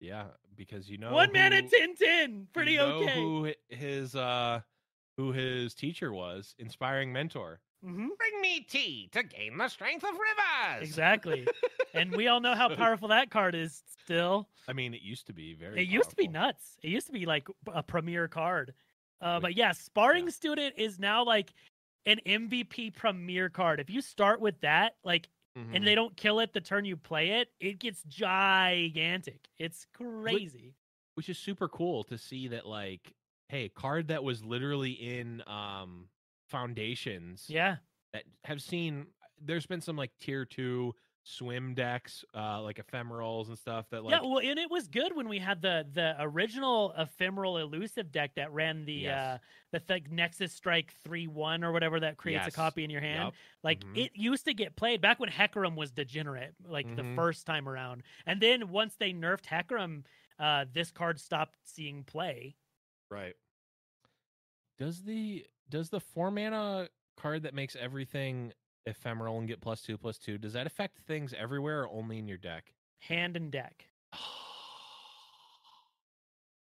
yeah, 0.00 0.26
because 0.54 0.88
you 0.90 0.98
know 0.98 1.12
one 1.12 1.32
mana 1.32 1.62
who- 1.62 1.68
10 1.68 1.96
10, 1.96 2.48
pretty 2.52 2.72
you 2.72 2.78
know 2.78 2.96
okay. 3.02 3.14
Who 3.14 3.52
his 3.68 4.14
uh 4.14 4.60
who 5.16 5.32
his 5.32 5.74
teacher 5.74 6.12
was, 6.12 6.54
inspiring 6.58 7.12
mentor. 7.12 7.60
Hmm 7.84 8.08
Bring 8.18 8.40
me 8.40 8.60
tea 8.60 9.08
to 9.12 9.22
gain 9.22 9.58
the 9.58 9.68
strength 9.68 10.04
of 10.04 10.10
rivers. 10.10 10.88
Exactly. 10.88 11.46
and 11.94 12.12
we 12.16 12.28
all 12.28 12.40
know 12.40 12.54
how 12.54 12.74
powerful 12.74 13.08
that 13.08 13.30
card 13.30 13.54
is 13.54 13.82
still. 14.02 14.48
I 14.66 14.72
mean, 14.72 14.94
it 14.94 15.02
used 15.02 15.26
to 15.26 15.32
be 15.32 15.54
very. 15.54 15.82
It 15.82 15.88
used 15.88 16.10
to 16.10 16.16
be 16.16 16.28
nuts. 16.28 16.78
It 16.82 16.88
used 16.88 17.06
to 17.08 17.12
be 17.12 17.26
like 17.26 17.46
a 17.72 17.82
premier 17.82 18.28
card. 18.28 18.72
Uh, 19.20 19.34
Wait, 19.34 19.42
but 19.42 19.56
yeah, 19.56 19.72
Sparring 19.72 20.24
yeah. 20.24 20.30
Student 20.30 20.74
is 20.78 20.98
now 20.98 21.24
like 21.24 21.52
an 22.06 22.20
MVP 22.26 22.94
premier 22.94 23.48
card. 23.50 23.80
If 23.80 23.90
you 23.90 24.00
start 24.00 24.40
with 24.40 24.60
that, 24.60 24.96
like, 25.04 25.28
Mhm. 25.56 25.76
and 25.76 25.86
they 25.86 25.94
don't 25.94 26.16
kill 26.16 26.40
it 26.40 26.52
the 26.52 26.60
turn 26.60 26.84
you 26.84 26.96
play 26.96 27.40
it, 27.40 27.48
it 27.60 27.78
gets 27.78 28.02
gigantic. 28.04 29.48
It's 29.58 29.86
crazy. 29.94 30.74
which 31.14 31.28
is 31.28 31.38
super 31.38 31.68
cool 31.68 32.02
to 32.04 32.18
see 32.18 32.48
that 32.48 32.66
like 32.66 33.12
hey 33.48 33.68
card 33.68 34.08
that 34.08 34.24
was 34.24 34.42
literally 34.44 34.90
in 34.90 35.42
um 35.46 36.08
foundations 36.48 37.46
Yeah. 37.48 37.76
that 38.12 38.24
have 38.44 38.62
seen 38.62 39.06
there's 39.40 39.66
been 39.66 39.80
some 39.80 39.96
like 39.96 40.12
tier 40.20 40.44
two 40.44 40.94
swim 41.26 41.72
decks 41.74 42.22
uh 42.34 42.60
like 42.60 42.76
ephemerals 42.76 43.48
and 43.48 43.56
stuff 43.56 43.88
that 43.88 44.04
like 44.04 44.12
yeah, 44.12 44.20
well, 44.20 44.40
and 44.40 44.58
it 44.58 44.70
was 44.70 44.88
good 44.88 45.16
when 45.16 45.26
we 45.26 45.38
had 45.38 45.62
the 45.62 45.86
the 45.92 46.14
original 46.20 46.92
ephemeral 46.98 47.56
elusive 47.56 48.12
deck 48.12 48.34
that 48.34 48.52
ran 48.52 48.84
the 48.84 48.92
Yes. 48.92 49.18
uh 49.18 49.38
the 49.72 49.80
th- 49.80 50.04
Nexus 50.10 50.52
Strike 50.52 50.92
three 51.02 51.26
one 51.26 51.64
or 51.64 51.72
whatever 51.72 51.98
that 52.00 52.18
creates 52.18 52.44
Yes. 52.44 52.52
a 52.52 52.56
copy 52.56 52.84
in 52.84 52.90
your 52.90 53.00
hand. 53.00 53.24
Yup. 53.24 53.34
Like 53.62 53.80
Mhm. 53.84 54.04
it 54.04 54.12
used 54.14 54.44
to 54.44 54.52
get 54.54 54.76
played 54.76 55.00
back 55.00 55.18
when 55.18 55.30
Hecarim 55.30 55.76
was 55.76 55.90
degenerate, 55.90 56.54
like 56.66 56.94
the 56.94 57.02
Mhm. 57.02 57.16
first 57.16 57.46
time 57.46 57.66
around. 57.68 58.02
And 58.26 58.38
then 58.40 58.68
once 58.68 58.94
they 58.96 59.12
nerfed 59.14 59.46
Hecarim, 59.46 60.04
uh, 60.38 60.66
this 60.72 60.90
card 60.92 61.18
stopped 61.18 61.56
seeing 61.64 62.04
play. 62.04 62.54
right 63.10 63.34
does 64.78 65.02
the 65.04 65.46
does 65.68 65.90
the 65.90 66.00
four 66.00 66.30
mana 66.30 66.88
card 67.16 67.42
that 67.42 67.54
makes 67.54 67.76
everything 67.76 68.52
ephemeral 68.86 69.38
and 69.38 69.48
get 69.48 69.60
plus 69.60 69.80
two 69.82 69.96
plus 69.96 70.18
two 70.18 70.36
does 70.36 70.52
that 70.52 70.66
affect 70.66 70.98
things 71.06 71.32
everywhere 71.38 71.82
or 71.84 71.88
only 71.90 72.18
in 72.18 72.28
your 72.28 72.36
deck 72.38 72.74
Hand 73.00 73.36
and 73.36 73.50
deck. 73.50 73.86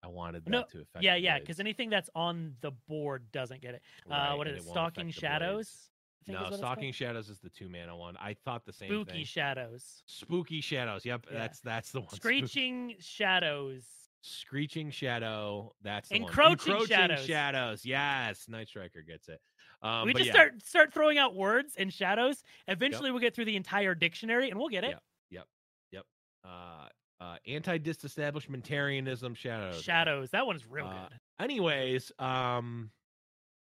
I 0.02 0.06
wanted 0.06 0.44
that 0.44 0.50
No, 0.50 0.62
to 0.70 0.80
affect. 0.82 1.02
yeah, 1.02 1.16
yeah, 1.16 1.38
because 1.40 1.58
anything 1.58 1.90
that's 1.90 2.08
on 2.14 2.54
the 2.60 2.70
board 2.88 3.24
doesn't 3.32 3.60
get 3.60 3.74
it. 3.74 3.82
Right, 4.08 4.32
uh, 4.32 4.36
what 4.36 4.46
is 4.46 4.64
it? 4.64 4.68
Stalking 4.68 5.10
Shadows. 5.10 5.66
blades. 5.66 5.90
I 6.22 6.24
think 6.32 6.44
is 6.46 6.50
No, 6.52 6.56
Stalking? 6.58 6.92
Shadows 6.92 7.28
is 7.28 7.38
the 7.40 7.48
two 7.48 7.68
mana 7.68 7.96
one. 7.96 8.16
I 8.20 8.34
thought 8.34 8.64
the 8.64 8.72
same 8.72 8.88
Spooky 8.90 9.10
thing. 9.12 9.24
Shadows. 9.24 10.02
Spooky 10.06 10.60
Shadows. 10.60 11.04
Yep, 11.04 11.26
Yeah. 11.32 11.38
that's 11.38 11.60
that's 11.60 11.90
the 11.90 12.00
one. 12.02 12.10
Screeching 12.14 12.94
Shadows. 13.00 13.84
Screeching 14.20 14.90
Shadow. 14.90 15.72
That's 15.82 16.10
Encroaching 16.10 16.74
one. 16.74 16.86
Shadows. 16.86 17.24
Shadows. 17.24 17.84
Yes, 17.84 18.46
Night 18.48 18.68
Striker 18.68 19.02
gets 19.02 19.28
it. 19.28 19.40
Um, 19.80 20.06
we 20.06 20.12
just 20.12 20.26
yeah, 20.26 20.32
start 20.32 20.62
start 20.62 20.92
throwing 20.94 21.18
out 21.18 21.36
words 21.36 21.74
and 21.78 21.92
shadows. 21.92 22.42
Eventually, 22.66 23.10
we'll 23.12 23.20
get 23.20 23.34
through 23.34 23.44
the 23.44 23.56
entire 23.56 23.94
dictionary 23.94 24.50
and 24.50 24.58
we'll 24.58 24.68
get 24.68 24.82
it. 24.84 24.96
Yep. 25.30 25.46
Yep. 25.92 26.04
Uh, 26.44 26.88
uh, 27.20 27.36
anti-disestablishmentarianism 27.46 29.36
shadows. 29.36 29.82
Shadows. 29.82 30.30
That 30.30 30.46
one's 30.46 30.66
real 30.66 30.86
Uh, 30.86 31.08
good. 31.08 31.18
Anyways, 31.40 32.12
um, 32.18 32.90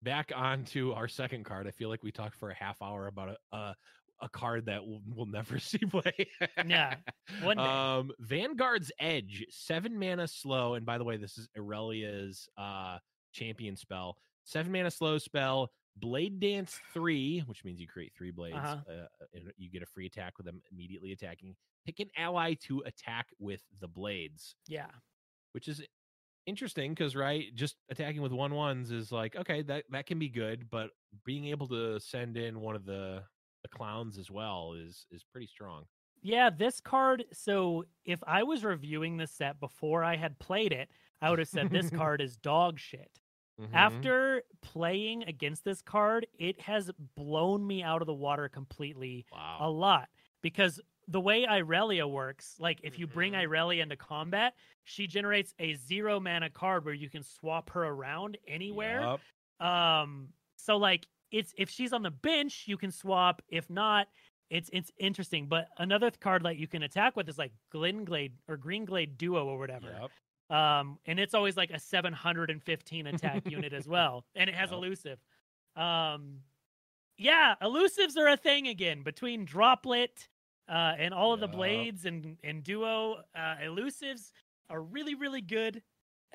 back 0.04 0.32
on 0.36 0.64
to 0.66 0.94
our 0.94 1.08
second 1.08 1.44
card. 1.44 1.68
I 1.68 1.72
feel 1.72 1.90
like 1.90 2.04
we 2.04 2.12
talked 2.12 2.36
for 2.36 2.50
a 2.50 2.56
half 2.56 2.82
hour 2.82 3.08
about 3.08 3.30
a 3.30 3.56
a, 3.56 3.76
a 4.22 4.30
card 4.30 4.66
that 4.66 4.86
we'll, 4.86 5.02
we'll 5.08 5.26
never 5.26 5.60
see 5.60 5.78
play. 5.80 6.28
Yeah, 6.66 6.96
one 7.42 7.58
day. 7.58 7.64
Um, 7.64 8.12
Vanguard's 8.20 8.92
Edge, 9.00 9.46
seven 9.50 9.98
mana 10.00 10.28
slow, 10.28 10.74
and 10.76 10.86
by 10.86 10.98
the 10.98 11.04
way, 11.04 11.18
this 11.18 11.38
is 11.38 11.48
Irelia's 11.58 12.48
uh 12.58 12.98
champion 13.34 13.76
spell. 13.76 14.18
Seven 14.44 14.72
mana 14.72 14.92
slow 14.92 15.18
spell. 15.18 15.72
Blade 16.00 16.40
Dance 16.40 16.80
three, 16.94 17.40
which 17.48 17.64
means 17.66 17.80
you 17.82 17.88
create 17.88 18.14
three 18.16 18.30
blades. 18.32 18.56
Uh-huh. 18.58 18.78
Uh, 18.88 19.06
and 19.34 19.52
you 19.58 19.70
get 19.72 19.82
a 19.82 19.88
free 19.88 20.06
attack 20.06 20.34
with 20.38 20.46
them 20.46 20.62
immediately 20.72 21.12
attacking. 21.12 21.56
Pick 21.86 22.00
an 22.00 22.10
ally 22.16 22.54
to 22.68 22.82
attack 22.86 23.28
with 23.40 23.62
the 23.80 23.88
blades 23.88 24.56
Yeah. 24.68 24.88
which 25.54 25.68
is 25.68 25.82
interesting 26.46 26.92
because 26.94 27.16
right 27.16 27.54
just 27.56 27.76
attacking 27.90 28.22
with 28.22 28.32
one 28.32 28.54
ones 28.54 28.90
is 28.92 29.12
like 29.12 29.36
okay 29.36 29.62
that 29.64 29.84
that 29.90 30.06
can 30.06 30.18
be 30.18 30.30
good 30.30 30.70
but 30.70 30.92
being 31.26 31.46
able 31.48 31.68
to 31.68 32.00
send 32.00 32.38
in 32.38 32.62
one 32.62 32.74
of 32.76 32.86
the 32.86 33.22
the 33.70 33.78
clowns 33.78 34.18
as 34.18 34.30
well 34.32 34.74
is 34.74 35.06
is 35.12 35.24
pretty 35.24 35.48
strong 35.48 35.86
Yeah, 36.22 36.50
this 36.50 36.80
card. 36.82 37.26
So 37.32 37.86
if 38.06 38.20
I 38.26 38.44
was 38.44 38.64
reviewing 38.64 39.18
this 39.18 39.32
set 39.32 39.60
before 39.60 40.04
I 40.04 40.16
had 40.16 40.40
played 40.40 40.74
it, 40.74 40.90
I 41.22 41.30
would 41.30 41.40
have 41.40 41.48
said 41.48 41.70
this 41.72 41.90
card 42.02 42.22
is 42.22 42.38
dog 42.38 42.80
shit. 42.80 43.20
Mhm. 43.60 43.70
After 43.74 44.44
playing 44.62 45.24
against 45.24 45.64
this 45.64 45.82
card, 45.82 46.28
it 46.38 46.60
has 46.62 46.92
blown 47.16 47.66
me 47.66 47.82
out 47.84 48.02
of 48.02 48.06
the 48.08 48.14
water 48.14 48.50
completely 48.50 49.26
wow. 49.32 49.58
a 49.62 49.70
lot 49.70 50.10
because 50.42 50.80
the 51.08 51.22
way 51.22 51.46
Irelia 51.46 52.10
works, 52.10 52.56
like 52.60 52.80
if 52.84 53.00
you 53.00 53.08
bring 53.08 53.34
Mhm. 53.34 53.44
Irelia 53.48 53.82
into 53.82 53.96
combat, 53.96 54.56
she 54.84 55.08
generates 55.08 55.54
a 55.60 55.74
zero 55.76 56.20
mana 56.20 56.50
card 56.50 56.86
where 56.86 56.94
you 56.94 57.10
can 57.10 57.24
swap 57.24 57.70
her 57.72 57.84
around 57.86 58.38
anywhere. 58.48 59.02
Yup. 59.02 59.22
Um, 59.60 60.34
so 60.58 60.78
like 60.78 61.08
it's 61.32 61.54
if 61.58 61.70
she's 61.70 61.94
on 61.94 62.04
the 62.04 62.12
bench, 62.12 62.64
you 62.68 62.78
can 62.78 62.92
swap. 62.92 63.42
If 63.50 63.70
not, 63.70 64.08
it's 64.50 64.70
it's 64.74 64.92
interesting. 65.00 65.48
But 65.48 65.68
another 65.78 66.10
card 66.12 66.44
like 66.44 66.58
you 66.58 66.68
can 66.68 66.84
attack 66.84 67.16
with 67.16 67.28
is 67.30 67.38
like 67.38 67.52
Glenglade 67.74 68.34
or 68.48 68.58
Greenglade 68.58 69.18
Duo 69.18 69.46
or 69.46 69.58
whatever. 69.58 69.88
Yup. 70.00 70.12
Um, 70.50 70.98
and 71.06 71.20
it's 71.20 71.34
always 71.34 71.58
like 71.58 71.72
a 71.72 71.80
715 71.80 73.08
attack 73.08 73.44
unit 73.52 73.74
as 73.74 73.88
well, 73.88 74.26
and 74.36 74.50
it 74.50 74.56
has 74.56 74.70
Yep. 74.72 74.78
elusive. 74.78 75.20
Um, 75.76 76.38
yeah, 77.18 77.56
elusives 77.62 78.16
are 78.18 78.28
a 78.30 78.38
thing 78.38 78.68
again 78.68 79.02
between 79.04 79.44
droplet 79.46 80.30
uh, 80.70 80.94
and 80.98 81.14
all 81.14 81.34
of 81.34 81.40
the 81.40 81.48
blades 81.48 82.06
and 82.06 82.38
and 82.44 82.64
duo. 82.64 83.24
Uh, 83.36 83.56
elusives 83.64 84.32
are 84.70 84.82
really 84.82 85.16
really 85.16 85.42
good, 85.42 85.82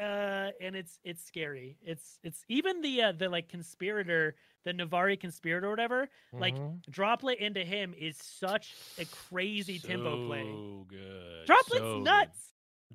uh, 0.01 0.51
and 0.61 0.75
it's 0.77 0.99
it's 1.05 1.25
scary. 1.25 1.77
It's 1.83 2.19
it's 2.23 2.45
even 2.49 2.81
the 2.81 3.03
uh, 3.03 3.13
the 3.13 3.29
like 3.29 3.49
conspirator, 3.49 4.35
the 4.65 4.73
Navori 4.73 5.19
conspirator 5.21 5.67
or 5.67 5.71
whatever. 5.71 6.09
Like 6.33 6.55
Mhm. 6.57 6.83
droplet 6.91 7.39
into 7.39 7.65
him 7.65 7.95
is 7.99 8.17
such 8.17 8.75
a 8.99 9.05
crazy 9.05 9.79
tempo 9.79 10.27
play. 10.27 10.43
Good 10.89 11.47
Droplet's 11.47 11.79
so 11.79 11.95
good. 11.97 12.05
nuts. 12.05 12.53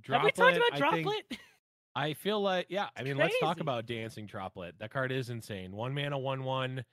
Have 0.07 0.23
we 0.23 0.31
talked 0.31 0.57
about 0.57 0.73
I 0.73 0.91
think- 0.91 1.05
droplet? 1.05 1.39
I 1.95 2.13
feel 2.13 2.39
like 2.41 2.67
yeah. 2.69 2.89
I 2.95 3.03
mean, 3.03 3.17
let's 3.17 3.37
talk 3.39 3.59
about 3.59 3.85
dancing 3.87 4.25
droplet. 4.27 4.75
That 4.79 4.91
card 4.91 5.11
is 5.11 5.29
insane. 5.31 5.71
One 5.71 5.93
mana, 5.95 6.17
one 6.19 6.43
one. 6.43 6.85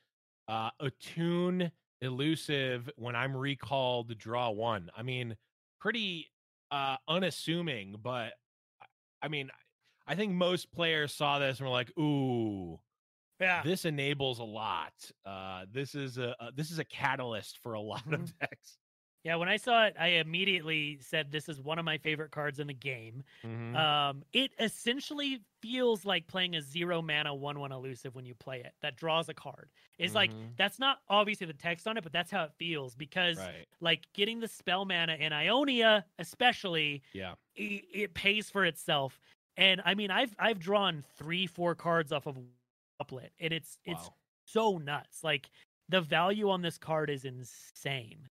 Uh, 0.49 0.71
attune 0.81 1.71
elusive. 2.03 2.91
When 2.97 3.15
I'm 3.17 3.37
recalled, 3.37 4.17
draw 4.19 4.51
one. 4.51 4.91
I 4.97 5.03
mean, 5.03 5.37
pretty 5.81 6.31
uh 6.71 6.97
unassuming, 7.09 7.97
but 8.03 8.33
I 9.23 9.29
mean, 9.29 9.51
I 10.07 10.15
think 10.15 10.33
most 10.33 10.73
players 10.73 11.15
saw 11.15 11.39
this 11.39 11.59
and 11.59 11.67
were 11.67 11.73
like, 11.73 11.97
"Ooh, 11.99 12.81
yeah. 13.41 13.65
this 13.65 13.85
enables 13.85 14.39
a 14.41 14.45
lot. 14.45 15.11
Uh, 15.25 15.67
this 15.71 15.95
is 15.95 16.19
a, 16.19 16.37
a 16.41 16.53
this 16.53 16.71
is 16.71 16.79
a 16.79 16.85
catalyst 16.85 17.59
for 17.59 17.75
a 17.75 17.81
lot 17.83 18.13
of 18.13 18.39
decks." 18.39 18.79
Yeah, 19.23 19.37
when 19.37 19.49
I 19.49 19.57
saw 19.57 19.87
it, 19.87 19.97
I 19.99 20.09
immediately 20.09 20.99
said 21.01 21.31
this 21.33 21.49
is 21.49 21.59
one 21.59 21.79
of 21.79 21.85
my 21.87 21.97
favorite 21.97 22.31
cards 22.31 22.61
in 22.61 22.67
the 22.67 22.75
game. 22.75 23.25
Mhm. 23.43 23.75
Um, 23.75 24.23
it 24.35 24.53
essentially 24.59 25.41
feels 25.63 26.05
like 26.05 26.27
playing 26.27 26.57
a 26.57 26.61
zero 26.61 27.01
mana 27.01 27.35
one 27.35 27.59
one 27.59 27.73
elusive 27.73 28.15
when 28.15 28.27
you 28.27 28.35
play 28.35 28.61
it. 28.61 28.75
That 28.83 28.97
draws 28.97 29.31
a 29.31 29.35
card. 29.35 29.71
It's 29.99 30.15
like 30.15 30.35
Mhm. 30.35 30.57
that's 30.57 30.79
not 30.79 30.99
obviously 31.09 31.47
the 31.47 31.55
text 31.55 31.89
on 31.89 31.97
it, 31.97 32.03
but 32.03 32.13
that's 32.13 32.31
how 32.31 32.45
it 32.45 32.53
feels 32.59 32.95
because 32.97 33.39
right. 33.39 33.67
like 33.81 34.05
getting 34.13 34.41
the 34.41 34.49
spell 34.49 34.85
mana 34.85 35.15
in 35.15 35.33
Ionia, 35.33 36.05
especially, 36.19 37.03
Yeah. 37.13 37.37
it, 37.55 37.85
it 37.93 38.15
pays 38.15 38.51
for 38.51 38.65
itself. 38.67 39.19
And 39.57 39.81
I 39.85 39.95
mean, 39.95 40.11
I've 40.11 40.35
I've 40.39 40.59
drawn 40.59 41.03
three, 41.03 41.47
four 41.47 41.75
cards 41.75 42.13
off 42.13 42.27
of 42.27 42.39
Uplet, 43.03 43.31
and 43.39 43.53
it's 43.53 43.79
it's 43.85 44.11
Wow. 44.11 44.17
so 44.47 44.79
nuts. 44.79 45.23
Like 45.25 45.51
the 45.89 46.01
value 46.01 46.51
on 46.51 46.63
this 46.63 46.79
card 46.79 47.11
is 47.11 47.25
insane. 47.25 48.29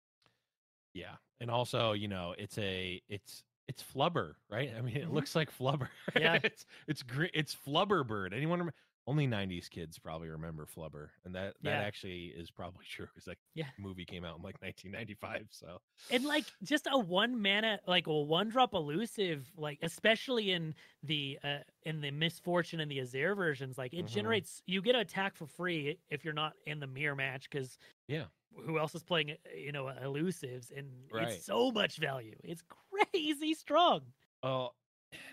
Yeah, 0.93 1.17
and 1.39 1.51
also, 1.51 1.93
you 1.93 2.08
know, 2.08 2.34
it's 2.38 2.58
a 2.58 3.01
it's 3.08 3.43
it's 3.67 3.84
Flubber, 3.84 4.36
right? 4.49 4.73
I 4.75 4.82
mean, 4.82 4.97
it 4.97 5.10
Mhm. 5.10 5.12
looks 5.12 5.36
like 5.36 5.51
Flubber. 5.51 5.89
Yeah. 6.15 6.39
it's 6.43 6.65
it's. 6.88 7.03
It's 7.34 7.56
Flubber 7.56 8.06
Bird. 8.08 8.34
Anyone? 8.34 8.63
Rem- 8.63 8.71
only 9.08 9.28
'90s 9.28 9.70
kids 9.70 9.98
probably 10.00 10.30
remember 10.30 10.65
Flubber, 10.65 11.10
and 11.26 11.34
that 11.36 11.56
that 11.63 11.80
Yeah. 11.80 11.82
actually 11.82 12.28
is 12.28 12.52
probably 12.52 12.86
true 12.89 13.08
because 13.08 13.26
that 13.26 13.38
Yeah. 13.54 13.72
movie 13.78 14.06
came 14.06 14.26
out 14.26 14.38
in 14.38 14.43
like 14.43 14.58
1995. 14.62 15.48
So 15.52 15.80
and 16.10 16.24
like 16.26 16.54
just 16.63 16.88
a 16.89 16.98
one 16.98 17.41
mana 17.41 17.80
like 17.86 18.08
a 18.08 18.13
one 18.13 18.50
drop 18.50 18.74
elusive 18.74 19.52
like 19.58 19.80
especially 19.82 20.52
in 20.52 20.74
the 21.04 21.38
uh 21.43 21.60
in 21.84 22.02
the 22.02 22.12
Miss 22.12 22.39
Fortune 22.39 22.80
and 22.80 22.89
the 22.89 23.00
azir 23.00 23.36
versions 23.36 23.78
like 23.78 23.93
it 23.93 24.04
Mhm. 24.04 24.06
generates 24.06 24.62
you 24.65 24.82
get 24.82 24.96
an 24.96 25.02
attack 25.02 25.36
for 25.36 25.46
free 25.48 26.00
if 26.10 26.24
you're 26.24 26.34
not 26.34 26.54
in 26.65 26.80
the 26.80 26.88
mirror 26.88 27.15
match 27.15 27.50
because 27.50 27.78
Yeah. 28.08 28.28
who 28.65 28.80
else 28.80 28.96
is 28.96 29.04
playing 29.04 29.32
uh, 29.32 29.36
you 29.56 29.72
know 29.72 29.86
elusives 30.04 30.72
and 30.76 30.88
Right. 31.12 31.24
it's 31.24 31.46
so 31.46 31.72
much 31.72 31.98
value 31.98 32.36
it's 32.43 32.63
crazy 33.13 33.54
strong 33.54 34.02
Well, 34.43 34.76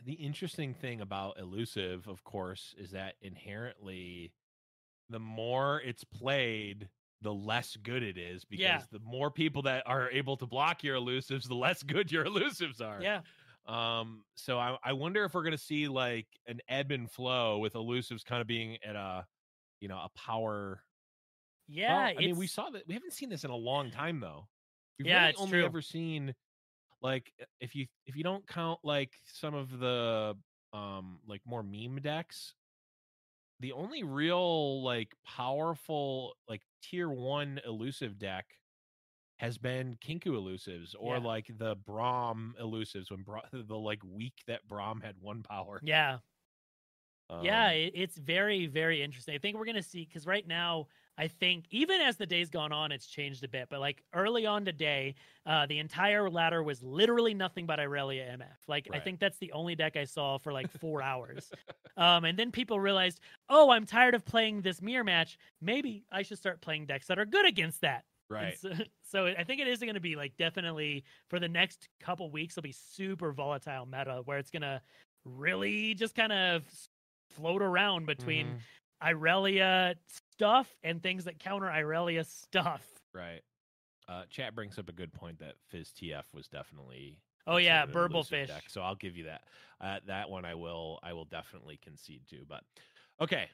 the 0.05 0.15
interesting 0.15 0.75
thing 0.75 1.01
about 1.01 1.39
elusive, 1.39 2.07
of 2.07 2.25
course, 2.25 2.75
is 2.79 2.91
that 2.93 3.17
inherently, 3.21 4.33
the 5.11 5.21
more 5.21 5.81
it's 5.83 6.05
played, 6.05 6.91
the 7.23 7.35
less 7.35 7.77
good 7.77 8.03
it 8.03 8.19
is 8.19 8.45
because 8.45 8.87
Yeah. 8.87 8.87
the 8.89 9.01
more 9.01 9.31
people 9.31 9.63
that 9.63 9.85
are 9.87 10.11
able 10.11 10.37
to 10.39 10.47
block 10.47 10.85
your 10.85 10.97
elusives, 10.97 11.49
the 11.49 11.55
less 11.57 11.83
good 11.83 12.13
your 12.13 12.25
elusives 12.25 12.81
are. 12.81 13.07
yeah 13.07 13.23
Um, 13.67 14.25
so 14.37 14.59
I, 14.59 14.79
I 14.85 14.95
wonder 14.95 15.25
if 15.25 15.35
we're 15.35 15.45
gonna 15.45 15.59
see 15.59 15.89
like 15.89 16.29
an 16.47 16.61
ebb 16.69 16.93
and 16.93 17.11
flow 17.11 17.59
with 17.61 17.75
elusives 17.75 18.25
kind 18.25 18.41
of 18.43 18.47
being 18.49 18.79
at 18.85 18.97
a, 18.97 19.27
you 19.81 19.89
know, 19.89 19.99
a 19.99 20.11
power. 20.17 20.83
well, 21.87 22.11
yeah 22.11 22.13
I 22.17 22.23
mean, 22.23 22.37
we 22.37 22.47
saw 22.47 22.71
that 22.71 22.87
we 22.87 22.95
haven't 22.95 23.13
seen 23.13 23.29
this 23.29 23.45
in 23.45 23.51
a 23.51 23.57
long 23.57 23.91
time 23.91 24.21
though. 24.21 24.49
We've 24.99 25.11
Yeah, 25.11 25.11
really 25.11 25.33
only 25.37 25.63
true. 25.63 25.65
ever 25.65 25.83
seen 25.83 26.35
like 27.05 27.33
if 27.61 27.77
you 27.77 27.89
if 28.07 28.17
you 28.17 28.25
don't 28.25 28.47
count 28.49 28.81
like 28.85 29.15
some 29.27 29.55
of 29.55 29.79
the 29.81 30.37
um 30.75 31.21
like 31.29 31.43
more 31.47 31.65
meme 31.65 32.01
decks, 32.03 32.55
the 33.61 33.73
only 33.73 34.03
real 34.03 34.83
like 34.83 35.15
powerful 35.25 36.37
like 36.49 36.63
tier 36.83 37.09
one 37.11 37.61
elusive 37.65 38.19
deck 38.19 38.47
has 39.39 39.59
been 39.59 39.97
Kinkou 39.99 40.29
elusives 40.35 40.95
or 40.99 41.19
Yeah. 41.19 41.21
like 41.21 41.49
the 41.59 41.77
Braum 41.77 42.55
elusives 42.61 43.11
when 43.11 43.23
Bra- 43.25 43.43
the 43.53 43.77
like 43.79 44.03
week 44.05 44.43
that 44.49 44.67
Braum 44.69 45.03
had 45.03 45.19
one 45.19 45.43
power. 45.45 45.83
yeah 45.83 46.21
yeah 47.39 47.69
Um, 47.69 47.71
it, 47.71 47.93
it's 47.95 48.17
very 48.17 48.67
very 48.67 49.03
interesting 49.03 49.35
i 49.35 49.39
think 49.39 49.57
we're 49.57 49.65
gonna 49.65 49.83
see 49.83 50.05
because 50.05 50.27
right 50.27 50.47
now 50.47 50.87
i 51.19 51.29
think 51.29 51.65
even 51.71 52.01
as 52.01 52.17
the 52.17 52.27
days 52.27 52.51
gone 52.51 52.73
on 52.73 52.91
it's 52.93 53.07
changed 53.07 53.45
a 53.45 53.49
bit 53.49 53.69
but 53.71 53.81
like 53.81 54.03
early 54.15 54.47
on 54.47 54.65
today 54.65 55.15
uh 55.47 55.65
the 55.67 55.79
entire 55.79 56.29
ladder 56.29 56.63
was 56.63 56.83
literally 56.83 57.35
nothing 57.35 57.67
but 57.67 57.79
irelia 57.79 58.37
mf 58.39 58.57
like 58.69 58.89
i 58.93 58.99
think 58.99 59.21
that's 59.21 59.39
the 59.39 59.53
only 59.53 59.75
deck 59.75 59.97
i 59.97 60.05
saw 60.05 60.39
for 60.39 60.53
like 60.53 60.71
four 60.81 61.03
hours. 61.11 61.51
Um 61.97 62.25
and 62.25 62.37
then 62.39 62.51
people 62.51 62.81
realized 62.81 63.21
oh 63.49 63.71
i'm 63.71 63.87
tired 63.87 64.15
of 64.15 64.25
playing 64.25 64.63
this 64.63 64.83
mirror 64.83 65.05
match. 65.05 65.39
Maybe 65.61 66.05
i 66.11 66.23
should 66.23 66.39
start 66.39 66.61
playing 66.61 66.87
decks 66.87 67.07
that 67.07 67.19
are 67.19 67.27
good 67.27 67.47
against 67.47 67.81
that. 67.83 68.05
Right. 68.31 68.59
so, 68.59 68.73
so 69.05 69.27
i 69.27 69.45
think 69.45 69.61
it 69.61 69.69
is 69.69 69.79
going 69.81 69.95
to 69.95 70.01
be 70.01 70.17
like 70.17 70.37
definitely 70.37 71.05
for 71.29 71.39
the 71.39 71.49
next 71.49 71.89
couple 72.01 72.31
weeks 72.31 72.55
it'll 72.55 72.63
be 72.65 72.73
super 72.73 73.33
volatile 73.33 73.87
meta 73.87 74.23
where 74.25 74.39
it's 74.39 74.51
going 74.51 74.63
to 74.63 74.81
really 75.25 75.95
just 75.95 76.15
kind 76.15 76.33
of 76.33 76.65
float 77.31 77.63
around 77.63 78.07
between 78.07 78.47
Mhm. 78.47 78.59
Irelia 79.03 79.95
stuff 80.37 80.69
and 80.83 81.03
things 81.03 81.25
that 81.25 81.39
counter 81.39 81.67
Irelia 81.67 82.25
stuff. 82.27 82.85
Right. 83.15 83.43
Uh, 84.09 84.25
chat 84.29 84.55
brings 84.55 84.79
up 84.79 84.89
a 84.89 84.93
good 84.93 85.13
point 85.13 85.39
that 85.39 85.55
Fizz 85.71 85.93
TF 86.01 86.25
was 86.35 86.49
definitely. 86.49 87.19
Oh 87.47 87.57
yeah, 87.57 87.83
considered 87.83 88.05
an 88.05 88.09
Burble 88.13 88.23
Fish. 88.25 88.49
deck, 88.49 88.65
so 88.69 88.83
I'll 88.83 88.95
give 88.95 89.17
you 89.17 89.25
that. 89.25 89.43
Uh, 89.81 89.99
that 90.07 90.29
one 90.31 90.45
I 90.45 90.55
will. 90.55 90.99
I 91.03 91.13
will 91.13 91.25
definitely 91.25 91.79
concede 91.83 92.23
to. 92.31 92.39
But 92.49 92.63
okay. 93.21 93.49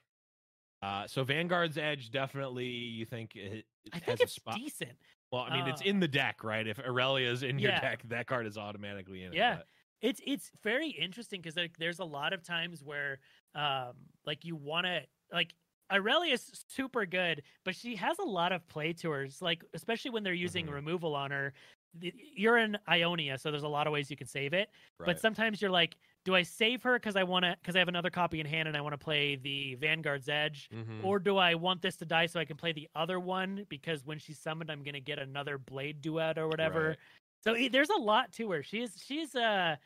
Uh, 0.83 1.07
so 1.07 1.25
Vanguard's 1.25 1.77
Edge 1.77 2.11
definitely. 2.11 2.65
You 2.67 3.05
think 3.05 3.37
it, 3.37 3.67
it 3.85 3.93
I 3.93 3.97
has 3.97 4.05
think 4.05 4.21
a 4.21 4.23
it's 4.25 4.33
spot? 4.35 4.57
decent. 4.57 4.93
Well, 5.31 5.43
I 5.43 5.57
mean, 5.57 5.69
it's 5.69 5.83
uh, 5.83 5.85
in 5.85 6.01
the 6.01 6.09
deck, 6.09 6.43
right? 6.43 6.67
If 6.67 6.79
Irelia's 6.79 7.43
in 7.43 7.59
your 7.59 7.71
yeah. 7.71 7.81
deck, 7.81 8.03
that 8.09 8.27
card 8.27 8.47
is 8.47 8.59
automatically 8.59 9.23
in 9.23 9.33
it. 9.33 9.37
Yeah. 9.37 9.57
but- 9.57 9.67
It's 10.01 10.21
it's 10.27 10.51
very 10.63 10.89
interesting 10.89 11.41
because 11.41 11.57
like 11.57 11.77
there's 11.79 11.99
a 12.01 12.05
lot 12.05 12.33
of 12.33 12.43
times 12.43 12.83
where 12.83 13.19
um 13.55 13.93
like 14.25 14.45
you 14.45 14.57
want 14.57 14.87
to 14.87 15.03
like 15.33 15.55
Irelia 15.93 16.33
is 16.35 16.65
super 16.69 17.05
good, 17.07 17.43
but 17.65 17.75
she 17.75 17.97
has 17.97 18.19
a 18.19 18.25
lot 18.25 18.53
of 18.53 18.67
play 18.69 18.93
to 18.95 19.11
her. 19.11 19.29
Like 19.41 19.65
especially 19.75 20.11
when 20.13 20.23
they're 20.23 20.33
using 20.35 20.67
Mhm. 20.67 20.73
removal 20.73 21.15
on 21.15 21.31
her. 21.31 21.53
You're 22.01 22.59
in 22.59 22.79
Ionia, 22.89 23.37
so 23.37 23.51
there's 23.51 23.65
a 23.65 23.69
lot 23.69 23.89
of 23.89 23.93
ways 23.93 24.11
you 24.11 24.17
can 24.17 24.29
save 24.29 24.53
it. 24.55 24.71
Right. 24.99 25.07
But 25.07 25.19
sometimes 25.21 25.61
you're 25.61 25.73
like, 25.73 25.97
do 26.25 26.37
I 26.37 26.43
save 26.43 26.83
her 26.85 26.95
because 26.99 27.17
I 27.17 27.25
want 27.25 27.45
to 27.45 27.57
because 27.61 27.75
I 27.75 27.81
have 27.81 27.89
another 27.89 28.11
copy 28.11 28.39
in 28.41 28.47
hand 28.47 28.69
and 28.69 28.77
I 28.77 28.81
want 28.81 28.93
to 28.93 28.99
play 28.99 29.35
the 29.37 29.75
Vanguard's 29.77 30.29
Edge, 30.29 30.69
Mhm. 30.71 31.03
or 31.05 31.19
do 31.19 31.37
I 31.37 31.55
want 31.57 31.83
this 31.83 31.97
to 31.99 32.07
die 32.07 32.27
so 32.27 32.39
I 32.39 32.45
can 32.45 32.57
play 32.57 32.73
the 32.73 32.89
other 32.95 33.19
one 33.19 33.65
because 33.69 34.05
when 34.05 34.19
she's 34.21 34.39
summoned 34.39 34.71
I'm 34.71 34.85
gonna 34.85 35.01
get 35.01 35.19
another 35.19 35.59
blade 35.59 36.01
duet 36.01 36.39
or 36.39 36.47
whatever. 36.49 36.91
Right. 36.91 36.99
So 37.43 37.69
there's 37.69 37.91
a 37.91 37.97
lot 37.97 38.33
to 38.35 38.51
her. 38.53 38.63
She's 38.63 39.03
she's 39.05 39.35
a 39.35 39.81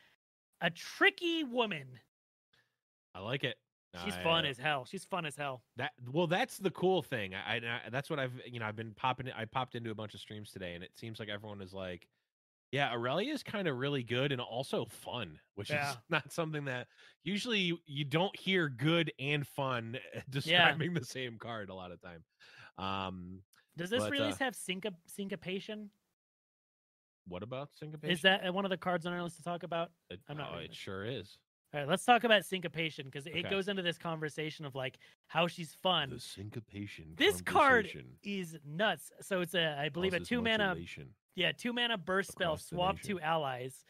a 0.61 0.71
tricky 0.71 1.45
woman. 1.45 2.01
I 3.15 3.21
like 3.21 3.45
it. 3.45 3.59
She's 4.05 4.17
fun 4.17 4.45
uh, 4.45 4.49
as 4.49 4.59
hell. 4.59 4.85
She's 4.85 5.05
fun 5.05 5.27
as 5.27 5.37
hell. 5.37 5.63
that. 5.77 5.93
Well, 6.11 6.27
that's 6.27 6.59
the 6.59 6.71
cool 6.71 7.03
thing. 7.03 7.35
I, 7.35 7.57
I 7.57 7.91
that's 7.91 8.11
what 8.11 8.19
I've 8.19 8.33
you 8.47 8.59
know 8.61 8.67
I've 8.67 8.77
been 8.77 8.93
popping. 8.95 9.31
I 9.37 9.45
popped 9.45 9.75
into 9.75 9.91
a 9.91 9.95
bunch 9.95 10.15
of 10.15 10.21
streams 10.21 10.51
today, 10.51 10.75
and 10.75 10.83
it 10.83 10.91
seems 10.97 11.21
like 11.21 11.29
everyone 11.29 11.61
is 11.61 11.73
like, 11.73 12.09
yeah, 12.73 12.93
Irelia 12.93 13.33
is 13.33 13.43
kind 13.45 13.69
of 13.69 13.77
really 13.77 14.03
good 14.03 14.33
and 14.33 14.41
also 14.41 14.85
fun, 14.87 15.39
which 15.55 15.71
Yeah. 15.71 15.93
is 15.93 15.97
not 16.11 16.33
something 16.33 16.65
that 16.65 16.89
usually 17.23 17.61
you, 17.61 17.79
you 17.87 18.05
don't 18.05 18.35
hear 18.37 18.69
good 18.69 19.13
and 19.21 19.47
fun 19.47 19.97
describing 20.31 20.93
the 20.95 21.05
same 21.05 21.39
card 21.39 21.69
a 21.69 21.75
lot 21.75 21.93
of 21.93 22.01
time. 22.03 22.25
Um, 22.77 23.43
Does 23.77 23.91
this 23.91 24.01
but, 24.01 24.09
uh, 24.09 24.11
release 24.11 24.39
have 24.39 24.55
synca- 24.55 24.95
syncopation? 25.07 25.91
what 27.29 27.43
about 27.43 27.71
syncopation? 27.75 28.13
Is 28.13 28.23
that 28.23 28.47
uh, 28.47 28.53
one 28.53 28.65
of 28.65 28.71
the 28.71 28.77
cards 28.77 29.07
on 29.07 29.13
our 29.13 29.23
list 29.23 29.37
to 29.37 29.43
talk 29.43 29.63
about? 29.63 29.91
It, 30.11 30.21
I'm 30.29 30.37
not 30.37 30.51
oh, 30.55 30.59
it 30.59 30.65
it. 30.67 30.75
sure 30.75 31.05
is. 31.05 31.39
All 31.75 31.81
right, 31.81 31.89
let's 31.89 32.05
talk 32.05 32.23
about 32.23 32.45
syncopation 32.45 33.07
because 33.07 33.27
it 33.27 33.51
goes 33.51 33.67
into 33.67 33.83
this 33.83 33.99
conversation 33.99 34.65
of 34.65 34.77
like 34.77 34.97
how 35.27 35.49
she's 35.49 35.75
fun. 35.83 36.11
The 36.11 36.21
syncopation. 36.21 37.15
This 37.17 37.41
card 37.41 37.91
is 38.23 38.57
nuts. 38.65 39.11
So 39.23 39.41
it's 39.41 39.55
a, 39.55 39.77
I 39.77 39.89
believe, 39.89 40.15
a 40.15 40.21
two 40.21 40.41
mana, 40.41 40.77
yeah, 41.35 41.51
two 41.51 41.73
mana 41.73 41.99
burst 41.99 42.31
spell. 42.31 42.53
across 42.53 42.67
Swap 42.67 43.01
two 43.01 43.19
allies. 43.21 43.85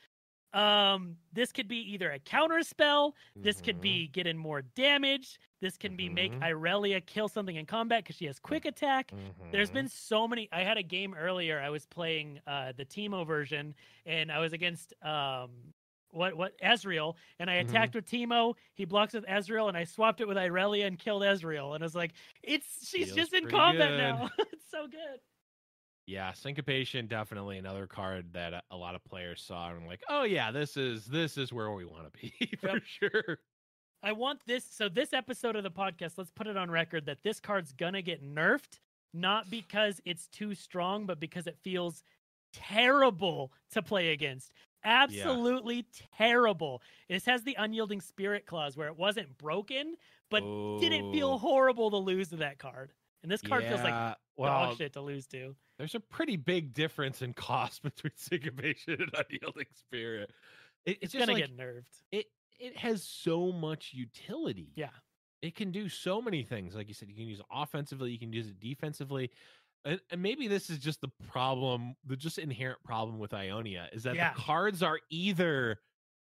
Um, 0.54 1.16
this 1.32 1.52
could 1.52 1.68
be 1.68 1.78
either 1.92 2.10
a 2.12 2.18
counter 2.20 2.62
spell. 2.62 3.16
This 3.36 3.60
could 3.60 3.78
Mhm. 3.78 3.82
be 3.82 4.06
get 4.06 4.26
in 4.26 4.38
more 4.38 4.62
damage. 4.62 5.38
This 5.60 5.76
can 5.76 5.94
be 5.94 6.08
make 6.08 6.32
Mhm. 6.32 6.40
Irelia 6.42 7.04
kill 7.04 7.28
something 7.28 7.56
in 7.56 7.66
combat 7.66 8.04
because 8.04 8.16
she 8.16 8.26
has 8.26 8.38
quick 8.38 8.64
attack. 8.64 9.12
There's 9.50 9.70
Mhm. 9.70 9.74
been 9.74 9.88
so 9.88 10.26
many. 10.26 10.48
I 10.52 10.62
had 10.62 10.78
a 10.78 10.82
game 10.82 11.12
earlier. 11.12 11.60
I 11.60 11.68
was 11.70 11.84
playing 11.86 12.40
uh, 12.46 12.72
the 12.72 12.86
Teemo 12.86 13.26
version, 13.26 13.74
and 14.06 14.30
I 14.32 14.38
was 14.38 14.52
against 14.54 14.94
um, 15.02 15.74
what 16.14 16.34
what 16.36 16.58
Ezreal, 16.60 17.16
and 17.38 17.50
I 17.50 17.54
Mhm. 17.56 17.68
attacked 17.68 17.94
with 17.94 18.06
Teemo. 18.06 18.54
He 18.74 18.84
blocks 18.84 19.14
with 19.14 19.24
Ezreal, 19.26 19.68
and 19.68 19.76
I 19.76 19.84
swapped 19.84 20.20
it 20.20 20.28
with 20.28 20.36
Irelia 20.36 20.86
and 20.86 20.98
killed 20.98 21.22
Ezreal. 21.22 21.74
And 21.74 21.82
I 21.82 21.86
was 21.86 21.94
like, 21.94 22.12
"It's 22.42 22.88
she's 22.88 23.06
Feels 23.06 23.16
just 23.16 23.34
in 23.34 23.48
combat 23.48 23.90
good. 23.90 23.98
now. 23.98 24.30
it's 24.52 24.70
so 24.70 24.86
good." 24.86 25.20
Yeah, 26.06 26.32
syncopation 26.34 27.06
definitely 27.06 27.56
another 27.58 27.86
card 27.86 28.34
that 28.34 28.52
a- 28.52 28.62
a 28.70 28.76
lot 28.76 28.94
of 28.94 29.02
players 29.04 29.40
saw 29.40 29.70
and 29.70 29.86
like, 29.86 30.02
oh 30.08 30.24
yeah, 30.24 30.50
this 30.50 30.76
is 30.76 31.06
this 31.06 31.38
is 31.38 31.50
where 31.52 31.70
we 31.72 31.84
want 31.86 32.12
to 32.12 32.18
be 32.20 32.30
for 32.60 32.68
Yep. 32.74 32.82
sure. 32.84 33.38
I 34.02 34.12
want 34.12 34.40
this. 34.46 34.64
So 34.66 34.90
this 34.90 35.14
episode 35.14 35.56
of 35.56 35.62
the 35.62 35.70
podcast, 35.70 36.18
let's 36.18 36.30
put 36.30 36.46
it 36.46 36.58
on 36.58 36.70
record 36.70 37.06
that 37.06 37.22
this 37.22 37.40
card's 37.40 37.72
gonna 37.72 38.02
get 38.02 38.22
nerfed, 38.22 38.80
not 39.14 39.48
because 39.48 40.02
it's 40.04 40.26
too 40.28 40.54
strong, 40.54 41.06
but 41.06 41.18
because 41.18 41.46
it 41.46 41.56
feels 41.62 42.04
terrible 42.52 43.52
to 43.72 43.80
play 43.82 44.12
against. 44.12 44.52
Absolutely 44.84 45.86
terrible. 46.18 46.82
This 47.08 47.24
has 47.26 47.42
the 47.42 47.56
unyielding 47.58 48.00
spirit 48.00 48.46
clause 48.46 48.76
where 48.76 48.88
it 48.88 48.98
wasn't 48.98 49.36
broken, 49.38 49.94
but 50.30 50.40
didn't 50.80 51.12
feel 51.12 51.38
horrible 51.38 51.90
to 51.90 51.96
lose 51.96 52.28
to 52.28 52.36
that 52.36 52.58
card. 52.58 52.92
And 53.22 53.30
this 53.32 53.40
card 53.40 53.64
feels 53.64 53.80
like 53.82 53.94
yeah, 53.94 54.14
dog 54.38 54.76
shit 54.76 54.92
to 54.94 55.00
lose 55.00 55.26
to. 55.28 55.56
there's 55.78 55.94
a 55.94 56.00
pretty 56.00 56.36
big 56.36 56.74
difference 56.74 57.22
in 57.22 57.32
cost 57.32 57.82
between 57.82 58.12
syncopation 58.16 59.00
and 59.00 59.10
unyielding 59.14 59.66
spirit. 59.74 60.30
It, 60.84 60.90
It's, 60.92 60.98
it's 61.04 61.12
just 61.12 61.26
gonna 61.26 61.38
like, 61.38 61.48
get 61.48 61.56
nerfed. 61.56 62.02
it. 62.12 62.26
It 62.60 62.76
has 62.76 63.02
so 63.02 63.50
much 63.50 63.92
utility. 63.94 64.72
Yeah. 64.76 64.90
it 65.42 65.56
can 65.56 65.72
do 65.72 65.88
so 65.88 66.22
many 66.22 66.44
things. 66.44 66.74
Like 66.74 66.86
you 66.88 66.94
said, 66.94 67.08
you 67.08 67.14
can 67.16 67.26
use 67.26 67.40
it 67.40 67.46
offensively, 67.52 68.10
you 68.10 68.18
can 68.18 68.32
use 68.32 68.46
it 68.46 68.60
defensively. 68.60 69.30
And, 69.84 70.00
and 70.10 70.22
maybe 70.22 70.48
this 70.48 70.70
is 70.70 70.78
just 70.78 71.00
the 71.00 71.10
problem, 71.28 71.94
the 72.06 72.16
just 72.16 72.38
inherent 72.38 72.82
problem 72.84 73.18
with 73.18 73.34
Ionia 73.34 73.88
is 73.92 74.02
that 74.04 74.14
Yeah. 74.14 74.32
the 74.32 74.40
cards 74.40 74.82
are 74.82 74.98
either 75.10 75.78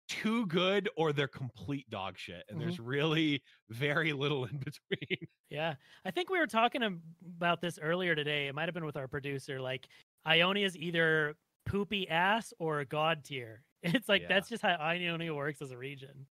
too 0.08 0.46
good 0.48 0.90
or 0.98 1.14
they're 1.14 1.28
complete 1.28 1.90
dog 1.90 2.18
shit. 2.18 2.44
And 2.50 2.60
there's 2.60 2.76
mm-hmm. 2.76 2.86
really 2.86 3.44
very 3.70 4.12
little 4.14 4.46
in 4.46 4.58
between. 4.90 5.28
Yeah. 5.50 5.76
I 6.04 6.12
think 6.12 6.30
we 6.30 6.40
were 6.40 6.48
talking 6.48 7.02
about 7.38 7.62
this 7.62 7.80
earlier 7.82 8.16
today. 8.16 8.48
It 8.48 8.56
might 8.56 8.66
have 8.66 8.74
been 8.74 8.86
with 8.86 8.98
our 8.98 9.08
producer. 9.08 9.62
Like 9.62 9.88
Ionia 10.28 10.66
is 10.66 10.76
either 10.78 11.36
poopy 11.66 12.10
ass 12.10 12.54
or 12.60 12.84
god 12.86 13.24
tier. 13.24 13.64
It's 13.84 14.08
like 14.08 14.24
Yeah. 14.24 14.28
that's 14.30 14.50
just 14.50 14.62
how 14.62 14.78
Ionia 14.80 15.34
works 15.34 15.62
as 15.62 15.72
a 15.72 15.78
region. 15.78 16.26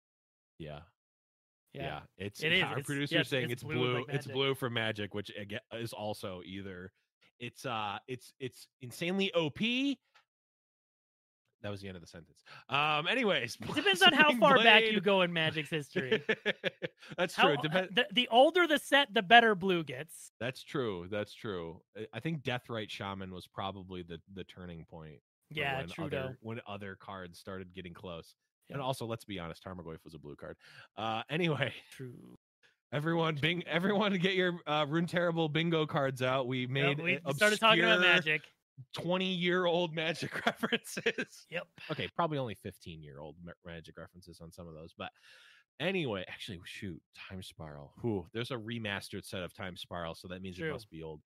Yeah. 0.58 0.80
Yeah. 1.74 1.84
Yeah. 1.84 2.00
It's 2.18 2.42
It 2.44 2.54
is, 2.54 2.64
Our 2.64 2.72
it's- 2.72 2.86
producer 2.86 3.16
yes, 3.18 3.28
saying 3.30 3.46
it's 3.46 3.54
it's 3.54 3.64
blue 3.64 3.76
blue. 3.76 3.94
like 4.00 4.06
it's 4.10 4.28
blue 4.28 4.56
for 4.56 4.70
magic, 4.70 5.14
which 5.14 5.32
is 5.74 5.94
also 5.94 6.42
either 6.46 6.92
it's 7.42 7.66
uh 7.66 7.98
it's 8.08 8.32
it's 8.40 8.68
insanely 8.82 9.34
OP. 9.34 9.60
That 11.64 11.70
was 11.70 11.82
the 11.82 11.88
end 11.90 11.96
of 11.98 12.02
the 12.02 12.08
sentence. 12.08 12.44
Um 12.70 13.08
anyways. 13.08 13.58
It 13.70 13.76
depends 13.76 14.02
on 14.02 14.14
how 14.14 14.34
far 14.36 14.58
back 14.64 14.84
you 14.84 15.02
go 15.02 15.22
in 15.22 15.34
Magic's 15.34 15.70
history. 15.70 16.24
That's 17.18 17.36
How, 17.36 17.48
true. 17.56 17.58
Depen- 17.58 17.94
the, 17.96 18.08
the 18.14 18.28
older 18.32 18.66
the 18.68 18.80
set, 18.80 19.14
the 19.14 19.22
better 19.22 19.54
blue 19.56 19.84
gets. 19.84 20.32
That's 20.40 20.64
true. 20.64 21.08
That's 21.12 21.34
true. 21.34 21.82
I- 21.98 22.08
I 22.14 22.20
think 22.20 22.44
Deathrite 22.44 22.90
Shaman 22.90 23.32
was 23.34 23.48
probably 23.48 24.02
the 24.04 24.20
the 24.34 24.44
turning 24.46 24.86
point. 24.86 25.20
Yeah, 25.50 25.80
when 25.80 25.90
true 25.90 26.06
other, 26.06 26.10
though. 26.30 26.36
When 26.42 26.62
other 26.66 26.96
cards 27.00 27.38
started 27.38 27.74
getting 27.76 27.94
close, 27.94 28.36
Yeah. 28.70 28.76
and 28.76 28.82
also 28.82 29.06
let's 29.06 29.26
be 29.26 29.38
honest, 29.38 29.64
Tarmogoyf 29.64 29.98
was 30.06 30.14
a 30.14 30.20
blue 30.20 30.36
card. 30.38 30.56
Uh, 30.98 31.24
anyway, 31.30 31.74
True. 31.92 32.38
Everyone, 32.92 33.36
bing, 33.36 33.64
everyone, 33.68 34.12
to 34.12 34.18
get 34.18 34.34
your 34.34 34.60
uh, 34.68 34.86
Rune 34.88 35.08
Terrible 35.08 35.50
bingo 35.50 35.86
cards 35.86 36.22
out. 36.22 36.48
We 36.48 36.68
made 36.68 37.02
we 37.02 37.20
started 37.36 37.60
talking 37.60 37.84
about 37.84 38.02
magic. 38.02 38.42
20 38.94 39.26
year 39.26 39.66
old 39.66 39.94
magic 39.94 40.46
references. 40.46 41.46
Yep. 41.50 41.68
Okay, 41.92 42.08
probably 42.16 42.38
only 42.38 42.56
15 42.56 43.04
year 43.04 43.20
old 43.20 43.36
magic 43.66 43.98
references 43.98 44.40
on 44.42 44.52
some 44.52 44.68
of 44.68 44.74
those, 44.74 44.94
but 44.98 45.12
anyway, 45.80 46.24
actually, 46.30 46.60
shoot, 46.66 47.02
Time 47.30 47.42
Spiral. 47.42 47.94
Whew, 48.02 48.28
there's 48.34 48.52
a 48.52 48.56
remastered 48.56 49.26
set 49.26 49.42
of 49.42 49.54
Time 49.54 49.76
Spiral, 49.76 50.16
so 50.16 50.28
that 50.30 50.42
means 50.42 50.58
True. 50.58 50.70
it 50.70 50.74
must 50.74 50.90
be 50.90 51.04
old. 51.04 51.22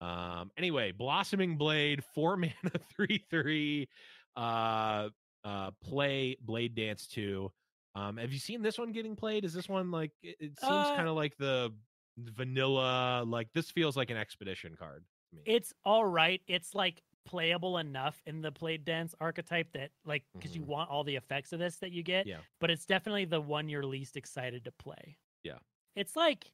Um, 0.00 0.50
anyway, 0.56 0.92
Blossoming 0.92 1.56
Blade, 1.56 2.02
four 2.14 2.36
mana, 2.36 2.54
three 2.94 3.24
three. 3.30 3.88
Uh, 4.36 5.08
uh, 5.44 5.70
play 5.82 6.36
Blade 6.42 6.74
Dance 6.74 7.06
two. 7.06 7.50
Um, 7.94 8.16
have 8.18 8.32
you 8.32 8.38
seen 8.38 8.62
this 8.62 8.78
one 8.78 8.92
getting 8.92 9.16
played? 9.16 9.44
Is 9.44 9.52
this 9.52 9.68
one 9.68 9.90
like 9.90 10.12
it, 10.22 10.36
it 10.40 10.58
seems 10.60 10.88
Uh, 10.88 10.96
kind 10.96 11.08
of 11.08 11.16
like 11.16 11.36
the 11.36 11.72
vanilla? 12.18 13.24
Like 13.24 13.52
this 13.52 13.70
feels 13.70 13.96
like 13.96 14.10
an 14.10 14.16
expedition 14.16 14.76
card 14.76 15.04
to 15.30 15.36
me. 15.36 15.42
It's 15.46 15.72
all 15.84 16.04
right. 16.06 16.40
It's 16.46 16.74
like 16.74 17.02
playable 17.26 17.78
enough 17.78 18.22
in 18.26 18.40
the 18.40 18.50
played 18.52 18.84
dance 18.84 19.14
archetype 19.20 19.72
that 19.72 19.90
like 20.04 20.24
because 20.34 20.54
you 20.56 20.62
Mhm. 20.62 20.66
want 20.66 20.90
all 20.90 21.04
the 21.04 21.16
effects 21.16 21.52
of 21.52 21.58
this 21.58 21.78
that 21.78 21.92
you 21.92 22.02
get. 22.02 22.26
Yeah. 22.26 22.40
But 22.60 22.70
it's 22.70 22.86
definitely 22.86 23.24
the 23.26 23.40
one 23.40 23.68
you're 23.68 23.84
least 23.86 24.16
excited 24.16 24.64
to 24.64 24.72
play. 24.72 25.18
Yeah. 25.42 25.58
It's 25.96 26.16
like 26.16 26.44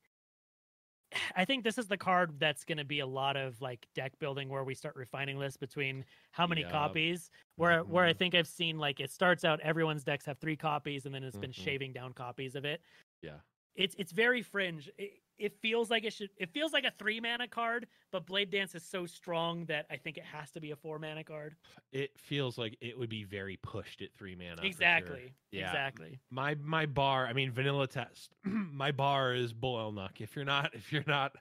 I 1.37 1.45
think 1.45 1.65
this 1.65 1.79
is 1.79 1.87
the 1.87 1.97
card 1.97 2.39
that's 2.41 2.65
going 2.65 2.79
to 2.79 2.85
be 2.85 3.01
a 3.01 3.07
lot 3.07 3.37
of 3.37 3.61
like 3.61 3.87
deck 3.95 4.19
building 4.19 4.49
where 4.49 4.65
we 4.65 4.75
start 4.75 4.97
refining 4.97 5.39
lists 5.39 5.57
between 5.57 6.05
how 6.33 6.47
many 6.47 6.65
copies. 6.65 7.31
Where 7.57 7.85
where 7.85 8.05
I 8.05 8.13
Mhm. 8.13 8.15
think 8.15 8.35
I've 8.35 8.49
seen 8.49 8.79
like 8.79 9.01
it 9.01 9.11
starts 9.11 9.45
out 9.45 9.61
everyone's 9.61 10.05
decks 10.05 10.27
have 10.27 10.39
three 10.39 10.57
copies 10.57 11.07
and 11.07 11.15
then 11.15 11.23
it's 11.25 11.37
been 11.37 11.53
Mhm. 11.53 11.53
shaving 11.53 11.93
down 11.93 12.13
copies 12.13 12.55
of 12.57 12.65
it. 12.65 12.83
Yeah. 13.23 13.41
It's 13.75 13.95
it's 13.99 14.13
very 14.13 14.43
fringe. 14.43 14.91
It, 14.99 15.21
it 15.39 15.55
feels 15.61 15.91
like 15.91 16.05
it 16.05 16.13
should. 16.13 16.31
It 16.37 16.51
feels 16.51 16.73
like 16.73 16.85
a 16.85 16.93
three 16.99 17.21
mana 17.21 17.49
card, 17.49 17.87
but 18.13 18.27
Blade 18.27 18.51
Dance 18.51 18.75
is 18.75 18.83
so 18.83 19.07
strong 19.07 19.65
that 19.67 19.87
I 19.91 19.97
think 19.97 20.17
it 20.17 20.25
has 20.25 20.51
to 20.53 20.61
be 20.61 20.71
a 20.71 20.77
four 20.77 20.99
mana 20.99 21.25
card. 21.25 21.57
it 21.93 22.11
feels 22.19 22.59
like 22.59 22.77
it 22.81 22.99
would 22.99 23.11
be 23.11 23.25
very 23.25 23.59
pushed 23.63 24.03
at 24.03 24.09
three 24.17 24.35
mana. 24.35 24.57
for 24.57 24.63
sure. 24.63 24.67
exactly. 24.67 25.35
Yeah. 25.51 25.67
Exactly. 25.67 26.21
My 26.31 26.55
my 26.57 26.87
bar, 26.87 27.27
I 27.27 27.33
mean 27.33 27.51
vanilla 27.51 27.87
test. 27.87 28.35
my 28.45 28.93
bar 28.93 29.35
is 29.35 29.53
Bull 29.53 29.77
Elnuk. 29.77 30.21
If 30.21 30.37
you're 30.37 30.45
not 30.45 30.75
if 30.75 30.93
you're 30.93 31.05
not 31.07 31.33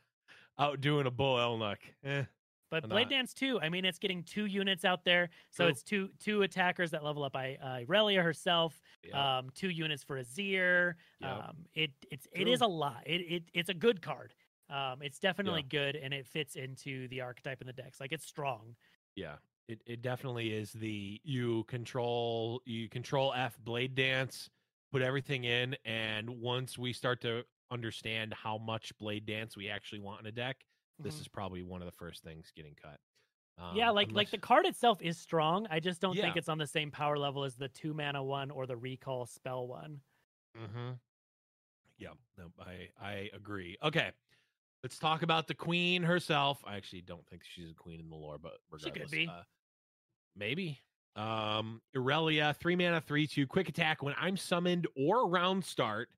out 0.59 0.81
doing 0.81 1.05
a 1.05 1.11
Bull 1.11 1.37
Elnuk, 1.37 1.77
eh. 2.03 2.23
But 2.81 2.89
Blade 2.89 3.09
Dance 3.09 3.33
too. 3.33 3.59
I 3.61 3.69
mean, 3.69 3.85
it's 3.85 3.99
getting 3.99 4.23
two 4.23 4.45
units 4.45 4.85
out 4.85 5.03
there, 5.05 5.29
so 5.51 5.63
True. 5.65 5.71
it's 5.71 5.83
two 5.83 6.09
two 6.19 6.41
attackers 6.43 6.91
that 6.91 7.03
level 7.03 7.23
up. 7.23 7.35
I 7.35 7.57
uh, 7.61 7.85
Irelia 7.85 8.21
herself, 8.23 8.81
Yeah. 9.03 9.37
um, 9.39 9.49
two 9.53 9.69
units 9.69 10.03
for 10.03 10.19
Azir. 10.19 10.93
Yep. 11.21 11.31
Um, 11.31 11.55
it 11.75 11.91
it's 12.11 12.27
it 12.31 12.47
is 12.47 12.61
a 12.61 12.67
lot. 12.67 13.03
It, 13.05 13.21
it 13.21 13.43
it's 13.53 13.69
a 13.69 13.73
good 13.73 14.01
card. 14.01 14.33
Um, 14.69 15.01
it's 15.01 15.19
definitely 15.19 15.61
good 15.61 15.95
and 15.95 16.11
it 16.13 16.25
fits 16.25 16.55
into 16.55 17.07
the 17.09 17.21
archetype 17.21 17.61
in 17.61 17.67
the 17.67 17.73
decks. 17.73 17.99
Like 17.99 18.11
it's 18.11 18.25
strong. 18.25 18.75
yeah. 19.15 19.35
it, 19.67 19.79
it 19.85 20.01
definitely 20.01 20.49
is 20.53 20.71
the 20.73 21.21
you 21.23 21.63
control 21.65 22.61
you 22.65 22.89
control 22.89 23.31
F 23.35 23.57
blade 23.63 23.93
dance, 23.95 24.49
put 24.91 25.01
everything 25.03 25.43
in, 25.43 25.75
and 25.85 26.29
once 26.29 26.77
we 26.79 26.93
start 26.93 27.21
to 27.21 27.43
understand 27.71 28.33
how 28.33 28.57
much 28.57 28.91
blade 28.97 29.25
dance 29.27 29.55
we 29.55 29.69
actually 29.69 29.99
want 29.99 30.19
in 30.21 30.25
a 30.27 30.31
deck, 30.31 30.57
this 30.99 31.15
Mhm. 31.15 31.21
is 31.21 31.27
probably 31.27 31.63
one 31.63 31.81
of 31.81 31.85
the 31.85 31.91
first 31.97 32.23
things 32.23 32.51
getting 32.55 32.75
cut. 32.75 32.99
Um, 33.57 33.75
yeah, 33.77 33.89
like 33.89 34.11
like 34.11 34.29
the 34.31 34.37
card 34.37 34.65
itself 34.65 35.01
is 35.01 35.17
strong. 35.17 35.65
I 35.69 35.79
just 35.79 36.01
don't 36.01 36.15
think 36.15 36.35
it's 36.35 36.49
on 36.49 36.57
the 36.57 36.67
same 36.67 36.91
power 36.91 37.17
level 37.17 37.43
as 37.45 37.55
the 37.55 37.69
two 37.69 37.93
mana 37.93 38.23
one 38.23 38.51
or 38.51 38.65
the 38.67 38.75
recall 38.77 39.25
spell 39.25 39.67
one. 39.67 40.01
Mm-hmm. 40.57 40.93
Yeah, 41.97 42.13
no, 42.37 42.51
I 42.59 42.89
I 42.99 43.29
agree. 43.33 43.77
Okay, 43.81 44.11
let's 44.83 44.99
talk 44.99 45.21
about 45.23 45.47
the 45.47 45.55
queen 45.55 46.03
herself. 46.03 46.63
I 46.65 46.75
actually 46.75 47.01
don't 47.01 47.25
think 47.27 47.43
she's 47.45 47.71
a 47.71 47.75
queen 47.75 47.99
in 48.01 48.09
the 48.09 48.15
lore, 48.15 48.37
but 48.37 48.59
She 48.77 48.91
regardless, 48.91 49.11
could 49.11 49.11
be. 49.11 49.27
Uh, 49.27 49.43
maybe. 50.35 50.81
Um, 51.15 51.81
Irelia, 51.95 52.55
three 52.57 52.75
mana, 52.75 52.99
three 53.01 53.27
two, 53.27 53.47
quick 53.47 53.69
attack. 53.69 54.03
When 54.03 54.15
I'm 54.17 54.35
summoned 54.37 54.87
or 54.97 55.29
round 55.29 55.63
start, 55.63 56.09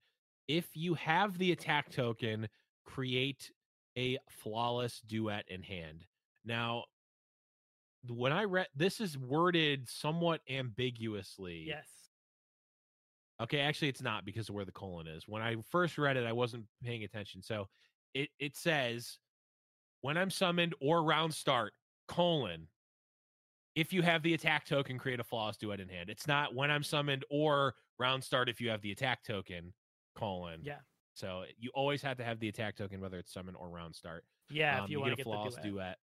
if 0.47 0.75
you 0.75 0.95
have 0.95 1.37
the 1.37 1.51
attack 1.51 1.89
token, 1.91 2.49
create 2.83 3.51
a 3.97 4.17
flawless 4.29 5.01
duet 5.07 5.45
in 5.47 5.63
hand. 5.63 6.05
Now, 6.45 6.85
when 8.07 8.31
I 8.31 8.43
read 8.43 8.67
this 8.75 9.01
is 9.01 9.17
worded 9.17 9.89
somewhat 9.89 10.41
ambiguously. 10.49 11.65
Yes. 11.67 11.87
Okay, 13.41 13.59
actually, 13.59 13.89
it's 13.89 14.01
not 14.01 14.25
because 14.25 14.49
of 14.49 14.55
where 14.55 14.65
the 14.65 14.71
colon 14.71 15.07
is. 15.07 15.27
When 15.27 15.41
I 15.41 15.57
first 15.69 15.97
read 15.97 16.17
it, 16.17 16.25
I 16.25 16.31
wasn't 16.31 16.65
paying 16.83 17.03
attention. 17.03 17.41
So 17.41 17.67
it 18.13 18.29
it 18.39 18.55
says 18.55 19.19
when 20.01 20.17
I'm 20.17 20.29
summoned 20.29 20.75
or 20.79 21.03
round 21.03 21.33
start 21.33 21.73
colon. 22.07 22.67
If 23.75 23.93
you 23.93 24.01
have 24.01 24.23
the 24.23 24.33
attack 24.33 24.65
token, 24.65 24.97
create 24.97 25.19
a 25.19 25.23
flawless 25.23 25.57
duet 25.57 25.79
in 25.79 25.87
hand. 25.87 26.09
It's 26.09 26.25
not 26.25 26.55
when 26.55 26.71
I'm 26.71 26.81
summoned 26.81 27.23
or 27.29 27.75
round 27.99 28.23
start. 28.23 28.49
If 28.49 28.59
you 28.59 28.71
have 28.71 28.81
the 28.81 28.91
attack 28.91 29.23
token, 29.23 29.71
colon. 30.15 30.61
Yeah. 30.63 30.79
So 31.17 31.45
you 31.57 31.71
always 31.73 32.03
have 32.03 32.17
to 32.17 32.23
have 32.23 32.39
the 32.39 32.47
attack 32.47 32.75
token, 32.75 33.01
whether 33.01 33.17
it's 33.17 33.33
summon 33.33 33.55
or 33.55 33.69
round 33.69 33.95
start. 33.95 34.23
Yeah, 34.51 34.77
Um, 34.77 34.83
if 34.83 34.91
you, 34.91 34.99
want 34.99 35.11
to 35.11 35.15
get 35.15 35.25
get 35.25 35.31
a 35.31 35.33
flawless 35.33 35.55
the 35.55 35.61
duet. 35.61 35.97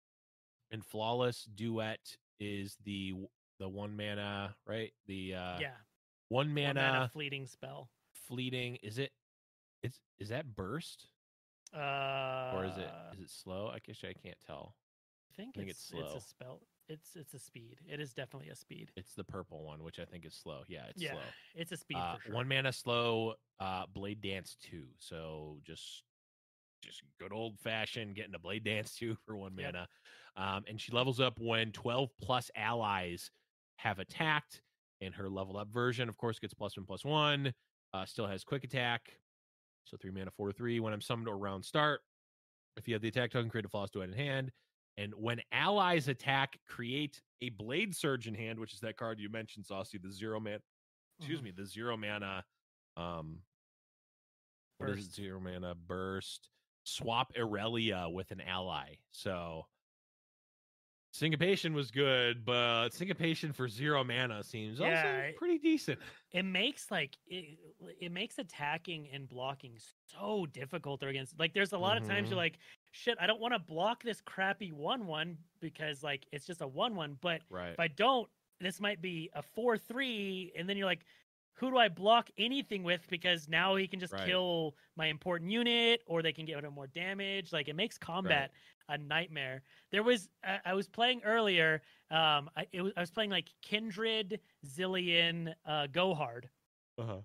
And 0.72 0.86
flawless 0.86 1.44
duet 1.54 2.00
is 2.40 2.78
the 2.86 3.14
the 3.60 3.68
one 3.68 3.98
mana, 3.98 4.56
right? 4.66 4.94
The 5.08 5.36
uh 5.36 5.60
yeah. 5.60 5.72
one 6.30 6.48
one 6.56 6.64
mana 6.74 7.10
fleeting 7.12 7.46
spell. 7.46 7.90
fleeting 8.30 8.78
is 8.82 9.00
it 9.00 9.12
is 9.84 10.00
is 10.18 10.30
that 10.30 10.56
burst 10.56 11.10
Uh 11.74 12.54
or 12.56 12.66
is 12.66 12.78
it 12.78 12.90
is 13.14 13.20
it 13.20 13.30
slow 13.30 13.70
i 13.74 13.80
guess 13.80 13.98
i 14.04 14.14
can't 14.14 14.38
tell 14.46 14.76
I 15.30 15.42
think, 15.42 15.56
think 15.56 15.70
it's, 15.70 15.92
it's 15.92 16.00
it's 16.00 16.10
slow. 16.10 16.18
a 16.18 16.22
spell. 16.22 16.62
It's 16.92 17.16
it's 17.16 17.34
a 17.34 17.40
speed. 17.40 17.78
It 17.88 18.00
is 18.00 18.14
definitely 18.14 18.50
a 18.50 18.56
speed. 18.56 18.92
it's 18.98 19.14
the 19.14 19.24
purple 19.24 19.64
one 19.64 19.84
which 19.84 20.00
i 20.00 20.06
think 20.06 20.26
is 20.26 20.34
slow 20.34 20.62
yeah 20.68 20.84
it's 20.90 21.02
yeah, 21.02 21.12
slow 21.12 21.22
it's 21.56 21.72
a 21.72 21.78
speed 21.78 21.98
uh, 21.98 22.16
for 22.16 22.22
sure. 22.24 22.34
one 22.34 22.48
mana 22.48 22.72
slow 22.74 23.34
uh 23.60 23.84
blade 23.94 24.22
dance 24.22 24.58
2 24.70 24.84
so 24.98 25.58
just 25.64 26.04
just 26.84 27.04
good 27.20 27.32
old 27.32 27.58
fashioned 27.60 28.16
getting 28.16 28.34
a 28.36 28.40
blade 28.40 28.64
dance 28.64 28.96
2 29.00 29.16
for 29.26 29.36
one 29.38 29.54
Yep. 29.58 29.74
mana 29.74 29.88
um 30.36 30.64
and 30.68 30.80
she 30.82 30.92
levels 30.92 31.20
up 31.20 31.40
when 31.40 31.72
12 31.72 32.10
plus 32.22 32.50
allies 32.56 33.32
have 33.78 34.00
attacked 34.00 34.62
and 35.02 35.14
her 35.16 35.30
leveled 35.30 35.58
up 35.58 35.70
version 35.72 36.10
of 36.10 36.18
course 36.18 36.40
gets 36.40 36.54
plus 36.54 36.76
one 36.78 36.86
plus 36.86 37.06
one 37.06 37.54
uh 37.94 38.06
still 38.06 38.28
has 38.28 38.44
quick 38.44 38.64
attack 38.64 39.02
so 39.86 39.96
three 39.98 40.12
mana 40.12 40.32
four 40.32 40.52
three 40.52 40.80
when 40.80 40.94
i'm 40.94 41.02
summoned 41.02 41.28
or 41.30 41.38
round 41.38 41.64
start 41.64 42.02
if 42.78 42.88
you 42.88 42.94
have 42.96 43.02
the 43.02 43.08
attack 43.08 43.32
token 43.32 43.50
create 43.50 43.66
a 43.66 43.70
flawless 43.70 43.92
duet 43.92 44.10
in 44.10 44.14
hand 44.16 44.52
and 44.98 45.14
when 45.16 45.42
allies 45.52 46.08
attack 46.08 46.60
create 46.68 47.22
a 47.42 47.50
blade 47.50 47.96
surge 47.96 48.28
in 48.28 48.34
hand 48.36 48.60
which 48.60 48.74
is 48.74 48.80
that 48.80 48.98
card 48.98 49.20
you 49.20 49.30
mentioned 49.30 49.66
saucy 49.66 49.98
the 49.98 50.12
zero 50.12 50.40
man 50.40 50.60
excuse 51.20 51.40
Mhm. 51.40 51.44
me, 51.44 51.52
the 51.52 51.66
zero 51.66 51.96
mana 51.98 52.44
um 52.98 53.42
what 54.78 54.90
is 54.90 54.98
it? 54.98 55.02
Burst. 55.10 55.16
Zero 55.16 55.40
mana 55.40 55.76
burst. 55.76 56.50
Swap 56.84 57.32
Irelia 57.36 58.12
with 58.12 58.32
an 58.32 58.42
ally. 58.42 58.96
So 59.12 59.68
syncopation 61.12 61.74
was 61.74 61.92
good, 61.92 62.46
but 62.46 62.90
syncopation 62.94 63.52
for 63.54 63.68
zero 63.68 64.04
mana 64.04 64.44
seems 64.44 64.80
Yeah, 64.80 64.88
also 65.26 65.38
pretty 65.38 65.58
decent. 65.58 66.00
it 66.32 66.44
makes 66.44 66.90
like 66.90 67.18
it, 67.28 67.58
it 68.00 68.12
makes 68.12 68.40
attacking 68.40 69.10
and 69.14 69.28
blocking 69.28 69.78
so 70.10 70.46
difficult 70.54 71.04
against 71.04 71.38
like 71.40 71.54
there's 71.54 71.74
a 71.74 71.78
lot 71.78 71.98
of 71.98 72.08
times 72.08 72.30
you're 72.30 72.32
mm-hmm. 72.32 72.38
like 72.38 72.60
shit 72.92 73.18
i 73.20 73.28
don't 73.28 73.40
want 73.42 73.54
to 73.54 73.60
block 73.60 74.04
this 74.04 74.22
crappy 74.22 74.72
1-1 74.72 75.36
because 75.60 76.02
like 76.04 76.26
it's 76.32 76.46
just 76.46 76.62
a 76.62 76.68
1-1 76.68 77.16
but 77.22 77.42
Right. 77.50 77.72
if 77.72 77.80
i 77.80 77.88
don't 77.88 78.30
this 78.62 78.80
might 78.80 79.02
be 79.02 79.30
a 79.34 79.44
4-3 79.58 80.52
and 80.58 80.68
then 80.70 80.78
you're 80.78 80.86
like 80.86 81.06
who 81.62 81.72
do 81.72 81.78
i 81.78 81.90
block 81.90 82.30
anything 82.38 82.84
with 82.84 83.08
because 83.10 83.50
now 83.50 83.76
he 83.78 83.88
can 83.88 84.00
just 84.02 84.16
Right. 84.16 84.28
kill 84.28 84.76
my 84.98 85.08
important 85.08 85.52
unit 85.52 86.04
or 86.08 86.24
they 86.24 86.34
can 86.34 86.46
get 86.46 86.64
him 86.64 86.74
more 86.74 86.88
damage 86.88 87.54
like 87.54 87.70
it 87.70 87.76
makes 87.78 87.98
combat 87.98 88.52
a 88.90 88.98
nightmare 88.98 89.64
there 89.92 90.04
was 90.04 90.30
I, 90.44 90.60
I 90.68 90.74
was 90.76 90.90
playing 90.90 91.22
earlier 91.24 91.82
um 92.12 92.50
I, 92.58 92.68
it 92.74 92.82
was, 92.82 92.94
I 92.98 93.02
was 93.02 93.12
playing 93.12 93.32
like 93.32 93.50
kindred 93.62 94.42
Zilean 94.66 95.54
uh 95.66 95.88
go 95.88 96.16
hard 96.16 96.50
Uh-huh. 96.98 97.22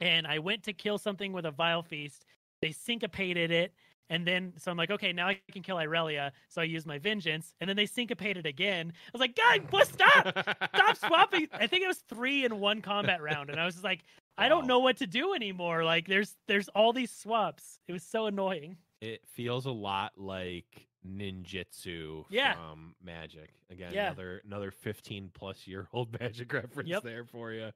and 0.00 0.26
I 0.26 0.38
went 0.38 0.62
to 0.64 0.72
kill 0.72 0.98
something 0.98 1.32
with 1.32 1.46
a 1.46 1.50
vile 1.50 1.82
feast. 1.82 2.24
They 2.62 2.72
syncopated 2.72 3.50
it, 3.50 3.74
and 4.10 4.26
then 4.26 4.52
so 4.58 4.70
I'm 4.70 4.76
like, 4.76 4.90
okay, 4.90 5.12
now 5.14 5.28
I 5.28 5.40
can 5.50 5.62
kill 5.62 5.76
Irelia. 5.78 6.32
So 6.48 6.60
I 6.60 6.64
use 6.64 6.84
my 6.84 6.98
vengeance, 6.98 7.54
and 7.60 7.68
then 7.70 7.76
they 7.76 7.86
syncopated 7.86 8.44
again. 8.44 8.92
I 8.94 9.10
was 9.12 9.20
like, 9.20 9.34
God, 9.36 9.62
what? 9.70 9.86
Stop! 9.88 10.26
Stop 10.74 10.96
swapping! 11.06 11.48
I 11.52 11.66
think 11.66 11.82
it 11.84 11.88
was 11.88 11.98
three 12.08 12.44
in 12.44 12.60
one 12.60 12.82
combat 12.82 13.22
round, 13.22 13.48
and 13.48 13.58
I 13.58 13.64
was 13.64 13.74
just 13.76 13.84
like, 13.84 14.00
I 14.36 14.48
don't 14.48 14.66
know 14.66 14.80
what 14.80 14.98
to 14.98 15.06
do 15.06 15.32
anymore. 15.34 15.84
Like, 15.84 16.06
there's 16.08 16.36
there's 16.46 16.68
all 16.68 16.92
these 16.92 17.10
swaps. 17.10 17.78
It 17.88 17.92
was 17.92 18.02
so 18.02 18.26
annoying. 18.26 18.76
It 19.00 19.22
feels 19.34 19.64
a 19.64 19.70
lot 19.70 20.12
like 20.18 20.86
ninjutsu 21.06 22.24
Yeah. 22.28 22.54
from 22.54 22.94
Magic. 23.02 23.50
Again, 23.70 23.92
Yeah. 23.92 24.06
another 24.08 24.42
another 24.44 24.70
15 24.70 25.30
plus 25.32 25.66
year 25.66 25.88
old 25.92 26.12
Magic 26.20 26.52
reference 26.52 26.88
Yep. 26.88 27.02
there 27.02 27.24
for 27.24 27.52
you. 27.52 27.70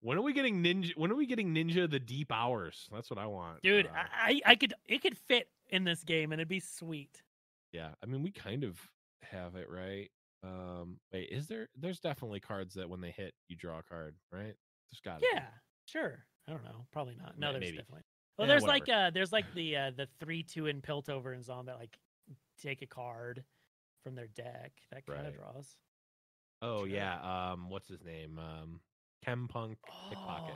When 0.00 0.16
are 0.18 0.22
we 0.22 0.32
getting 0.32 0.62
ninja 0.62 0.96
when 0.96 1.10
are 1.10 1.16
we 1.16 1.26
getting 1.26 1.52
Ninja 1.54 1.90
the 1.90 1.98
Deep 1.98 2.30
Hours? 2.30 2.88
That's 2.92 3.10
what 3.10 3.18
I 3.18 3.26
want. 3.26 3.62
Dude, 3.62 3.86
Uh, 3.86 3.90
I 4.12 4.40
I 4.46 4.54
could 4.54 4.74
it 4.86 5.02
could 5.02 5.16
fit 5.16 5.48
in 5.70 5.84
this 5.84 6.04
game, 6.04 6.32
and 6.32 6.40
it'd 6.40 6.48
be 6.48 6.60
sweet. 6.60 7.22
Yeah, 7.72 7.90
I 8.02 8.06
mean 8.06 8.22
we 8.22 8.30
kind 8.30 8.64
of 8.64 8.78
have 9.22 9.54
it 9.56 9.68
right. 9.70 10.10
Um 10.42 10.98
wait, 11.12 11.28
is 11.30 11.46
there 11.48 11.68
there's 11.76 12.00
definitely 12.00 12.40
cards 12.40 12.74
that 12.74 12.88
when 12.88 13.00
they 13.00 13.10
hit 13.10 13.34
you 13.48 13.56
draw 13.56 13.78
a 13.80 13.82
card, 13.82 14.14
right? 14.32 14.54
There's 14.90 15.00
got 15.04 15.20
Yeah, 15.32 15.46
sure. 15.86 16.24
I 16.46 16.52
don't 16.52 16.64
know. 16.64 16.86
Probably 16.92 17.14
not. 17.16 17.38
No, 17.38 17.48
May- 17.48 17.52
there's 17.52 17.60
maybe. 17.64 17.76
definitely. 17.78 18.02
Well, 18.38 18.46
Yeah, 18.48 18.52
there's 18.54 18.62
like 18.62 18.88
uh 18.88 19.10
there's 19.10 19.32
like 19.32 19.44
the 19.54 19.76
uh 19.76 19.90
the 19.96 20.08
three 20.20 20.42
two 20.42 20.66
in 20.66 20.80
Piltover 20.80 21.34
and 21.34 21.44
Zaun 21.44 21.66
that 21.66 21.78
like 21.78 21.98
take 22.62 22.82
a 22.82 22.86
card 22.86 23.44
from 24.04 24.14
their 24.14 24.28
deck 24.28 24.72
that 24.92 25.04
kind 25.06 25.26
of 25.26 25.26
Right. 25.26 25.34
draws. 25.34 25.76
Oh 26.62 26.78
sure. 26.80 26.88
yeah, 26.88 27.50
um 27.52 27.68
what's 27.68 27.88
his 27.88 28.02
name? 28.04 28.38
Um 28.38 28.80
Chempunk 29.26 29.76
Pickpocket. 30.08 30.54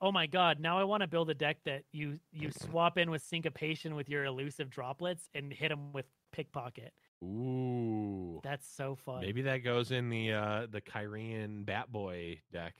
Oh. 0.00 0.08
Oh 0.08 0.12
my 0.12 0.26
god! 0.26 0.60
Now 0.60 0.78
I 0.78 0.84
want 0.84 1.02
to 1.02 1.06
build 1.06 1.28
a 1.30 1.34
deck 1.34 1.58
that 1.66 1.82
you 1.92 2.18
you 2.32 2.50
swap 2.50 2.96
in 2.98 3.10
with 3.10 3.22
syncopation 3.22 3.94
with 3.94 4.08
your 4.08 4.24
elusive 4.24 4.70
droplets 4.70 5.28
and 5.34 5.52
hit 5.52 5.68
them 5.68 5.92
with 5.92 6.06
pickpocket. 6.32 6.92
Ooh. 7.22 8.40
That's 8.42 8.66
so 8.66 8.94
fun. 8.94 9.20
Maybe 9.20 9.42
that 9.42 9.58
goes 9.58 9.90
in 9.92 10.08
the 10.08 10.32
uh 10.32 10.66
the 10.70 10.80
Kyrian 10.80 11.64
Batboy 11.64 12.40
deck. 12.52 12.74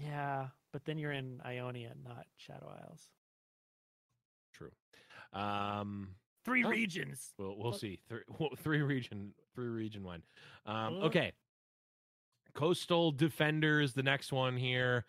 Yeah, 0.00 0.46
but 0.72 0.84
then 0.86 0.96
you're 0.98 1.12
in 1.12 1.40
Ionia, 1.44 1.92
not 2.02 2.24
Shadow 2.36 2.72
Isles. 2.86 3.02
True. 4.54 4.70
Um 5.32 6.14
Three 6.44 6.64
Oh. 6.64 6.70
regions. 6.70 7.34
We'll 7.38 7.56
we'll 7.56 7.72
see. 7.72 8.00
Three, 8.08 8.22
three 8.58 8.82
region, 8.82 9.32
three 9.54 9.68
region 9.68 10.02
one. 10.02 10.22
Um, 10.66 10.94
okay. 11.04 11.32
Coastal 12.54 13.12
Defenders, 13.12 13.92
the 13.92 14.02
next 14.02 14.32
one 14.32 14.56
here. 14.56 15.04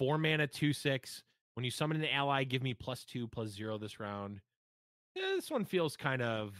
Four 0.00 0.16
mana, 0.16 0.46
two 0.46 0.72
six. 0.72 1.22
When 1.54 1.64
you 1.64 1.70
summon 1.70 1.98
an 1.98 2.08
ally, 2.08 2.44
give 2.44 2.62
me 2.62 2.72
plus 2.72 3.04
two, 3.04 3.28
plus 3.28 3.50
zero 3.50 3.76
this 3.76 4.00
round. 4.00 4.40
Yeah, 5.14 5.32
this 5.36 5.50
one 5.50 5.66
feels 5.66 5.94
kind 5.94 6.22
of 6.22 6.54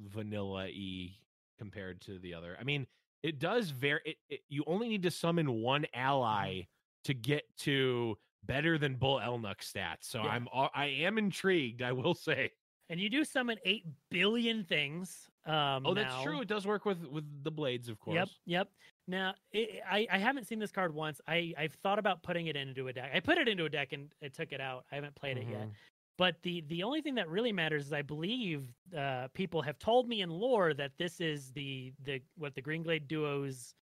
vanilla 0.00 0.68
y 0.74 1.10
compared 1.58 2.00
to 2.02 2.18
the 2.18 2.32
other. 2.32 2.56
I 2.58 2.64
mean, 2.64 2.86
it 3.22 3.38
does 3.38 3.68
vary. 3.68 4.00
It, 4.06 4.16
it, 4.30 4.40
you 4.48 4.64
only 4.66 4.88
need 4.88 5.02
to 5.02 5.10
summon 5.10 5.60
one 5.60 5.84
ally 5.92 6.62
to 7.04 7.12
get 7.12 7.44
to 7.58 8.16
better 8.46 8.78
than 8.78 8.94
Bull 8.94 9.20
Elnuk 9.22 9.58
stats. 9.58 10.04
So 10.04 10.22
Yeah. 10.22 10.30
I'm 10.30 10.48
I 10.74 10.86
am 10.86 11.18
intrigued. 11.18 11.82
I 11.82 11.92
will 11.92 12.14
say. 12.14 12.52
And 12.88 12.98
you 12.98 13.10
do 13.10 13.22
summon 13.22 13.58
eight 13.66 13.84
billion 14.10 14.64
things. 14.64 15.28
Um, 15.44 15.84
Oh, 15.84 15.92
that's 15.92 16.22
true. 16.22 16.40
It 16.40 16.48
does 16.48 16.66
work 16.66 16.86
with 16.86 17.04
with 17.04 17.26
the 17.44 17.50
blades, 17.50 17.90
of 17.90 18.00
course. 18.00 18.14
Yep, 18.14 18.28
yep. 18.46 18.68
Now, 19.08 19.34
i 19.54 19.80
I, 19.90 20.08
I 20.12 20.18
haven't 20.18 20.46
seen 20.46 20.60
this 20.60 20.72
card 20.72 20.94
once. 20.94 21.20
I, 21.26 21.54
I've 21.58 21.74
thought 21.82 21.98
about 21.98 22.22
putting 22.22 22.46
it 22.48 22.56
into 22.56 22.88
a 22.88 22.92
deck. 22.92 23.10
I 23.14 23.20
put 23.20 23.38
it 23.38 23.48
into 23.48 23.64
a 23.64 23.70
deck 23.70 23.92
and 23.94 24.12
I 24.22 24.28
took 24.28 24.52
it 24.52 24.60
out. 24.60 24.86
I 24.92 24.96
haven't 24.96 25.16
played 25.16 25.38
it 25.38 25.48
yet. 25.48 25.70
Mhm. 25.70 25.76
But 26.18 26.42
the 26.42 26.62
the 26.62 26.82
only 26.84 27.02
thing 27.02 27.16
that 27.16 27.28
really 27.28 27.52
matters 27.52 27.86
is 27.86 27.92
I 27.94 28.02
believe 28.02 28.74
uh, 28.96 29.28
people 29.34 29.62
have 29.62 29.78
told 29.78 30.08
me 30.08 30.20
in 30.22 30.30
lore 30.30 30.74
that 30.74 30.92
this 30.98 31.20
is 31.20 31.52
the 31.52 31.94
the 32.02 32.22
what 32.36 32.54
the 32.54 32.62
Green 32.62 32.82
Glade 32.84 33.08
duos 33.08 33.74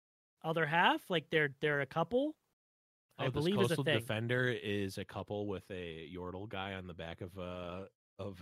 other 0.45 0.67
half. 0.67 1.11
Like 1.11 1.31
they're 1.31 1.55
they're 1.61 1.83
a 1.83 1.87
couple. 1.87 2.37
I 3.19 3.27
Oh, 3.27 3.31
believe 3.31 3.59
this 3.59 3.67
is 3.67 3.71
a 3.73 3.77
coastal 3.77 3.85
thing. 3.85 4.07
defender 4.07 4.49
is 4.49 4.99
a 4.99 5.05
couple 5.05 5.47
with 5.47 5.71
a 5.71 6.11
Yordle 6.15 6.49
guy 6.49 6.75
on 6.75 6.87
the 6.87 6.95
back 6.95 7.21
of 7.21 7.39
uh 7.39 7.87
of 8.19 8.41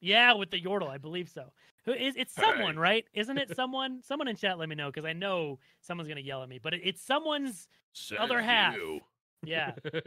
Yeah, 0.00 0.34
with 0.34 0.50
the 0.50 0.60
Yordle, 0.62 0.88
I 0.88 0.98
believe 0.98 1.28
so. 1.28 1.52
Who 1.88 1.94
is 1.94 2.14
it's 2.16 2.34
Hey. 2.36 2.42
someone, 2.42 2.78
right? 2.78 3.04
Isn't 3.14 3.38
it 3.38 3.48
someone? 3.56 4.02
Someone 4.02 4.28
in 4.28 4.36
chat, 4.36 4.58
let 4.58 4.68
me 4.68 4.74
know 4.74 4.90
because 4.90 5.06
I 5.06 5.14
know 5.14 5.58
someone's 5.80 6.08
gonna 6.08 6.20
yell 6.20 6.42
at 6.42 6.48
me. 6.48 6.58
But 6.62 6.74
it, 6.74 6.82
it's 6.84 7.02
someone's. 7.02 7.66
Other 8.18 8.38
Says 8.38 8.44
half. 8.44 8.76
you. 8.76 9.00
Yeah. 9.44 9.72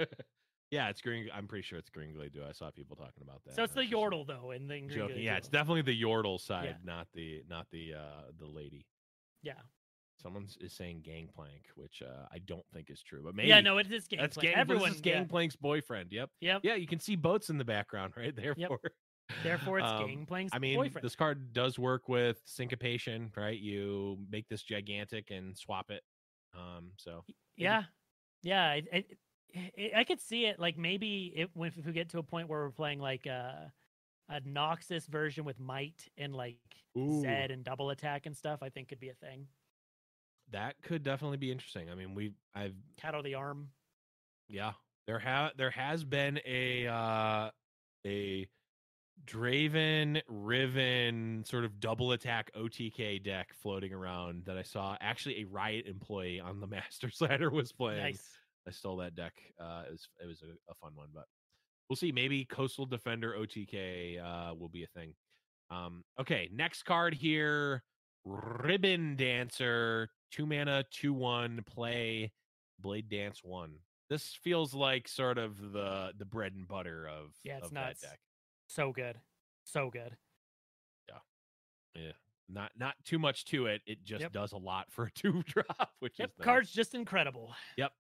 yeah, 0.72 0.90
it's 0.90 1.02
green. 1.02 1.28
I'm 1.34 1.48
pretty 1.48 1.64
sure 1.64 1.80
it's 1.80 1.90
Greenglade 1.90 2.34
Duo 2.34 2.48
I 2.48 2.52
saw 2.52 2.70
people 2.70 2.96
talking 2.96 3.24
about 3.24 3.42
that. 3.46 3.56
so 3.56 3.64
it's 3.64 3.74
the 3.74 3.80
was 3.82 3.90
just 3.90 4.00
Yordle 4.00 4.28
though, 4.28 4.52
and 4.52 4.70
then 4.70 4.88
Joking. 4.90 5.18
Yeah, 5.24 5.38
it's 5.38 5.50
definitely 5.50 5.82
the 5.82 6.00
Yordle 6.00 6.40
side, 6.40 6.78
not 6.86 7.08
the 7.14 7.44
not 7.50 7.66
the 7.72 7.96
uh 7.96 8.22
the 8.40 8.46
lady. 8.48 8.86
Yeah. 9.42 9.54
Someone 10.22 10.46
is 10.60 10.74
saying 10.74 11.02
Gangplank, 11.04 11.66
which 11.76 12.04
uh, 12.06 12.28
I 12.32 12.38
don't 12.38 12.66
think 12.72 12.92
is 12.92 13.02
true, 13.02 13.22
but 13.24 13.34
maybe 13.34 13.50
Yeah, 13.50 13.62
no, 13.62 13.80
it 13.80 13.92
is 13.92 14.08
Gangplank. 14.08 14.34
that's 14.34 14.38
Gang. 14.38 14.54
Everyone, 14.54 14.90
This 14.90 15.00
is 15.00 15.06
yeah. 15.06 15.24
Gangplank's 15.24 15.56
boyfriend. 15.56 16.12
Yep. 16.12 16.30
Yep. 16.42 16.62
Yeah, 16.64 16.76
you 16.76 16.86
can 16.86 17.00
see 17.00 17.16
boats 17.16 17.50
in 17.50 17.58
the 17.58 17.66
background, 17.66 18.14
right? 18.18 18.36
Therefore, 18.36 18.80
Therefore, 19.44 19.80
it's 19.80 19.92
um, 19.92 19.98
Gangplank's 19.98 20.54
I 20.54 20.60
mean, 20.60 20.76
boyfriend. 20.76 21.04
this 21.04 21.16
card 21.16 21.54
does 21.54 21.80
work 21.80 22.08
with 22.10 22.42
syncopation, 22.46 23.32
right? 23.36 23.60
You 23.60 24.20
make 24.30 24.48
this 24.50 24.64
gigantic 24.64 25.32
and 25.32 25.58
swap 25.58 25.92
it. 25.92 26.04
Um, 26.54 26.92
so 26.98 27.26
Yeah, 27.56 27.84
yeah. 28.44 28.64
I, 28.66 28.84
I, 28.94 29.06
I, 29.56 29.92
I 29.98 30.04
could 30.04 30.22
see 30.22 30.46
it. 30.46 30.60
Like 30.60 30.78
maybe 30.78 31.34
it, 31.36 31.50
when 31.54 31.72
if 31.76 31.86
we 31.86 31.92
get 31.94 32.10
to 32.10 32.20
a 32.20 32.24
point 32.24 32.48
where 32.50 32.62
we're 32.62 32.72
playing 32.72 33.00
like 33.00 33.26
a 33.26 33.74
a 34.30 34.42
Noxus 34.42 35.08
version 35.08 35.44
with 35.46 35.60
might 35.60 36.08
and 36.18 36.34
like 36.36 36.60
Ooh. 36.98 37.22
Zed 37.22 37.52
and 37.52 37.64
double 37.64 37.90
attack 37.90 38.26
and 38.26 38.36
stuff, 38.38 38.60
I 38.64 38.70
think 38.70 38.90
could 38.90 39.00
be 39.00 39.10
a 39.10 39.14
thing. 39.16 39.48
that 40.52 40.76
could 40.82 41.04
definitely 41.04 41.38
be 41.38 41.52
interesting. 41.52 41.90
I 41.90 41.96
mean, 41.96 42.14
we 42.14 42.34
I've 42.54 42.76
Cat 42.98 43.16
of 43.16 43.24
the 43.26 43.36
arm. 43.36 43.72
yeah, 44.48 44.74
there 45.08 45.20
have 45.20 45.56
there 45.58 45.72
has 45.72 46.04
been 46.04 46.40
a 46.46 46.88
uh 46.88 47.50
a 48.06 48.48
Draven 49.26 50.22
Riven 50.28 51.44
sort 51.46 51.64
of 51.66 51.80
double 51.80 52.12
attack 52.12 52.52
OTK 52.56 53.24
deck 53.24 53.54
floating 53.62 53.94
around 53.94 54.44
that 54.46 54.58
I 54.58 54.64
saw. 54.64 54.98
Actually, 55.00 55.42
a 55.42 55.46
Riot 55.46 55.88
employee 55.88 56.40
on 56.40 56.60
the 56.60 56.68
Masters 56.68 57.20
ladder 57.22 57.50
was 57.50 57.72
playing. 57.72 58.04
Nice. 58.04 58.30
I 58.68 58.72
stole 58.72 58.98
that 58.98 59.16
deck. 59.16 59.34
Uh, 59.60 59.84
it 59.88 59.92
was 59.92 60.08
it 60.22 60.28
was 60.28 60.42
a, 60.44 60.72
a 60.72 60.76
fun 60.76 60.92
one, 60.96 61.10
but 61.14 61.26
we'll 61.90 61.96
see. 61.98 62.12
Maybe 62.12 62.46
Coastal 62.46 62.86
Defender 62.86 63.34
OTK 63.38 64.22
uh, 64.22 64.54
will 64.56 64.70
be 64.70 64.84
a 64.84 64.88
thing. 64.88 65.14
Um, 65.70 66.04
okay, 66.20 66.50
next 66.54 66.84
card 66.84 67.14
here: 67.14 67.84
Ribbon 68.26 69.16
Dancer, 69.16 70.10
two 70.32 70.46
mana, 70.46 70.84
two 70.92 71.14
one, 71.14 71.64
play 71.66 72.32
Blade 72.80 73.10
Dance 73.10 73.42
one. 73.44 73.74
This 74.10 74.38
feels 74.44 74.74
like 74.74 75.08
sort 75.08 75.38
of 75.38 75.72
the 75.72 76.12
the 76.18 76.26
bread 76.26 76.54
and 76.54 76.68
butter 76.68 77.08
of 77.08 77.32
Yeah, 77.44 77.58
it's 77.58 77.68
of 77.68 77.74
nuts. 77.74 78.02
that 78.02 78.10
deck. 78.10 78.20
So 78.74 78.92
good. 78.94 79.20
So 79.64 79.90
good. 79.90 80.16
Yeah, 81.10 81.16
yeah. 81.96 82.12
not 82.48 82.72
not 82.78 82.96
too 83.04 83.20
much 83.20 83.46
to 83.46 83.66
it. 83.68 83.82
It 83.86 84.04
just 84.04 84.22
Yep. 84.22 84.32
does 84.32 84.52
a 84.54 84.58
lot 84.58 84.92
for 84.92 85.06
a 85.06 85.12
two 85.16 85.44
drop, 85.44 85.94
which 86.00 86.20
Yep. 86.20 86.30
is 86.32 86.40
nice. 86.40 86.46
Card's 86.46 86.72
just 86.72 86.96
incredible. 86.96 87.54
Yep. 87.78 87.94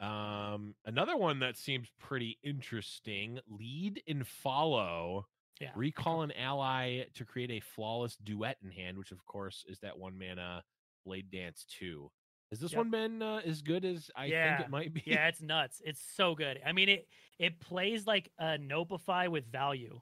Um, 0.00 0.74
another 0.84 1.16
one 1.16 1.40
that 1.40 1.56
seems 1.56 1.88
pretty 1.98 2.38
interesting: 2.42 3.40
lead 3.48 4.02
and 4.06 4.26
follow. 4.26 5.26
Yeah. 5.60 5.72
Recall 5.74 6.22
an 6.22 6.30
ally 6.32 7.04
to 7.14 7.24
create 7.24 7.50
a 7.50 7.58
flawless 7.60 8.16
duet 8.16 8.58
in 8.62 8.70
hand, 8.70 8.96
which 8.96 9.10
of 9.10 9.24
course 9.24 9.64
is 9.68 9.80
that 9.80 9.98
one 9.98 10.16
mana 10.18 10.62
Blade 11.04 11.30
Dance 11.30 11.64
two. 11.68 12.10
Has 12.50 12.60
this 12.60 12.72
Yep. 12.72 12.78
one 12.78 12.90
been 12.90 13.22
uh, 13.22 13.40
as 13.44 13.60
good 13.62 13.84
as 13.84 14.10
I 14.16 14.28
think 14.30 14.60
it 14.60 14.70
might 14.70 14.94
be? 14.94 15.02
Yeah, 15.04 15.28
it's 15.28 15.42
nuts. 15.42 15.82
It's 15.84 16.00
so 16.16 16.34
good. 16.34 16.60
I 16.64 16.72
mean, 16.72 16.88
it 16.88 17.08
it 17.38 17.60
plays 17.60 18.06
like 18.06 18.30
a 18.38 18.58
Nopeify 18.58 19.28
with 19.28 19.46
value. 19.50 20.00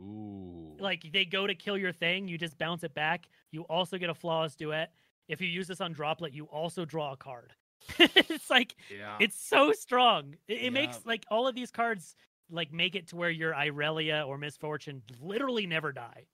Ooh. 0.00 0.76
Like 0.78 1.04
they 1.12 1.24
go 1.24 1.46
to 1.46 1.54
kill 1.54 1.76
your 1.76 1.92
thing, 1.92 2.28
you 2.28 2.38
just 2.38 2.56
bounce 2.58 2.84
it 2.84 2.94
back. 2.94 3.28
You 3.50 3.62
also 3.62 3.98
get 3.98 4.10
a 4.10 4.14
flawless 4.14 4.54
duet. 4.54 4.92
If 5.28 5.40
you 5.40 5.48
use 5.48 5.66
this 5.66 5.80
on 5.80 5.92
droplet, 5.92 6.32
you 6.32 6.44
also 6.46 6.84
draw 6.84 7.12
a 7.12 7.16
card. 7.16 7.52
it's 7.98 8.50
like 8.50 8.74
yeah. 8.90 9.16
it's 9.20 9.38
so 9.38 9.72
strong. 9.72 10.36
It, 10.46 10.62
it 10.62 10.72
makes 10.72 11.04
like 11.04 11.24
all 11.30 11.46
of 11.46 11.54
these 11.54 11.70
cards 11.70 12.14
like 12.50 12.72
make 12.72 12.94
it 12.96 13.08
to 13.08 13.16
where 13.16 13.30
your 13.30 13.52
Irelia 13.52 14.26
or 14.26 14.38
Miss 14.38 14.56
Fortune 14.56 15.02
literally 15.20 15.66
never 15.66 15.92
die. 15.92 16.26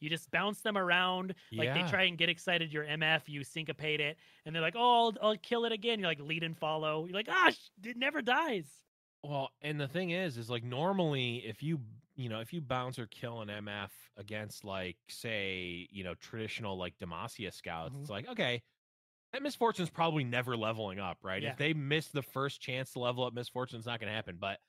You 0.00 0.08
just 0.10 0.30
bounce 0.30 0.62
them 0.62 0.76
around. 0.78 1.34
Like 1.56 1.66
Yeah. 1.66 1.74
they 1.74 1.82
try 1.82 2.04
and 2.04 2.16
get 2.18 2.28
excited. 2.28 2.72
Your 2.72 2.84
MF, 2.84 3.28
you 3.28 3.44
syncopate 3.44 4.00
it, 4.00 4.16
and 4.44 4.54
they're 4.54 4.62
like, 4.62 4.76
"Oh, 4.76 5.06
I'll, 5.20 5.28
I'll 5.30 5.36
kill 5.38 5.64
it 5.64 5.72
again." 5.72 5.98
You're 6.00 6.08
like, 6.08 6.20
"Lead 6.20 6.42
and 6.44 6.56
follow." 6.56 7.04
You're 7.06 7.14
like, 7.14 7.28
"Ah, 7.30 7.52
it 7.84 7.96
never 7.96 8.22
dies." 8.22 8.84
Well, 9.24 9.50
and 9.62 9.80
the 9.80 9.88
thing 9.88 10.10
is, 10.10 10.38
is 10.38 10.48
like 10.48 10.62
normally 10.64 11.38
if 11.46 11.62
you 11.62 11.80
you 12.14 12.28
know 12.28 12.40
if 12.40 12.52
you 12.52 12.60
bounce 12.60 12.98
or 12.98 13.06
kill 13.06 13.40
an 13.40 13.48
MF 13.50 13.90
against 14.16 14.64
like 14.64 14.96
say 15.08 15.88
you 15.90 16.04
know 16.04 16.14
traditional 16.14 16.76
like 16.78 16.96
Demacia 16.98 17.52
scouts, 17.52 17.96
Mhm. 17.96 18.00
it's 18.00 18.10
like 18.10 18.28
okay, 18.28 18.62
that 19.32 19.42
Miss 19.42 19.56
Fortune's 19.56 19.90
probably 19.90 20.24
never 20.24 20.56
leveling 20.56 21.00
up, 21.00 21.18
right? 21.24 21.42
Yeah. 21.42 21.50
If 21.52 21.56
they 21.58 21.74
miss 21.74 22.08
the 22.08 22.22
first 22.22 22.60
chance 22.60 22.92
to 22.94 23.00
level 23.00 23.24
up, 23.24 23.34
Miss 23.34 23.48
Fortune's 23.48 23.86
not 23.86 24.00
going 24.00 24.08
to 24.10 24.14
happen. 24.16 24.38
But 24.38 24.60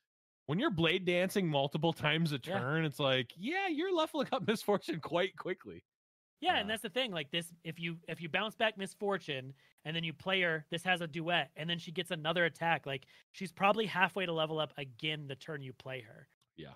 when 0.50 0.58
you're 0.58 0.72
blade 0.72 1.06
dancing 1.06 1.48
multiple 1.48 1.94
times 1.94 2.34
a 2.34 2.40
Yeah. 2.44 2.58
turn, 2.58 2.84
it's 2.84 3.00
like 3.00 3.32
yeah, 3.38 3.68
you're 3.68 3.96
leveling 3.96 4.28
up 4.32 4.48
Miss 4.48 4.64
Fortune 4.64 5.00
quite 5.00 5.38
quickly. 5.38 5.84
Yeah, 6.42 6.56
and 6.56 6.66
Uh, 6.68 6.74
that's 6.74 6.82
the 6.82 6.90
thing. 6.90 7.12
Like 7.12 7.30
this, 7.30 7.54
if 7.64 7.80
you 7.80 8.00
if 8.08 8.20
you 8.20 8.30
bounce 8.30 8.56
back 8.56 8.76
Miss 8.76 8.96
Fortune 8.96 9.54
and 9.86 9.96
then 9.96 10.04
you 10.04 10.12
play 10.12 10.42
her, 10.42 10.66
this 10.72 10.82
has 10.84 11.02
a 11.02 11.08
duet, 11.08 11.52
and 11.56 11.70
then 11.70 11.78
she 11.78 11.92
gets 11.92 12.10
another 12.10 12.46
attack. 12.46 12.88
Like 12.88 13.06
she's 13.32 13.52
probably 13.52 13.86
halfway 13.86 14.26
to 14.26 14.34
level 14.34 14.60
up 14.60 14.74
again 14.80 15.28
the 15.28 15.36
turn 15.36 15.62
you 15.62 15.72
play 15.72 16.02
her. 16.02 16.28
Yeah. 16.58 16.74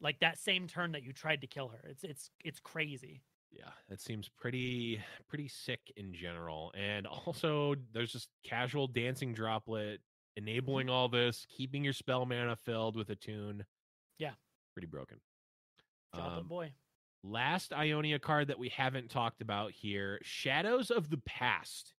Like 0.00 0.18
that 0.18 0.36
same 0.36 0.66
turn 0.66 0.90
that 0.92 1.04
you 1.04 1.12
tried 1.12 1.42
to 1.42 1.46
kill 1.46 1.68
her. 1.68 1.84
It's 1.88 2.02
it's 2.02 2.30
it's 2.44 2.58
crazy. 2.58 3.22
Yeah, 3.52 3.70
it 3.88 4.00
seems 4.00 4.28
pretty 4.30 5.00
pretty 5.28 5.46
sick 5.46 5.92
in 5.96 6.12
general. 6.12 6.72
And 6.74 7.06
also 7.06 7.76
there's 7.92 8.10
just 8.10 8.30
casual 8.42 8.88
dancing 8.88 9.32
droplet 9.32 10.00
enabling 10.36 10.88
all 10.88 11.08
this, 11.08 11.46
keeping 11.48 11.84
your 11.84 11.92
spell 11.92 12.24
mana 12.26 12.56
filled 12.56 12.96
with 12.96 13.10
a 13.10 13.16
tune. 13.16 13.64
Yeah. 14.18 14.32
Pretty 14.74 14.86
broken. 14.86 15.20
Droplet 16.14 16.38
Um, 16.38 16.48
boy. 16.48 16.72
last 17.22 17.72
Ionia 17.72 18.18
card 18.18 18.48
that 18.48 18.58
we 18.58 18.68
haven't 18.70 19.10
talked 19.10 19.40
about 19.42 19.72
here, 19.72 20.18
Shadows 20.22 20.90
of 20.90 21.10
the 21.10 21.18
Past. 21.18 21.94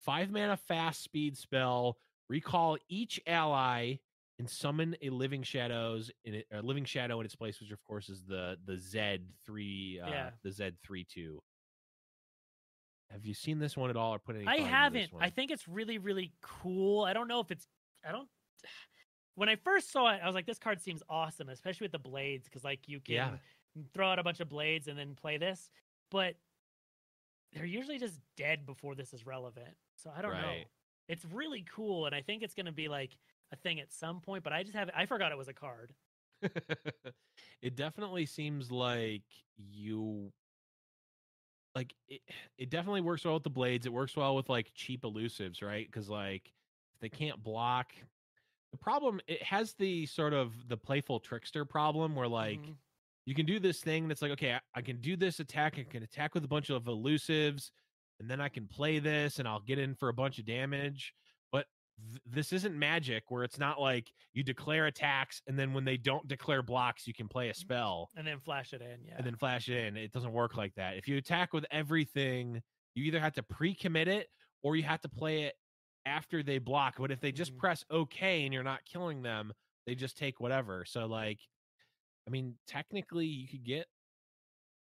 5 0.00 0.30
mana 0.30 0.56
fast 0.56 1.02
speed 1.02 1.36
spell, 1.36 1.98
recall 2.28 2.78
each 2.88 3.20
ally 3.26 3.96
and 4.38 4.48
summon 4.48 4.94
a 5.02 5.10
living 5.10 5.42
shadows 5.42 6.10
in 6.24 6.34
it, 6.34 6.46
a 6.52 6.62
living 6.62 6.84
shadow 6.84 7.18
in 7.18 7.26
its 7.26 7.34
place, 7.34 7.60
which 7.60 7.72
of 7.72 7.82
course 7.82 8.08
is 8.08 8.22
the 8.24 8.56
the 8.64 8.76
Z 8.78 9.18
three, 9.44 9.98
uh, 10.00 10.08
Yeah. 10.08 10.30
the 10.44 10.52
Z 10.52 10.70
three 10.84 11.02
two. 11.04 11.42
Have 13.10 13.24
you 13.24 13.34
seen 13.34 13.58
this 13.58 13.76
one 13.76 13.90
at 13.90 13.96
all, 13.96 14.14
or 14.14 14.18
put 14.18 14.36
any? 14.36 14.44
I 14.46 14.50
thought 14.50 14.56
into 14.58 14.64
this 14.64 14.70
haven't. 15.10 15.10
I 15.20 15.30
think 15.30 15.50
it's 15.50 15.66
really 15.66 15.98
really 15.98 16.32
cool. 16.42 17.04
I 17.04 17.12
don't 17.12 17.26
know 17.26 17.40
if 17.40 17.50
it's. 17.50 17.66
I 18.04 18.12
don't. 18.12 18.28
When 19.34 19.48
I 19.48 19.56
first 19.56 19.90
saw 19.90 20.12
it, 20.12 20.20
I 20.22 20.26
was 20.26 20.34
like, 20.34 20.46
"This 20.46 20.58
card 20.58 20.80
seems 20.80 21.02
awesome," 21.08 21.48
especially 21.48 21.84
with 21.84 21.92
the 21.92 21.98
blades, 21.98 22.46
because 22.46 22.64
like 22.64 22.88
you 22.88 23.00
can 23.00 23.14
Yeah. 23.14 23.38
throw 23.94 24.08
out 24.08 24.18
a 24.18 24.22
bunch 24.24 24.40
of 24.40 24.48
blades 24.48 24.88
and 24.88 24.98
then 24.98 25.14
play 25.14 25.38
this. 25.38 25.70
But 26.10 26.36
they're 27.52 27.64
usually 27.64 27.98
just 27.98 28.20
dead 28.36 28.66
before 28.66 28.94
this 28.94 29.12
is 29.14 29.24
relevant. 29.24 29.76
So 29.96 30.10
I 30.14 30.22
don't 30.22 30.36
know. 30.36 30.70
It's 31.08 31.24
really 31.24 31.62
cool, 31.62 32.06
and 32.06 32.14
I 32.14 32.20
think 32.22 32.42
it's 32.42 32.54
going 32.54 32.66
to 32.66 32.72
be 32.72 32.88
like 32.88 33.16
a 33.52 33.56
thing 33.56 33.80
at 33.80 33.92
some 33.92 34.20
point. 34.20 34.44
But 34.44 34.52
I 34.52 34.62
just 34.62 34.74
have 34.74 34.90
I 34.94 35.06
forgot 35.06 35.32
it 35.32 35.38
was 35.38 35.48
a 35.48 35.54
card. 35.54 35.94
it 37.62 37.74
definitely 37.76 38.26
seems 38.26 38.70
like 38.70 39.24
you 39.56 40.32
like 41.74 41.94
it, 42.08 42.22
it 42.56 42.70
definitely 42.70 43.00
works 43.00 43.24
well 43.24 43.34
with 43.34 43.42
the 43.44 43.50
blades 43.50 43.86
it 43.86 43.92
works 43.92 44.16
well 44.16 44.34
with 44.36 44.48
like 44.48 44.72
cheap 44.74 45.02
elusives 45.02 45.62
right 45.62 45.86
because 45.86 46.08
like 46.08 46.52
they 47.00 47.08
can't 47.08 47.42
block 47.42 47.92
the 48.72 48.78
problem 48.78 49.20
it 49.26 49.42
has 49.42 49.74
the 49.78 50.04
sort 50.06 50.32
of 50.34 50.52
the 50.68 50.76
playful 50.76 51.20
trickster 51.20 51.64
problem 51.64 52.14
where 52.14 52.28
like 52.28 52.60
Mhm. 52.60 52.76
you 53.24 53.34
can 53.34 53.46
do 53.46 53.58
this 53.58 53.80
thing 53.80 54.08
that's 54.08 54.20
like 54.22 54.32
okay 54.32 54.54
I, 54.54 54.60
I 54.74 54.82
can 54.82 55.00
do 55.00 55.16
this 55.16 55.40
attack 55.40 55.78
i 55.78 55.84
can 55.84 56.02
attack 56.02 56.34
with 56.34 56.44
a 56.44 56.48
bunch 56.48 56.68
of 56.70 56.84
elusives 56.84 57.70
and 58.20 58.30
then 58.30 58.40
i 58.40 58.48
can 58.48 58.66
play 58.66 58.98
this 58.98 59.38
and 59.38 59.48
i'll 59.48 59.60
get 59.60 59.78
in 59.78 59.94
for 59.94 60.08
a 60.10 60.12
bunch 60.14 60.38
of 60.38 60.44
damage 60.44 61.14
but 61.50 61.64
th- 62.10 62.20
this 62.26 62.52
isn't 62.52 62.78
magic 62.78 63.24
where 63.30 63.42
it's 63.42 63.58
not 63.58 63.80
like 63.80 64.10
you 64.34 64.42
declare 64.42 64.86
attacks 64.86 65.40
and 65.46 65.58
then 65.58 65.72
when 65.72 65.84
they 65.86 65.96
don't 65.96 66.28
declare 66.28 66.62
blocks 66.62 67.06
you 67.06 67.14
can 67.14 67.26
play 67.28 67.48
a 67.48 67.54
spell 67.54 68.10
and 68.16 68.26
then 68.26 68.38
flash 68.38 68.72
it 68.74 68.82
in. 68.82 68.98
Yeah. 69.06 69.14
and 69.16 69.24
then 69.26 69.36
flash 69.36 69.68
it 69.70 69.76
in 69.86 69.96
it 69.96 70.12
doesn't 70.12 70.32
work 70.32 70.56
like 70.58 70.74
that 70.74 70.96
if 70.98 71.08
you 71.08 71.16
attack 71.16 71.54
with 71.54 71.64
everything 71.70 72.60
you 72.94 73.04
either 73.04 73.20
have 73.20 73.32
to 73.34 73.42
pre-commit 73.42 74.08
it 74.08 74.28
or 74.62 74.76
you 74.76 74.82
have 74.82 75.00
to 75.00 75.08
play 75.08 75.44
it 75.44 75.54
after 76.06 76.42
they 76.42 76.58
block 76.58 76.96
but 76.98 77.10
if 77.10 77.20
they 77.20 77.32
just 77.32 77.54
Mhm. 77.54 77.58
press 77.58 77.84
okay 77.90 78.44
and 78.44 78.54
you're 78.54 78.62
not 78.62 78.84
killing 78.84 79.22
them 79.22 79.52
they 79.86 79.94
just 79.94 80.16
take 80.16 80.40
whatever 80.40 80.84
so 80.84 81.06
like 81.06 81.40
i 82.26 82.30
mean 82.30 82.58
technically 82.66 83.26
you 83.26 83.48
could 83.48 83.64
get 83.64 83.86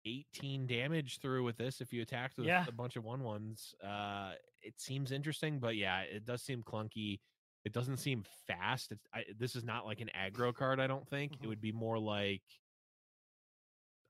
18 0.06 0.68
damage 0.68 1.20
through 1.20 1.43
with 1.43 1.58
this 1.58 1.82
if 1.82 1.91
you 1.91 2.01
attacked 2.01 2.38
with 2.38 2.47
Yeah. 2.47 2.66
a 2.68 2.72
bunch 2.72 2.95
of 2.95 3.03
one 3.03 3.24
ones 3.24 3.74
uh 3.84 4.36
it 4.62 4.80
seems 4.80 5.12
interesting, 5.12 5.60
but 5.60 5.76
yeah, 5.76 6.01
it 6.01 6.26
does 6.26 6.41
seem 6.41 6.64
clunky. 6.64 7.20
It 7.66 7.72
doesn't 7.72 7.97
seem 7.97 8.24
fast. 8.47 8.91
It's 8.91 9.06
I, 9.14 9.24
this 9.38 9.56
is 9.56 9.64
not 9.64 9.86
like 9.86 10.01
an 10.01 10.10
aggro 10.16 10.56
card. 10.56 10.80
I 10.80 10.88
don't 10.88 11.08
think 11.08 11.34
it 11.39 11.41
Mhm. 11.43 11.47
would 11.47 11.62
be 11.62 11.72
more 11.72 11.99
like 11.99 12.41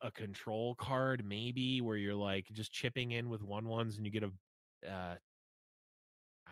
a 0.01 0.11
control 0.11 0.75
card, 0.75 1.25
maybe 1.25 1.81
where 1.81 1.97
you're 1.97 2.15
like 2.15 2.47
just 2.53 2.71
chipping 2.71 3.11
in 3.11 3.29
with 3.29 3.41
one 3.43 3.67
ones 3.67 3.97
and 3.97 4.05
you 4.05 4.11
get 4.13 4.23
a, 4.23 4.31
uh, 4.89 5.17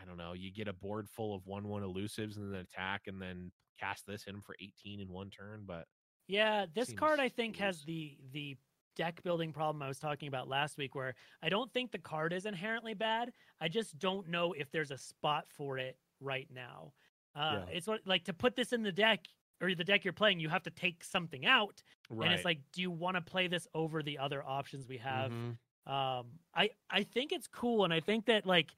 I 0.04 0.08
don't 0.08 0.18
know, 0.18 0.34
you 0.34 0.52
get 0.52 0.68
a 0.68 0.74
board 0.74 1.10
full 1.10 1.36
of 1.36 1.48
one 1.48 1.68
one 1.70 1.84
elusives 1.84 2.38
and 2.38 2.54
then 2.54 2.62
attack 2.62 3.08
and 3.08 3.22
then 3.22 3.52
cast 3.80 4.06
this 4.06 4.26
in 4.28 4.42
for 4.42 4.56
18 4.62 5.00
in 5.00 5.10
one 5.10 5.30
turn. 5.32 5.64
But 5.66 5.88
Yeah, 6.28 6.66
this 6.74 6.94
card 6.94 7.20
I 7.20 7.30
think 7.30 7.58
has 7.58 7.84
the 7.84 8.18
the 8.32 8.58
deck 8.96 9.24
building 9.24 9.52
problem 9.52 9.82
I 9.82 9.88
was 9.88 10.00
talking 10.00 10.28
about 10.28 10.48
last 10.48 10.78
week 10.78 10.94
where 10.94 11.16
I 11.42 11.50
don't 11.50 11.72
think 11.74 11.92
the 11.92 11.98
card 12.00 12.32
is 12.32 12.46
inherently 12.46 12.94
bad. 12.94 13.34
I 13.60 13.68
just 13.68 13.98
don't 13.98 14.28
know 14.30 14.54
if 14.54 14.70
there's 14.72 14.92
a 14.92 14.98
spot 14.98 15.50
for 15.50 15.78
it 15.78 15.98
right 16.20 16.48
now. 16.52 16.94
Uh 17.36 17.60
Yeah. 17.60 17.66
it's 17.68 17.88
what 17.88 18.06
like 18.06 18.26
to 18.26 18.34
put 18.34 18.56
this 18.56 18.72
in 18.74 18.84
the 18.84 18.92
deck 18.92 19.26
or 19.62 19.74
the 19.76 19.84
deck 19.84 20.04
you're 20.04 20.14
playing, 20.14 20.40
you 20.40 20.50
have 20.50 20.64
to 20.64 20.72
take 20.72 21.04
something 21.04 21.46
out. 21.46 21.82
right, 22.10 22.26
And 22.26 22.34
it's 22.34 22.44
like, 22.46 22.60
do 22.72 22.82
you 22.82 22.92
want 22.92 23.16
to 23.18 23.22
play 23.22 23.48
this 23.48 23.68
over 23.74 24.04
the 24.04 24.18
other 24.20 24.44
options 24.44 24.88
we 24.88 24.98
have? 24.98 25.34
Mhm. 25.34 25.58
um 25.86 26.40
i 26.56 26.70
i 26.90 27.04
think 27.04 27.34
it's 27.34 27.46
cool 27.48 27.84
and 27.84 27.94
i 27.94 28.00
think 28.00 28.26
that 28.28 28.46
like 28.46 28.74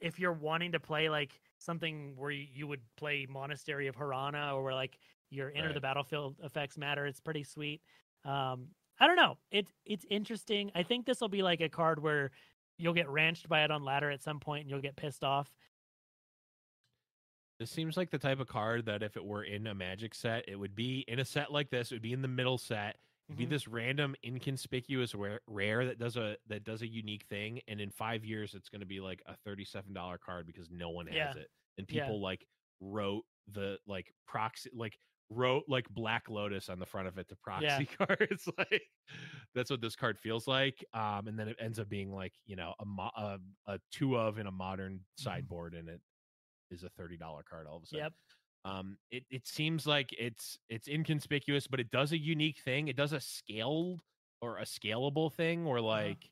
if 0.00 0.18
you're 0.18 0.32
wanting 0.32 0.72
to 0.72 0.80
play 0.80 1.08
like 1.08 1.40
something 1.58 2.14
where 2.16 2.30
you, 2.30 2.66
would 2.66 2.80
play 2.96 3.26
monastery 3.28 3.86
of 3.86 3.96
Hirana 3.96 4.54
or 4.54 4.62
where 4.62 4.74
like 4.74 4.98
your 5.30 5.52
enter 5.54 5.72
the 5.72 5.80
battlefield 5.80 6.36
effects 6.44 6.78
matter 6.78 7.04
it's 7.04 7.18
pretty 7.18 7.42
sweet 7.42 7.80
um 8.24 8.68
i 9.00 9.08
don't 9.08 9.16
know 9.16 9.36
it 9.50 9.66
it's 9.84 10.06
interesting 10.08 10.70
i 10.76 10.84
think 10.84 11.04
this 11.04 11.20
will 11.20 11.28
be 11.28 11.42
like 11.42 11.60
a 11.60 11.68
card 11.68 12.00
where 12.00 12.30
you'll 12.78 12.94
get 12.94 13.08
ranched 13.08 13.48
by 13.48 13.64
it 13.64 13.70
on 13.72 13.84
ladder 13.84 14.08
at 14.10 14.22
some 14.22 14.38
point 14.38 14.62
and 14.62 14.70
you'll 14.70 14.80
get 14.80 14.94
pissed 14.94 15.24
off 15.24 15.50
This 17.58 17.70
seems 17.70 17.96
like 17.96 18.10
the 18.10 18.18
type 18.18 18.38
of 18.38 18.46
card 18.48 18.86
that 18.86 19.02
if 19.02 19.16
it 19.16 19.24
were 19.24 19.42
in 19.42 19.66
a 19.66 19.74
magic 19.74 20.14
set, 20.14 20.44
it 20.46 20.56
would 20.56 20.74
be 20.74 21.04
in 21.08 21.18
a 21.18 21.24
set 21.24 21.50
like 21.50 21.70
this. 21.70 21.90
It 21.90 21.94
would 21.94 22.02
be 22.02 22.12
in 22.12 22.20
the 22.20 22.28
middle 22.28 22.58
set. 22.58 22.96
It'd 23.28 23.38
be 23.38 23.44
this 23.44 23.66
random, 23.66 24.14
inconspicuous 24.24 25.14
rare, 25.14 25.40
rare 25.48 25.84
that 25.86 25.98
does 25.98 26.16
a 26.16 26.36
that 26.48 26.62
does 26.64 26.82
a 26.82 26.86
unique 26.86 27.24
thing, 27.28 27.60
and 27.66 27.80
in 27.80 27.90
five 27.90 28.24
years, 28.24 28.54
it's 28.54 28.68
going 28.68 28.80
to 28.80 28.86
be 28.86 29.00
like 29.00 29.20
a 29.26 29.34
thirty-seven 29.44 29.92
dollar 29.92 30.18
card 30.18 30.46
because 30.46 30.68
no 30.70 30.90
one 30.90 31.06
has 31.08 31.16
Yeah. 31.16 31.32
it, 31.42 31.48
and 31.78 31.86
Yeah. 31.90 32.04
people 32.04 32.20
like 32.20 32.46
wrote 32.80 33.24
the 33.52 33.78
like 33.86 34.12
proxy 34.26 34.70
like 34.74 34.96
wrote 35.30 35.64
like 35.66 35.88
Black 35.90 36.28
Lotus 36.28 36.68
on 36.68 36.78
the 36.78 36.86
front 36.86 37.08
of 37.08 37.18
it 37.18 37.28
to 37.30 37.36
proxy 37.42 37.84
cards. 37.98 38.48
like 38.58 38.82
that's 39.56 39.70
what 39.70 39.80
this 39.80 39.96
card 39.96 40.20
feels 40.20 40.46
like. 40.46 40.84
Um, 40.94 41.26
and 41.26 41.36
then 41.36 41.48
it 41.48 41.56
ends 41.58 41.80
up 41.80 41.88
being 41.88 42.12
like 42.14 42.32
you 42.44 42.54
know 42.54 42.74
a 42.78 42.84
mo- 42.84 43.10
a, 43.16 43.38
a 43.66 43.80
two 43.90 44.16
of 44.16 44.38
in 44.38 44.46
a 44.46 44.52
modern 44.52 45.00
sideboard, 45.18 45.74
and 45.74 45.88
it 45.88 46.00
is 46.70 46.84
a 46.84 46.88
thirty 46.90 47.16
dollar 47.16 47.42
card 47.42 47.66
all 47.66 47.76
of 47.78 47.82
a 47.82 47.86
sudden. 47.86 48.04
yep 48.04 48.12
Um, 48.66 48.98
it 49.10 49.24
it 49.30 49.46
seems 49.46 49.86
like 49.86 50.12
it's 50.18 50.58
it's 50.68 50.88
inconspicuous, 50.88 51.66
but 51.66 51.78
it 51.80 51.90
does 51.90 52.12
a 52.12 52.18
unique 52.18 52.58
thing. 52.58 52.88
It 52.88 52.96
does 52.96 53.12
a 53.12 53.20
scaled 53.20 54.02
or 54.42 54.58
a 54.58 54.64
scalable 54.64 55.32
thing, 55.32 55.64
or 55.66 55.80
like 55.80 56.30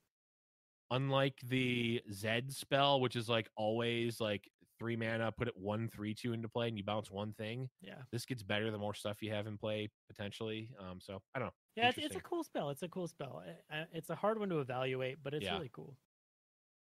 unlike 0.90 1.38
the 1.44 2.02
Zed 2.12 2.52
spell, 2.52 3.00
which 3.00 3.16
is 3.16 3.28
like 3.28 3.48
always 3.56 4.20
like 4.20 4.48
three 4.78 4.96
mana, 4.96 5.30
put 5.32 5.46
it 5.48 5.56
one 5.56 5.88
three 5.88 6.14
two 6.14 6.32
into 6.32 6.48
play, 6.48 6.68
and 6.68 6.76
you 6.76 6.84
bounce 6.84 7.10
one 7.10 7.32
thing. 7.34 7.70
yeah 7.80 8.02
This 8.12 8.24
gets 8.26 8.42
better 8.42 8.70
the 8.70 8.78
more 8.78 8.94
stuff 8.94 9.22
you 9.22 9.32
have 9.32 9.46
in 9.46 9.56
play 9.56 9.88
potentially. 10.08 10.70
Um, 10.80 11.00
so 11.00 11.22
I 11.34 11.38
don't 11.38 11.46
know. 11.46 11.52
yeah 11.76 11.88
it's, 11.88 11.98
it's 11.98 12.16
a 12.16 12.20
cool 12.20 12.42
spell 12.44 12.70
it's 12.70 12.82
a 12.82 12.88
cool 12.88 13.06
spell 13.08 13.42
I- 13.70 13.76
I- 13.76 13.86
it's 13.92 14.10
a 14.10 14.14
hard 14.16 14.38
one 14.38 14.48
to 14.50 14.58
evaluate 14.60 15.18
but 15.22 15.34
it's 15.34 15.44
Yeah. 15.44 15.54
really 15.54 15.70
cool 15.72 15.96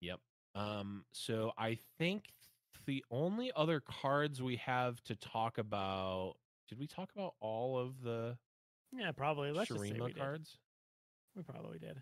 Yep. 0.02 0.20
Um, 0.56 1.06
so 1.14 1.52
I 1.58 1.78
think 2.00 2.26
the 2.86 3.04
only 3.12 3.52
other 3.56 3.80
cards 3.80 4.42
we 4.42 4.58
have 4.58 5.02
to 5.04 5.16
talk 5.16 5.58
about. 5.58 6.36
Did 6.70 6.80
we 6.80 6.88
talk 6.88 7.10
about 7.16 7.34
all 7.40 7.78
of 7.78 8.02
the 8.02 8.38
yeah 8.94 9.12
probably 9.12 9.52
let's 9.52 9.70
just 9.70 9.80
say 9.82 9.92
Shurima 9.92 10.06
we 10.06 10.14
did. 10.14 10.22
cards? 10.22 10.58
we 11.36 11.44
probably 11.44 11.80
did 11.80 12.02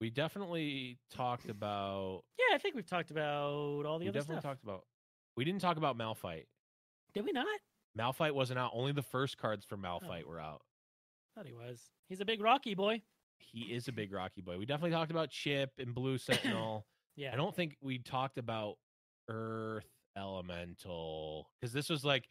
We 0.00 0.10
definitely 0.10 0.98
talked 1.14 1.48
about. 1.50 2.22
yeah 2.38 2.54
i 2.54 2.58
think 2.58 2.74
we've 2.74 2.86
talked 2.86 3.10
about 3.10 3.84
all 3.86 3.98
the 3.98 4.04
we 4.04 4.08
other 4.08 4.18
definitely 4.20 4.40
stuff 4.40 4.52
talked 4.52 4.62
about. 4.64 4.84
We 5.36 5.44
didn't 5.44 5.60
talk 5.60 5.76
about 5.76 5.98
Malphite. 5.98 6.46
did 7.12 7.24
we 7.24 7.32
not 7.32 7.46
Malphite 7.98 8.32
wasn't 8.32 8.58
out. 8.58 8.72
Only 8.74 8.92
the 8.92 9.02
first 9.02 9.38
cards 9.38 9.64
for 9.64 9.76
oh. 9.76 9.78
Malphite 9.78 10.24
were 10.24 10.40
out. 10.40 10.62
Thought 11.36 11.46
he 11.46 11.52
was. 11.52 11.80
He's 12.08 12.20
a 12.20 12.24
big 12.24 12.40
Rocky 12.42 12.74
boy. 12.74 13.02
He 13.38 13.60
is 13.72 13.88
a 13.88 13.92
big 13.92 14.12
Rocky 14.12 14.40
boy. 14.40 14.58
We 14.58 14.66
definitely 14.66 14.90
talked 14.90 15.10
about 15.10 15.30
Chip 15.30 15.70
and 15.78 15.94
Blue 15.94 16.18
Sentinel. 16.18 16.86
Yeah. 17.16 17.32
I 17.32 17.36
don't 17.36 17.54
think 17.54 17.76
we 17.80 17.98
talked 17.98 18.38
about 18.38 18.76
Earth 19.28 19.86
Elemental 20.16 21.48
because 21.60 21.72
this 21.72 21.88
was 21.88 22.04
like 22.04 22.28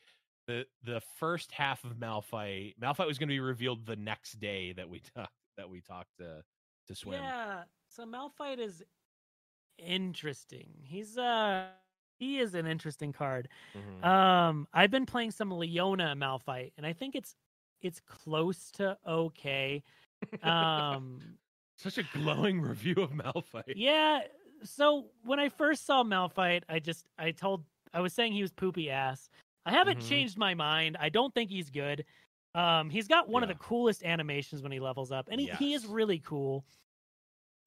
the 0.47 0.65
the 0.83 1.01
first 1.19 1.51
half 1.51 1.83
of 1.83 1.95
Malphite. 1.97 2.75
Malphite 2.81 3.07
was 3.07 3.17
going 3.17 3.29
to 3.29 3.33
be 3.33 3.39
revealed 3.39 3.85
the 3.85 3.95
next 3.95 4.39
day 4.39 4.73
that 4.73 4.89
we 4.89 4.99
talked 5.15 5.33
that 5.57 5.69
we 5.69 5.81
talked 5.81 6.17
to 6.17 6.43
to 6.87 6.95
swim. 6.95 7.21
Yeah. 7.21 7.63
So 7.87 8.05
Malphite 8.05 8.59
is 8.59 8.83
interesting. 9.77 10.69
He's 10.83 11.17
uh 11.17 11.65
he 12.19 12.39
is 12.39 12.53
an 12.55 12.65
interesting 12.67 13.11
card. 13.11 13.49
Mhm. 13.75 14.05
Um 14.05 14.67
I've 14.73 14.91
been 14.91 15.05
playing 15.05 15.31
some 15.31 15.51
Leona 15.51 16.15
Malphite 16.15 16.71
and 16.77 16.85
I 16.85 16.93
think 16.93 17.15
it's 17.15 17.35
it's 17.81 17.99
close 18.01 18.71
to 18.73 18.97
okay. 19.07 19.83
Um 20.41 21.19
Such 21.75 21.97
a 21.97 22.03
glowing 22.13 22.61
review 22.61 22.95
of 22.97 23.09
Malphite. 23.11 23.73
yeah, 23.75 24.21
so 24.63 25.07
when 25.25 25.39
I 25.39 25.49
first 25.49 25.85
saw 25.85 26.03
Malphite, 26.03 26.61
I 26.69 26.79
just 26.79 27.05
I 27.17 27.31
told 27.31 27.65
I 27.93 28.01
was 28.01 28.13
saying 28.13 28.33
he 28.33 28.41
was 28.41 28.51
poopy 28.51 28.89
ass. 28.89 29.29
I 29.65 29.71
haven't 29.71 29.99
Mhm. 29.99 30.09
changed 30.09 30.37
my 30.37 30.53
mind. 30.53 30.97
I 30.99 31.09
don't 31.09 31.33
think 31.33 31.49
he's 31.49 31.69
good. 31.69 32.05
Um, 32.55 32.89
he's 32.89 33.07
got 33.07 33.29
one 33.29 33.41
of 33.43 33.49
the 33.49 33.55
coolest 33.55 34.03
animations 34.03 34.61
when 34.61 34.71
he 34.71 34.79
levels 34.79 35.11
up, 35.11 35.27
and 35.31 35.39
he, 35.39 35.47
he 35.57 35.73
is 35.73 35.85
really 35.85 36.19
cool. 36.19 36.63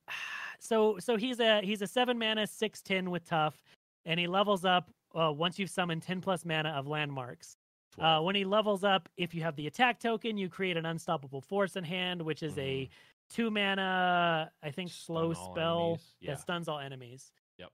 So 0.58 0.98
so 0.98 1.16
he's 1.18 1.38
a 1.38 1.60
he's 1.60 1.82
a 1.82 1.86
seven 1.86 2.18
mana 2.18 2.46
six 2.46 2.80
ten 2.80 3.10
with 3.10 3.26
tough, 3.26 3.60
and 4.06 4.18
he 4.18 4.26
levels 4.26 4.64
up 4.64 4.90
uh, 5.14 5.30
once 5.30 5.58
you've 5.58 5.68
summoned 5.68 6.02
ten 6.02 6.20
plus 6.22 6.46
mana 6.46 6.70
of 6.70 6.86
landmarks. 6.86 7.56
Uh, 7.98 8.20
when 8.22 8.34
he 8.34 8.44
levels 8.44 8.82
up, 8.82 9.06
if 9.18 9.34
you 9.34 9.42
have 9.42 9.54
the 9.56 9.66
attack 9.66 9.98
token, 10.00 10.36
you 10.38 10.48
create 10.48 10.76
an 10.78 10.86
unstoppable 10.86 11.42
force 11.42 11.76
in 11.76 11.84
hand, 11.84 12.22
which 12.22 12.42
is 12.42 12.56
a 12.58 12.88
two 13.28 13.50
mana, 13.50 14.50
I 14.62 14.70
think, 14.70 14.90
slow 14.90 15.30
Mm-hmm. 15.30 15.34
Stun 15.34 15.46
all 15.48 15.54
spell. 15.54 16.00
Yeah. 16.20 16.30
that 16.32 16.40
stuns 16.40 16.68
all 16.68 16.78
enemies. 16.78 17.30
Yep. 17.58 17.70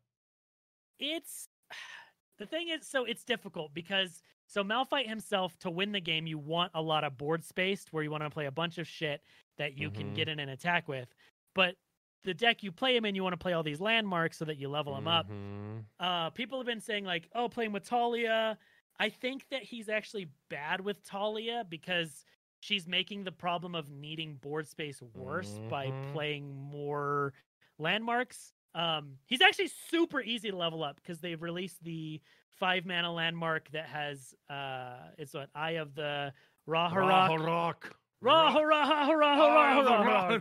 It's 0.99 1.49
the 2.39 2.47
thing 2.47 2.69
is, 2.69 2.87
so 2.87 3.05
it's 3.05 3.25
difficult 3.25 3.73
because 3.75 4.23
so 4.47 4.63
Malphite 4.65 5.09
himself 5.09 5.59
to 5.61 5.71
win 5.71 5.93
the 5.93 6.01
game, 6.01 6.27
you 6.27 6.39
want 6.39 6.73
a 6.75 6.83
lot 6.83 7.05
of 7.05 7.17
board 7.17 7.45
space 7.45 7.87
where 7.91 8.03
you 8.03 8.11
want 8.11 8.23
to 8.23 8.31
play 8.31 8.47
a 8.47 8.51
bunch 8.51 8.79
of 8.79 8.87
shit 8.87 9.23
that 9.59 9.79
you 9.79 9.91
can 9.91 10.11
Mhm. 10.11 10.15
get 10.15 10.29
in 10.29 10.39
an 10.41 10.49
attack 10.49 10.89
with, 10.89 11.15
but 11.55 11.77
the 12.25 12.35
deck 12.35 12.63
you 12.63 12.71
play 12.71 12.97
him 12.97 13.05
in, 13.05 13.15
you 13.15 13.23
want 13.23 13.33
to 13.33 13.37
play 13.39 13.53
all 13.53 13.63
these 13.63 13.81
landmarks 13.81 14.37
so 14.37 14.45
that 14.45 14.57
you 14.57 14.69
level 14.69 14.97
him 14.97 15.09
up. 15.09 15.29
Mhm. 15.29 15.85
Uh, 15.99 16.31
people 16.31 16.59
have 16.59 16.67
been 16.67 16.81
saying 16.81 17.05
like, 17.05 17.29
oh, 17.35 17.49
playing 17.49 17.73
with 17.73 17.85
Taliyah. 17.89 18.57
I 18.99 19.09
think 19.09 19.49
that 19.49 19.63
he's 19.63 19.89
actually 19.89 20.29
bad 20.49 20.81
with 20.81 21.03
Taliyah 21.05 21.69
because 21.69 22.25
she's 22.61 22.87
making 22.87 23.25
the 23.25 23.33
problem 23.33 23.75
of 23.75 23.91
needing 23.91 24.37
board 24.37 24.69
space 24.69 25.03
worse 25.03 25.59
by 25.69 25.89
Mhm. 25.89 26.13
playing 26.13 26.55
more 26.55 27.33
landmarks. 27.79 28.53
Um, 28.75 29.19
he's 29.27 29.43
actually 29.43 29.71
super 29.91 30.21
easy 30.21 30.51
to 30.51 30.57
level 30.57 30.83
up 30.83 30.97
because 30.97 31.21
they've 31.21 31.41
released 31.43 31.83
the 31.85 32.21
five 32.59 32.87
mana 32.87 33.13
landmark 33.13 33.71
that 33.73 33.87
has 33.87 34.35
uh, 34.49 34.97
it's 35.19 35.35
what 35.35 35.51
Eye 35.55 35.73
of 35.73 35.95
the 35.95 36.33
Raharok. 36.69 37.75
Rah 38.21 38.55
rah 38.55 38.61
rah 38.63 39.11
rah 39.11 39.81
rah 39.81 39.81
rah 39.81 40.39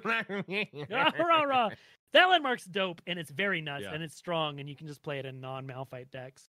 Rah, 0.89 1.11
rah, 1.19 1.41
rah. 1.43 1.69
That 2.13 2.25
landmark's 2.25 2.65
dope 2.65 3.01
and 3.07 3.17
it's 3.17 3.31
very 3.31 3.59
nuts 3.61 3.83
Yeah. 3.85 3.93
and 3.93 4.03
it's 4.03 4.15
strong 4.15 4.59
and 4.59 4.69
you 4.69 4.75
can 4.75 4.87
just 4.87 5.01
play 5.01 5.17
it 5.19 5.25
in 5.25 5.39
non-Malphite 5.41 6.11
decks. 6.11 6.47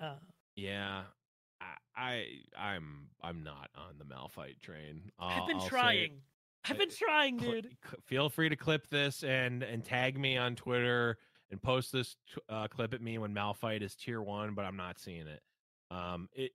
Uh, 0.00 0.14
Yeah. 0.54 1.02
I, 1.60 1.66
I 1.96 2.26
I'm 2.56 3.08
I'm 3.22 3.42
not 3.42 3.70
on 3.76 3.98
the 3.98 4.04
Malphite 4.04 4.60
train. 4.60 5.10
I've 5.18 5.42
Uh, 5.42 5.46
been 5.46 5.56
I'll 5.56 5.66
trying. 5.68 6.20
I've 6.68 6.78
been 6.78 6.90
trying, 6.90 7.36
dude. 7.38 7.76
feel 8.04 8.28
free 8.28 8.48
to 8.48 8.56
clip 8.56 8.88
this 8.88 9.24
and 9.24 9.62
and 9.62 9.84
tag 9.84 10.18
me 10.18 10.36
on 10.36 10.54
Twitter 10.54 11.18
and 11.50 11.60
post 11.60 11.92
this 11.92 12.16
t- 12.34 12.40
uh, 12.48 12.68
clip 12.68 12.94
at 12.94 13.02
me 13.02 13.18
when 13.18 13.34
Malphite 13.34 13.82
is 13.82 13.94
tier 13.96 14.22
one, 14.22 14.54
but 14.54 14.64
I'm 14.64 14.76
not 14.76 14.98
seeing 14.98 15.26
it. 15.26 15.40
Um, 15.90 16.28
it. 16.32 16.52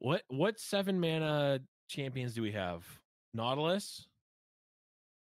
What 0.00 0.22
what 0.28 0.60
seven 0.60 1.00
mana 1.00 1.60
champions 1.88 2.34
do 2.34 2.42
we 2.42 2.52
have? 2.52 2.84
Nautilus. 3.32 4.06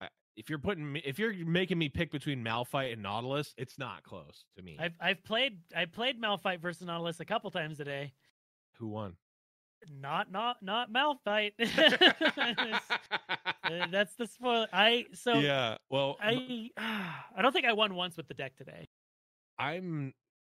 I- 0.00 0.08
If 0.36 0.50
you're 0.50 0.58
putting 0.58 0.92
me, 0.92 1.02
if 1.04 1.18
you're 1.18 1.32
making 1.46 1.78
me 1.78 1.88
pick 1.88 2.12
between 2.12 2.44
Malphite 2.44 2.92
and 2.92 3.02
Nautilus, 3.02 3.54
it's 3.56 3.78
not 3.78 4.02
close 4.02 4.44
to 4.56 4.62
me. 4.62 4.76
I've 4.78 4.94
I've 5.00 5.24
played 5.24 5.60
I 5.74 5.86
played 5.86 6.20
Malphite 6.20 6.60
versus 6.60 6.86
Nautilus 6.86 7.20
a 7.20 7.24
couple 7.24 7.50
times 7.50 7.78
today. 7.78 8.12
Who 8.78 8.88
won? 8.88 9.16
Not 10.00 10.30
not 10.30 10.56
not 10.62 10.92
Malphite. 10.92 11.52
Uh, 11.58 12.78
That's 13.90 14.14
the 14.14 14.26
spoil. 14.26 14.66
I 14.72 15.06
so 15.14 15.34
yeah. 15.34 15.76
Well, 15.90 16.16
I 16.20 16.70
I 16.76 17.42
don't 17.42 17.52
think 17.52 17.66
I 17.66 17.72
won 17.72 17.94
once 17.94 18.16
with 18.16 18.28
the 18.28 18.34
deck 18.34 18.56
today. 18.56 18.88
I'm 19.58 20.12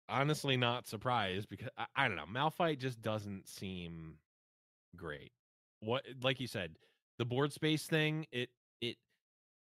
honestly 0.08 0.56
not 0.56 0.86
surprised 0.86 1.48
because 1.48 1.68
I, 1.76 1.86
I 1.96 2.08
don't 2.08 2.16
know. 2.16 2.26
Malphite 2.32 2.78
just 2.78 3.00
doesn't 3.02 3.48
seem 3.48 4.14
great. 4.96 5.32
What, 5.80 6.04
like 6.22 6.40
you 6.40 6.46
said, 6.46 6.76
the 7.18 7.24
board 7.24 7.52
space 7.52 7.86
thing. 7.86 8.26
It 8.32 8.50
it 8.80 8.96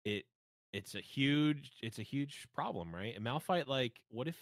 it 0.05 0.25
it's 0.73 0.95
a 0.95 1.01
huge 1.01 1.71
it's 1.81 1.99
a 1.99 2.03
huge 2.03 2.47
problem, 2.53 2.93
right? 2.93 3.15
And 3.15 3.25
Malphite, 3.25 3.67
like, 3.67 3.93
what 4.09 4.27
if? 4.27 4.37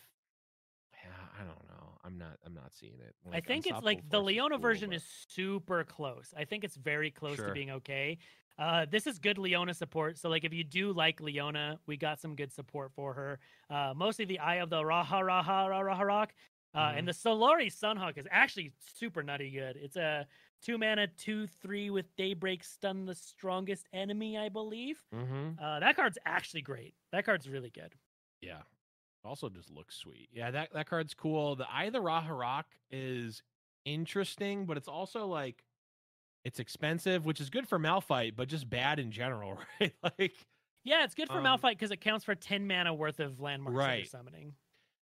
Yeah, 1.03 1.11
I 1.39 1.43
don't 1.43 1.67
know. 1.69 1.76
I'm 2.07 2.17
not. 2.17 2.37
I'm 2.45 2.53
not 2.53 2.73
seeing 2.73 2.93
it. 2.99 3.13
I 3.33 3.41
think 3.41 3.67
it's 3.67 3.83
like 3.83 4.09
the 4.09 4.21
Leona 4.21 4.55
cool, 4.55 4.61
version 4.61 4.89
but- 4.89 4.95
is 4.95 5.03
super 5.27 5.83
close. 5.83 6.33
I 6.35 6.45
think 6.45 6.63
it's 6.63 6.75
very 6.77 7.11
close 7.11 7.35
Sure. 7.35 7.47
to 7.47 7.53
being 7.53 7.69
okay. 7.71 8.17
Uh, 8.57 8.85
this 8.89 9.05
is 9.05 9.19
good 9.19 9.37
Leona 9.37 9.73
support. 9.73 10.17
So 10.17 10.29
like 10.29 10.43
if 10.45 10.53
you 10.53 10.63
do 10.63 10.91
like 10.93 11.19
Leona, 11.21 11.79
we 11.85 11.97
got 11.97 12.19
some 12.19 12.35
good 12.35 12.51
support 12.51 12.91
for 12.95 13.13
her. 13.13 13.39
Uh, 13.69 13.93
mostly 13.95 14.25
the 14.25 14.39
Eye 14.39 14.55
of 14.55 14.69
the 14.71 14.77
Raha 14.81 15.21
Raha 15.21 15.45
Raha 15.45 15.83
Raha 15.85 16.05
Rock. 16.05 16.33
Uh, 16.73 16.91
Mhm. 16.91 16.97
And 16.99 17.07
the 17.07 17.11
Solari 17.11 17.67
Sunhawk 17.67 18.17
is 18.17 18.27
actually 18.31 18.71
super 18.79 19.21
nutty 19.21 19.51
good. 19.51 19.75
It's 19.77 19.95
a 19.95 20.25
two 20.61 20.77
mana, 20.77 21.07
two, 21.07 21.45
three 21.47 21.89
with 21.89 22.15
Daybreak 22.15 22.63
stun 22.63 23.05
the 23.05 23.15
strongest 23.15 23.87
enemy, 23.93 24.37
I 24.37 24.49
believe. 24.49 25.03
Mhm. 25.13 25.61
Uh, 25.61 25.79
that 25.79 25.95
card's 25.95 26.17
actually 26.25 26.61
great. 26.63 26.95
That 27.11 27.25
card's 27.25 27.47
really 27.49 27.69
good. 27.69 27.93
Yeah. 28.41 28.63
Also 29.27 29.49
just 29.49 29.69
looks 29.69 29.95
sweet. 29.95 30.29
Yeah, 30.31 30.51
that, 30.51 30.73
that 30.73 30.87
card's 30.89 31.13
cool. 31.13 31.55
The 31.55 31.69
Eye 31.69 31.85
of 31.85 31.93
the 31.93 31.99
Raha 32.01 32.37
Rock 32.37 32.67
is 32.89 33.43
interesting, 33.85 34.65
but 34.65 34.77
it's 34.77 34.87
also 34.87 35.27
like 35.27 35.63
it's 36.45 36.59
expensive, 36.59 37.25
which 37.25 37.41
is 37.41 37.49
good 37.49 37.67
for 37.67 37.77
Malphite, 37.77 38.35
but 38.35 38.47
just 38.47 38.69
bad 38.69 38.99
in 38.99 39.11
general, 39.11 39.59
right? 39.81 39.93
like 40.19 40.33
Yeah, 40.83 41.03
it's 41.03 41.13
good 41.15 41.27
for 41.27 41.39
Um, 41.39 41.43
Malphite 41.43 41.71
because 41.73 41.91
it 41.91 41.97
counts 42.01 42.23
for 42.25 42.35
10 42.35 42.65
mana 42.67 42.93
worth 42.93 43.19
of 43.19 43.39
landmarks 43.39 43.75
that 43.77 43.83
you're 43.83 43.87
Right. 43.89 44.07
summoning. 44.09 44.55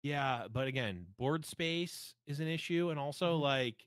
Yeah, 0.04 0.48
but 0.52 0.68
again, 0.68 1.06
board 1.18 1.46
space 1.46 2.16
is 2.26 2.40
an 2.40 2.48
issue, 2.48 2.90
and 2.90 3.00
also 3.00 3.38
Mhm. 3.38 3.42
like 3.42 3.86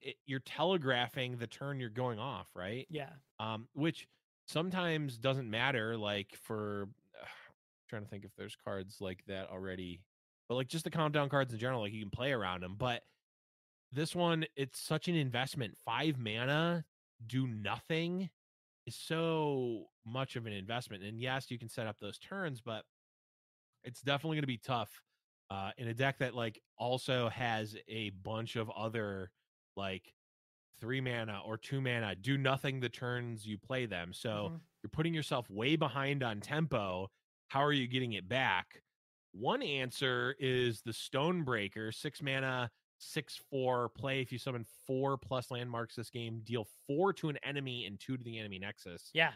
it, 0.00 0.16
you're 0.26 0.40
telegraphing 0.40 1.38
the 1.38 1.46
turn 1.46 1.80
you're 1.80 1.88
going 1.88 2.18
off, 2.18 2.48
right? 2.54 2.86
Yeah. 2.90 3.10
Um, 3.38 3.68
which 3.72 4.06
sometimes 4.46 5.16
doesn't 5.16 5.48
matter. 5.48 5.96
Like 5.96 6.34
for 6.36 6.88
trying 7.88 8.02
to 8.02 8.08
think 8.08 8.24
if 8.24 8.34
there's 8.36 8.56
cards 8.56 9.00
like 9.00 9.24
that 9.26 9.48
already, 9.50 10.02
but 10.48 10.56
like 10.56 10.68
just 10.68 10.84
the 10.84 10.90
countdown 10.90 11.28
cards 11.28 11.52
in 11.52 11.58
general, 11.58 11.80
like 11.82 11.92
you 11.92 12.00
can 12.02 12.10
play 12.10 12.32
around 12.32 12.62
them. 12.62 12.76
But 12.78 13.02
this 13.92 14.14
one, 14.14 14.44
it's 14.56 14.80
such 14.80 15.08
an 15.08 15.14
investment. 15.14 15.76
Five 15.84 16.18
mana, 16.18 16.84
do 17.26 17.46
nothing 17.46 18.30
is 18.86 18.96
so 18.96 19.86
much 20.04 20.36
of 20.36 20.46
an 20.46 20.52
investment. 20.52 21.02
And 21.02 21.20
yes, 21.20 21.50
you 21.50 21.58
can 21.58 21.68
set 21.68 21.86
up 21.86 21.98
those 22.00 22.18
turns, 22.18 22.60
but 22.60 22.84
it's 23.84 24.00
definitely 24.02 24.36
going 24.36 24.42
to 24.42 24.46
be 24.48 24.58
tough 24.58 25.02
uh, 25.50 25.70
in 25.78 25.88
a 25.88 25.94
deck 25.94 26.18
that 26.18 26.34
like 26.34 26.60
also 26.78 27.28
has 27.28 27.76
a 27.88 28.10
bunch 28.10 28.56
of 28.56 28.70
other 28.70 29.30
like 29.76 30.14
three 30.80 31.00
mana 31.00 31.40
or 31.46 31.56
two 31.56 31.80
mana 31.80 32.14
do 32.14 32.36
nothing 32.36 32.80
the 32.80 32.88
turns 32.88 33.46
you 33.46 33.58
play 33.58 33.86
them. 33.86 34.12
So 34.12 34.50
Mhm. 34.52 34.60
you're 34.82 34.90
putting 34.90 35.14
yourself 35.14 35.48
way 35.50 35.76
behind 35.76 36.22
on 36.22 36.40
tempo. 36.40 37.10
How 37.48 37.62
are 37.62 37.72
you 37.72 37.86
getting 37.86 38.14
it 38.14 38.28
back? 38.28 38.82
One 39.32 39.62
answer 39.62 40.34
is 40.38 40.82
the 40.82 40.92
Stonebreaker, 40.92 41.92
six 41.92 42.22
mana, 42.22 42.70
six 42.98 43.40
four 43.50 43.88
play. 43.90 44.20
If 44.20 44.32
you 44.32 44.38
summon 44.38 44.64
four 44.86 45.16
plus 45.16 45.50
landmarks 45.50 45.96
this 45.96 46.10
game, 46.10 46.40
deal 46.44 46.66
four 46.86 47.12
to 47.14 47.28
an 47.28 47.38
enemy 47.44 47.86
and 47.86 47.98
two 47.98 48.16
to 48.16 48.24
the 48.24 48.38
enemy 48.38 48.58
nexus. 48.58 49.10
Yeah. 49.12 49.32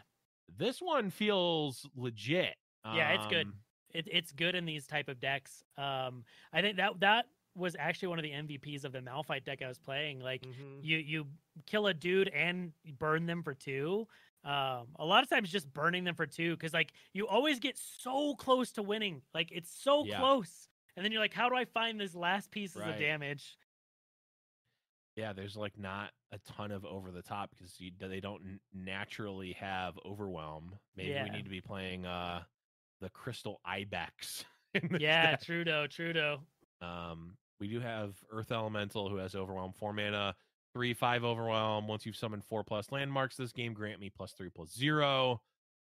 This 0.57 0.81
one 0.81 1.09
feels 1.09 1.85
legit. 1.95 2.55
Yeah, 2.85 3.11
it's 3.11 3.27
good. 3.27 3.47
Um, 3.47 3.53
It, 3.91 4.07
it's 4.11 4.31
good 4.31 4.55
in 4.55 4.65
these 4.65 4.87
type 4.87 5.09
of 5.09 5.19
decks. 5.19 5.63
Um, 5.77 6.23
I 6.53 6.61
think 6.61 6.77
that 6.77 6.99
that 6.99 7.25
was 7.55 7.75
actually 7.77 8.09
one 8.09 8.19
of 8.19 8.23
the 8.23 8.31
MVPs 8.31 8.85
of 8.85 8.91
the 8.91 8.99
Malphite 8.99 9.43
deck 9.43 9.61
I 9.63 9.67
was 9.67 9.79
playing. 9.79 10.19
Like 10.21 10.43
mhm. 10.43 10.79
you 10.81 10.97
you 10.97 11.27
kill 11.65 11.87
a 11.87 11.93
dude 11.93 12.29
and 12.29 12.71
burn 12.97 13.25
them 13.25 13.43
for 13.43 13.53
two. 13.53 14.07
Um, 14.43 14.87
a 14.97 15.05
lot 15.05 15.23
of 15.23 15.29
times 15.29 15.51
just 15.51 15.71
burning 15.73 16.03
them 16.05 16.15
for 16.15 16.25
two 16.25 16.55
because 16.55 16.73
like 16.73 16.93
you 17.13 17.27
always 17.27 17.59
get 17.59 17.77
so 17.77 18.35
close 18.35 18.71
to 18.73 18.83
winning. 18.83 19.21
Like 19.33 19.51
it's 19.51 19.69
so 19.71 20.05
Yeah. 20.05 20.17
close, 20.17 20.67
and 20.95 21.03
then 21.03 21.11
you're 21.11 21.21
like, 21.21 21.33
how 21.33 21.49
do 21.49 21.55
I 21.55 21.65
find 21.65 21.99
this 21.99 22.15
last 22.15 22.49
pieces 22.51 22.77
Right. 22.81 22.91
of 22.91 22.99
damage? 22.99 23.57
yeah, 25.15 25.33
there's 25.33 25.57
like 25.57 25.77
not 25.77 26.11
a 26.31 26.37
ton 26.39 26.71
of 26.71 26.85
over 26.85 27.11
the 27.11 27.21
top 27.21 27.49
because 27.49 27.77
you, 27.79 27.91
they 27.99 28.21
don't 28.21 28.59
naturally 28.73 29.51
have 29.53 29.99
overwhelm. 30.05 30.79
Maybe 30.95 31.21
we 31.23 31.29
need 31.29 31.43
to 31.43 31.49
be 31.49 31.59
playing 31.61 32.05
uh 32.05 32.43
the 33.01 33.09
Crystal 33.09 33.59
Ibex. 33.65 34.45
Yeah, 34.99 35.31
deck. 35.31 35.41
Trudeau, 35.41 35.87
Trudeau. 35.87 36.41
Um, 36.79 37.35
we 37.59 37.67
do 37.67 37.79
have 37.79 38.13
Earth 38.31 38.51
Elemental 38.51 39.09
who 39.09 39.15
has 39.15 39.33
Overwhelm, 39.33 39.73
four 39.73 39.93
mana, 39.93 40.35
three, 40.73 40.93
five 40.93 41.23
Overwhelm. 41.23 41.87
Once 41.87 42.05
you've 42.05 42.15
summoned 42.15 42.43
four 42.45 42.63
plus 42.63 42.91
landmarks 42.91 43.35
this 43.35 43.51
game, 43.51 43.73
grant 43.73 43.99
me 43.99 44.09
plus 44.09 44.33
three 44.33 44.49
plus 44.49 44.73
zero. 44.73 45.41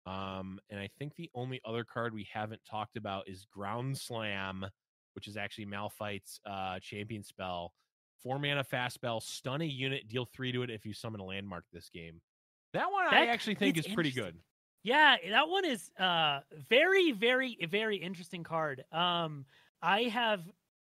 Um, 0.06 0.58
and 0.70 0.80
I 0.80 0.88
think 0.98 1.14
the 1.14 1.30
only 1.34 1.60
other 1.64 1.84
card 1.84 2.12
we 2.12 2.26
haven't 2.32 2.60
talked 2.68 2.96
about 2.96 3.28
is 3.28 3.46
Ground 3.52 3.96
Slam, 3.96 4.66
which 5.14 5.28
is 5.28 5.36
actually 5.36 5.66
Malphite's 5.66 6.40
uh, 6.44 6.78
champion 6.80 7.22
spell. 7.22 7.72
Four 8.22 8.38
mana 8.38 8.64
fast 8.64 8.94
spell, 8.94 9.20
stun 9.20 9.62
a 9.62 9.64
unit, 9.64 10.08
deal 10.08 10.28
three 10.32 10.52
to 10.52 10.62
it 10.62 10.70
if 10.70 10.84
you 10.84 10.92
summon 10.92 11.20
a 11.20 11.24
landmark 11.24 11.64
this 11.72 11.88
game. 11.88 12.20
That 12.72 12.90
one 12.90 13.06
I 13.10 13.26
actually 13.26 13.56
think 13.56 13.76
is 13.76 13.86
pretty 13.86 14.12
good. 14.12 14.36
Yeah, 14.82 15.16
that 15.30 15.48
one 15.48 15.64
is 15.64 15.90
uh 15.98 16.40
very 16.68 17.12
very 17.12 17.58
very 17.70 17.96
interesting 17.96 18.44
card. 18.44 18.84
Um 18.92 19.44
I 19.82 20.02
have 20.02 20.40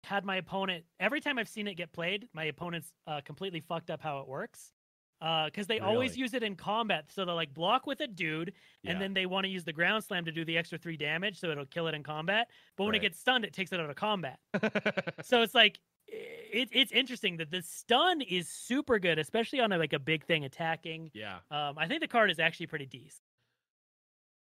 had 0.04 0.26
my 0.26 0.38
opponent 0.38 0.86
every 1.00 1.22
time 1.22 1.38
I've 1.38 1.50
seen 1.50 1.68
it 1.68 1.76
get 1.76 1.91
played, 1.91 2.28
my 2.34 2.45
opponent's 2.45 2.93
uh 3.08 3.22
completely 3.26 3.60
fucked 3.60 3.89
up 3.89 4.02
how 4.02 4.20
it 4.20 4.28
works. 4.28 4.72
Uh 5.22 5.50
cuz 5.50 5.68
they 5.68 5.80
always 5.80 6.16
use 6.18 6.34
it 6.34 6.43
in 6.43 6.56
combat. 6.56 7.12
So 7.12 7.26
they'll 7.26 7.36
like 7.36 7.54
block 7.54 7.86
with 7.86 8.00
a 8.00 8.08
dude 8.08 8.54
Yeah. 8.84 8.91
and 8.91 9.02
then 9.02 9.14
they 9.14 9.26
want 9.26 9.43
to 9.45 9.50
use 9.50 9.66
the 9.66 9.74
ground 9.74 10.04
slam 10.04 10.24
to 10.26 10.32
do 10.32 10.45
the 10.45 10.58
extra 10.58 10.78
3 10.78 10.95
damage 10.97 11.39
so 11.39 11.50
it'll 11.52 11.66
kill 11.66 11.88
it 11.88 11.93
in 11.95 12.04
combat. 12.04 12.50
But 12.78 12.86
when 12.86 12.95
it 12.95 13.00
gets 13.00 13.20
stunned, 13.20 13.43
it 13.43 13.52
takes 13.54 13.72
it 13.74 13.80
out 13.80 13.89
of 13.89 13.95
combat. 13.97 14.39
so 15.24 15.41
it's 15.41 15.54
like 15.54 15.80
it, 16.08 16.70
it's 16.72 16.91
interesting 16.91 17.38
that 17.38 17.52
the 17.52 17.62
stun 17.62 18.22
is 18.22 18.50
super 18.50 18.97
good, 18.97 19.20
especially 19.20 19.60
on 19.60 19.72
a, 19.72 19.78
like 19.78 19.93
a 19.93 20.00
big 20.00 20.26
thing 20.26 20.43
attacking. 20.45 21.12
yeah. 21.14 21.39
Um, 21.52 21.78
I 21.78 21.88
think 21.88 22.02
the 22.02 22.08
card 22.08 22.32
is 22.32 22.39
actually 22.39 22.66
pretty 22.68 22.88
decent. 22.88 23.22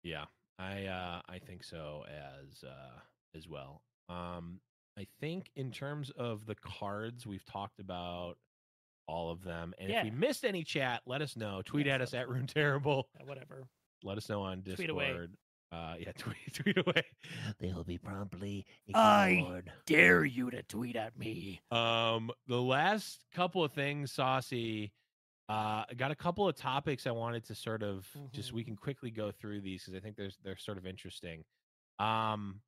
Yeah, 0.03 0.25
I 0.59 0.85
uh, 0.85 1.21
I 1.27 1.39
think 1.39 1.63
so 1.63 2.05
as 2.07 2.63
uh, 2.63 2.99
as 3.33 3.47
well. 3.47 3.81
Um, 4.09 4.59
I 4.97 5.05
think 5.19 5.51
in 5.55 5.71
terms 5.71 6.09
of 6.11 6.45
the 6.45 6.55
cards, 6.55 7.25
we've 7.27 7.45
talked 7.45 7.79
about 7.79 8.35
all 9.07 9.31
of 9.31 9.43
them, 9.43 9.73
and 9.77 9.91
if 9.91 10.03
we 10.03 10.09
missed 10.11 10.45
any 10.45 10.63
chat, 10.63 11.01
let 11.05 11.21
us 11.21 11.35
know. 11.35 11.61
Tweet 11.63 11.85
Yes, 11.85 11.95
at 11.95 12.01
us 12.01 12.13
at 12.13 12.19
absolutely. 12.21 12.39
Rune 12.39 12.47
Terrible. 12.47 13.09
Uh, 13.19 13.25
Whatever. 13.25 13.67
Let 14.03 14.17
us 14.17 14.29
know 14.29 14.41
on 14.41 14.61
Discord. 14.61 14.77
Tweet 14.77 14.89
away. 14.89 15.27
Uh, 15.71 15.95
yeah, 15.99 16.11
tweet 16.17 16.35
tweet 16.53 16.77
away. 16.77 17.03
They 17.59 17.73
will 17.73 17.83
be 17.83 17.97
promptly 17.97 18.65
I- 18.93 19.29
ignored. 19.29 19.71
dare 19.85 20.23
you 20.25 20.49
to 20.51 20.63
tweet 20.63 20.95
at 20.95 21.17
me. 21.17 21.59
Um, 21.71 22.31
the 22.47 22.61
last 22.61 23.25
couple 23.33 23.63
of 23.63 23.73
things, 23.73 24.11
Saucy. 24.11 24.91
Uh, 25.47 25.83
I 25.89 25.93
got 25.95 26.09
a 26.09 26.15
couple 26.15 26.47
of 26.47 26.55
topics 26.55 27.05
I 27.05 27.11
wanted 27.11 27.43
to 27.45 27.55
sort 27.55 27.83
of 27.83 28.07
just 28.31 28.51
we 28.53 28.63
can 28.63 28.75
quickly 28.75 29.11
go 29.11 29.29
through 29.31 29.61
these 29.61 29.83
because 29.83 29.95
I 29.95 29.99
think 29.99 30.15
there's 30.15 30.37
they're 30.43 30.57
sort 30.57 30.77
of 30.79 30.87
interesting. 30.87 31.43
Um, 31.99 32.61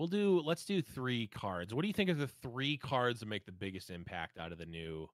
we'll 0.00 0.08
do 0.08 0.40
let's 0.44 0.64
do 0.64 0.80
three 0.80 1.26
cards. 1.28 1.74
What 1.74 1.82
do 1.82 1.88
you 1.88 1.94
think 1.94 2.08
of 2.08 2.18
the 2.18 2.26
three 2.26 2.78
cards 2.78 3.20
that 3.20 3.26
make 3.26 3.44
the 3.44 3.52
biggest 3.52 3.90
impact 3.90 4.38
out 4.38 4.50
of 4.50 4.58
the 4.58 4.66
new 4.66 5.08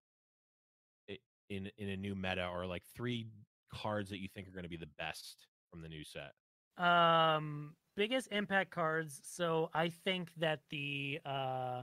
in 1.50 1.70
in 1.76 1.88
a 1.90 1.96
new 1.96 2.14
meta, 2.14 2.48
or 2.48 2.66
like 2.66 2.84
three 2.94 3.26
cards 3.72 4.10
that 4.10 4.20
you 4.20 4.28
think 4.28 4.48
are 4.48 4.52
going 4.52 4.62
to 4.62 4.70
be 4.70 4.76
the 4.76 4.88
best 4.98 5.48
from 5.70 5.82
the 5.82 5.88
new 5.88 6.04
set? 6.04 6.32
Um, 6.82 7.74
biggest 7.96 8.28
impact 8.30 8.70
cards. 8.70 9.20
So 9.24 9.70
I 9.74 9.88
think 9.88 10.30
that 10.38 10.60
the 10.70 11.20
uh, 11.26 11.82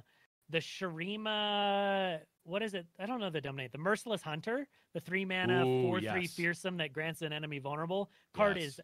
the 0.49 0.59
Shurima, 0.59 2.19
what 2.45 2.63
is 2.63 2.73
it? 2.73 2.85
I 2.99 3.05
don't 3.05 3.19
know 3.19 3.29
the 3.29 3.41
dominate. 3.41 3.73
The 3.73 3.77
Merciless 3.79 4.21
Hunter, 4.21 4.67
the 4.93 5.01
three 5.01 5.25
mana 5.25 5.65
Ooh, 5.65 5.81
four 5.81 5.99
three 5.99 6.27
fearsome 6.27 6.77
that 6.77 6.93
grants 6.93 7.21
an 7.21 7.33
enemy 7.33 7.59
vulnerable 7.59 8.09
card 8.33 8.57
Yes. 8.57 8.65
is 8.65 8.79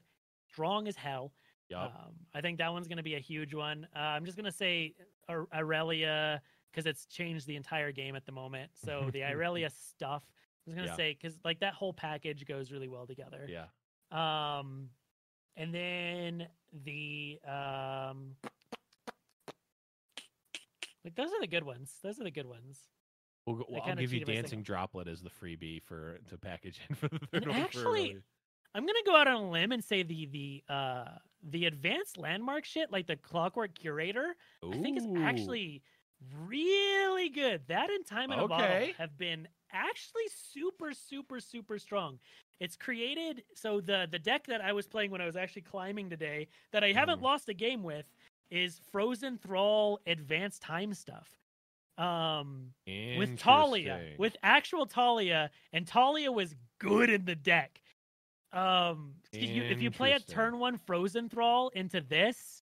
strong 0.51 0.87
as 0.87 0.95
hell. 0.97 1.31
Yup. 1.69 1.93
Um, 1.95 2.13
I 2.33 2.41
think 2.41 2.57
that 2.57 2.71
one's 2.71 2.87
going 2.87 2.97
to 2.97 3.03
be 3.03 3.15
a 3.15 3.19
huge 3.19 3.53
one. 3.53 3.87
Uh, 3.95 3.99
I'm 3.99 4.25
just 4.25 4.37
going 4.37 4.49
to 4.49 4.57
say 4.57 4.95
Ar- 5.27 5.47
Irelia 5.53 6.39
because 6.71 6.85
it's 6.85 7.05
changed 7.05 7.45
the 7.47 7.55
entire 7.55 7.91
game 7.91 8.15
at 8.15 8.25
the 8.25 8.31
moment. 8.31 8.71
So 8.83 9.09
the 9.13 9.21
Irelia 9.21 9.69
stuff. 9.71 10.23
I 10.25 10.69
was 10.69 10.75
going 10.75 10.85
to 10.87 10.91
Yeah. 10.91 10.97
say 10.97 11.17
because 11.19 11.37
like 11.45 11.59
that 11.61 11.73
whole 11.73 11.93
package 11.93 12.45
goes 12.45 12.71
really 12.71 12.87
well 12.87 13.05
together. 13.07 13.47
yeah. 13.47 13.65
Um, 14.11 14.89
and 15.55 15.73
then 15.73 16.47
the 16.85 17.39
um, 17.47 18.35
like 21.03 21.15
those 21.15 21.27
are 21.29 21.41
the 21.41 21.47
good 21.47 21.63
ones. 21.63 21.91
Those 22.03 22.19
are 22.19 22.23
the 22.23 22.31
good 22.31 22.45
ones. 22.47 22.77
We'll 23.45 23.57
go, 23.57 23.65
well, 23.69 23.81
I'll 23.85 23.95
give 23.95 24.11
you 24.13 24.19
cheated 24.19 24.27
by 24.27 24.33
saying- 24.33 24.41
dancing 24.43 24.63
droplet 24.63 25.07
as 25.07 25.21
the 25.21 25.29
freebie 25.29 25.81
for 25.83 26.19
to 26.29 26.37
package 26.37 26.79
in 26.89 26.95
for 26.95 27.07
the 27.07 27.19
third 27.19 27.43
And 27.43 27.47
one. 27.51 27.55
actually. 27.61 28.17
I'm 28.75 28.85
gonna 28.85 28.99
go 29.05 29.15
out 29.15 29.27
on 29.27 29.35
a 29.43 29.49
limb 29.49 29.71
and 29.71 29.83
say 29.83 30.03
the 30.03 30.25
the 30.27 30.63
uh 30.73 31.15
the 31.41 31.65
advanced 31.65 32.17
landmark 32.17 32.65
shit, 32.65 32.91
like 32.91 33.07
the 33.07 33.15
Clockwork 33.15 33.73
Curator, 33.75 34.35
I 34.71 34.77
think 34.77 34.97
is 34.97 35.07
actually 35.15 35.83
really 36.33 37.29
good. 37.29 37.67
That 37.67 37.89
and 37.89 38.05
Time 38.05 38.31
in 38.31 38.39
a 38.39 38.43
Bottle 38.43 38.89
have 38.97 39.17
been 39.17 39.47
actually 39.71 40.27
super, 40.27 40.93
super, 40.93 41.39
super 41.39 41.79
strong. 41.79 42.19
It's 42.59 42.75
created 42.75 43.43
so 43.55 43.81
the 43.81 44.07
the 44.09 44.19
deck 44.19 44.45
that 44.47 44.61
I 44.61 44.73
was 44.73 44.87
playing 44.87 45.11
when 45.11 45.21
I 45.21 45.25
was 45.25 45.37
actually 45.37 45.63
climbing 45.63 46.09
today 46.09 46.47
that 46.71 46.83
I 46.83 46.91
haven't 46.91 47.21
Mhm. 47.21 47.21
lost 47.21 47.49
a 47.49 47.53
game 47.53 47.83
with 47.83 48.13
is 48.51 48.79
Frozen 48.91 49.37
Thrall 49.39 49.99
advanced 50.05 50.61
time 50.61 50.93
stuff. 50.93 51.39
Um 51.97 52.73
with 53.13 53.35
Taliyah, 53.35 54.01
with 54.17 54.37
actual 54.43 54.85
Taliyah, 54.87 55.49
and 55.73 55.85
Taliyah 55.87 56.33
was 56.33 56.55
good 56.79 57.09
in 57.09 57.25
the 57.25 57.35
deck. 57.35 57.81
Um, 58.51 59.13
if 59.31 59.49
you, 59.55 59.63
if 59.63 59.81
you 59.81 59.91
play 59.91 60.13
a 60.13 60.19
turn 60.19 60.59
one 60.59 60.77
Frozen 60.77 61.29
Thrall 61.29 61.69
into 61.69 62.01
this, 62.01 62.63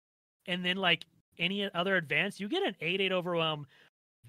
and 0.45 0.65
then 0.65 0.77
like 0.77 1.05
any 1.37 1.69
other 1.73 1.95
advance, 1.95 2.39
you 2.39 2.49
get 2.49 2.63
an 2.63 2.75
eight 2.81 2.99
eight 3.01 3.11
overwhelm 3.11 3.65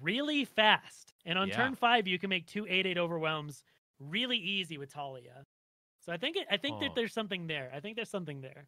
really 0.01 0.45
fast. 0.45 1.13
And 1.25 1.37
on 1.37 1.49
Yeah. 1.49 1.55
turn 1.57 1.75
five, 1.75 2.07
you 2.07 2.17
can 2.17 2.29
make 2.29 2.47
two 2.47 2.65
eight 2.69 2.85
eight 2.85 2.97
overwhelms 2.97 3.63
really 3.99 4.37
easy 4.37 4.77
with 4.77 4.93
Taliyah. 4.93 5.43
So 6.05 6.11
I 6.11 6.17
think 6.17 6.37
it, 6.37 6.47
I 6.49 6.57
think 6.57 6.77
Huh. 6.77 6.85
that 6.85 6.95
there's 6.95 7.13
something 7.13 7.47
there. 7.47 7.71
I 7.73 7.79
think 7.79 7.95
there's 7.95 8.09
something 8.09 8.41
there. 8.41 8.67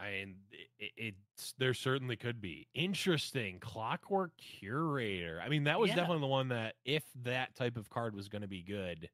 I 0.00 0.10
mean, 0.10 0.36
it, 0.78 0.92
it's 0.96 1.54
there 1.58 1.74
certainly 1.74 2.16
could 2.16 2.40
be 2.40 2.68
interesting. 2.74 3.58
Clockwork 3.58 4.30
Curator. 4.36 5.42
I 5.44 5.48
mean, 5.48 5.64
that 5.64 5.80
was 5.80 5.90
Yeah. 5.90 5.96
definitely 5.96 6.20
the 6.20 6.26
one 6.28 6.48
that, 6.48 6.76
if 6.84 7.02
that 7.24 7.56
type 7.56 7.76
of 7.76 7.90
card 7.90 8.14
was 8.14 8.28
going 8.28 8.42
to 8.42 8.48
be 8.48 8.62
good, 8.62 9.10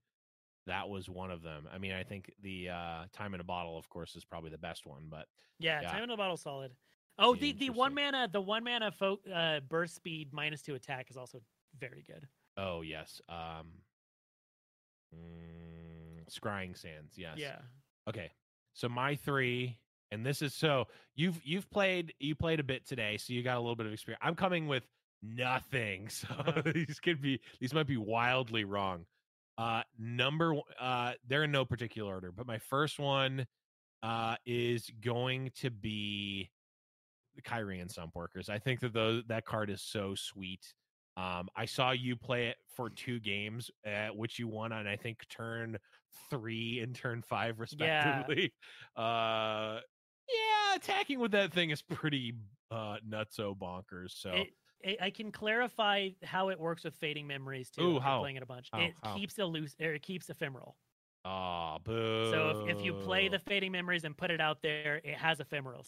that 0.66 0.88
was 0.88 1.08
one 1.08 1.30
of 1.30 1.42
them. 1.42 1.68
I 1.72 1.78
mean, 1.78 1.92
I 1.92 2.02
think 2.02 2.32
the 2.42 2.70
uh, 2.70 3.04
Time 3.12 3.34
in 3.34 3.40
a 3.40 3.44
Bottle, 3.44 3.76
of 3.78 3.88
course, 3.88 4.16
is 4.16 4.24
probably 4.24 4.50
the 4.50 4.58
best 4.58 4.86
one. 4.86 5.06
But 5.10 5.26
Yeah, 5.58 5.80
Yeah. 5.82 5.90
time 5.92 6.04
in 6.04 6.10
a 6.10 6.16
bottle 6.16 6.36
solid. 6.36 6.72
Oh, 7.18 7.34
the 7.36 7.52
the 7.52 7.70
one 7.70 7.94
mana 7.94 8.28
the 8.30 8.40
one 8.40 8.64
mana 8.64 8.90
fo- 8.90 9.20
uh, 9.32 9.60
burst 9.60 9.94
speed 9.94 10.32
minus 10.32 10.62
two 10.62 10.74
attack 10.74 11.10
is 11.10 11.16
also 11.16 11.40
very 11.78 12.02
good. 12.06 12.26
oh 12.56 12.82
yes, 12.82 13.20
um, 13.28 13.66
mm, 15.14 16.24
Scrying 16.30 16.76
Sands. 16.76 17.16
Yes. 17.16 17.38
Yeah. 17.38 17.58
Okay. 18.08 18.32
So 18.74 18.88
my 18.88 19.14
three, 19.14 19.78
and 20.10 20.24
this 20.26 20.42
is 20.42 20.54
so 20.54 20.86
you've 21.14 21.40
you've 21.44 21.70
played 21.70 22.14
you 22.18 22.34
played 22.34 22.60
a 22.60 22.64
bit 22.64 22.86
today, 22.86 23.16
so 23.16 23.32
you 23.32 23.42
got 23.42 23.56
a 23.56 23.60
little 23.60 23.76
bit 23.76 23.86
of 23.86 23.92
experience. 23.92 24.20
I'm 24.24 24.34
coming 24.34 24.66
with 24.66 24.84
nothing, 25.22 26.08
so 26.08 26.26
Uh-huh. 26.30 26.62
these 26.74 26.98
could 27.00 27.20
be 27.22 27.40
these 27.60 27.72
might 27.74 27.86
be 27.86 27.96
wildly 27.96 28.64
wrong. 28.64 29.06
Uh, 29.56 29.82
number 29.98 30.54
uh, 30.80 31.12
they're 31.26 31.44
in 31.44 31.52
no 31.52 31.64
particular 31.64 32.14
order, 32.14 32.32
but 32.32 32.46
my 32.46 32.58
first 32.58 32.98
one 32.98 33.46
uh 34.02 34.36
is 34.44 34.90
going 35.00 35.50
to 35.54 35.70
be 35.70 36.50
the 37.36 37.42
Kyrian 37.42 37.90
Sump 37.90 38.14
Workers. 38.14 38.48
I 38.48 38.58
think 38.58 38.80
that 38.80 38.92
those 38.92 39.22
that 39.28 39.44
card 39.44 39.70
is 39.70 39.82
so 39.82 40.14
sweet. 40.14 40.74
Um, 41.16 41.48
I 41.54 41.64
saw 41.64 41.92
you 41.92 42.16
play 42.16 42.48
it 42.48 42.56
for 42.74 42.90
two 42.90 43.20
games, 43.20 43.70
uh, 43.86 44.08
which 44.08 44.38
you 44.38 44.48
won 44.48 44.72
on 44.72 44.86
I 44.86 44.96
think 44.96 45.28
turn 45.28 45.78
three 46.30 46.80
and 46.80 46.94
turn 46.94 47.22
five 47.22 47.60
respectively. 47.60 48.52
Uh, 48.96 49.80
yeah, 50.28 50.76
attacking 50.76 51.18
with 51.20 51.32
that 51.32 51.52
thing 51.52 51.70
is 51.70 51.82
pretty 51.82 52.34
uh 52.70 52.96
nutso 53.06 53.56
bonkers. 53.56 54.12
So 54.12 54.30
it, 54.32 54.48
I 55.00 55.10
can 55.10 55.32
clarify 55.32 56.10
how 56.22 56.50
it 56.50 56.58
works 56.58 56.84
with 56.84 56.94
fading 56.96 57.26
memories 57.26 57.70
too. 57.70 57.82
Ooh, 57.82 58.00
how? 58.00 58.20
Playing 58.20 58.36
it 58.36 58.42
a 58.42 58.46
bunch. 58.46 58.70
How? 58.72 58.80
It 58.80 58.94
How? 59.02 59.14
keeps 59.14 59.38
elusive. 59.38 59.80
Or 59.80 59.94
it 59.94 60.02
keeps 60.02 60.28
ephemeral. 60.30 60.76
ah, 61.24 61.78
boo. 61.78 61.94
So 62.22 62.50
if, 62.50 62.60
if 62.78 62.82
you 62.82 62.94
play 62.94 63.28
the 63.28 63.38
fading 63.38 63.72
memories 63.72 64.04
and 64.04 64.16
put 64.16 64.30
it 64.30 64.40
out 64.40 64.62
there, 64.62 65.00
it 65.04 65.16
has 65.16 65.40
ephemeral. 65.40 65.84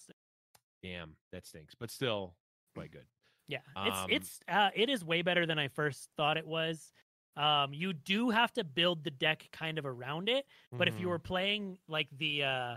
damn, 0.83 1.17
that 1.33 1.47
stinks, 1.47 1.75
but 1.75 1.91
still 1.91 2.37
quite 2.75 2.91
good. 2.91 3.07
Yeah, 3.49 3.61
it's 3.81 4.05
Um, 4.05 4.09
it's 4.09 4.41
uh, 4.49 4.71
it 4.75 4.89
is 4.91 5.05
way 5.05 5.23
better 5.23 5.47
than 5.47 5.59
I 5.59 5.69
first 5.69 6.11
thought 6.17 6.37
it 6.37 6.47
was. 6.47 6.93
Um, 7.37 7.73
you 7.73 7.93
do 7.93 8.31
have 8.31 8.53
to 8.55 8.65
build 8.65 9.05
the 9.05 9.11
deck 9.11 9.49
kind 9.53 9.79
of 9.79 9.87
around 9.87 10.29
it, 10.29 10.47
but 10.77 10.89
if 10.89 10.99
you 10.99 11.09
Mhm. 11.09 11.11
were 11.11 11.19
playing 11.19 11.79
like 11.87 12.09
the 12.11 12.43
uh, 12.45 12.77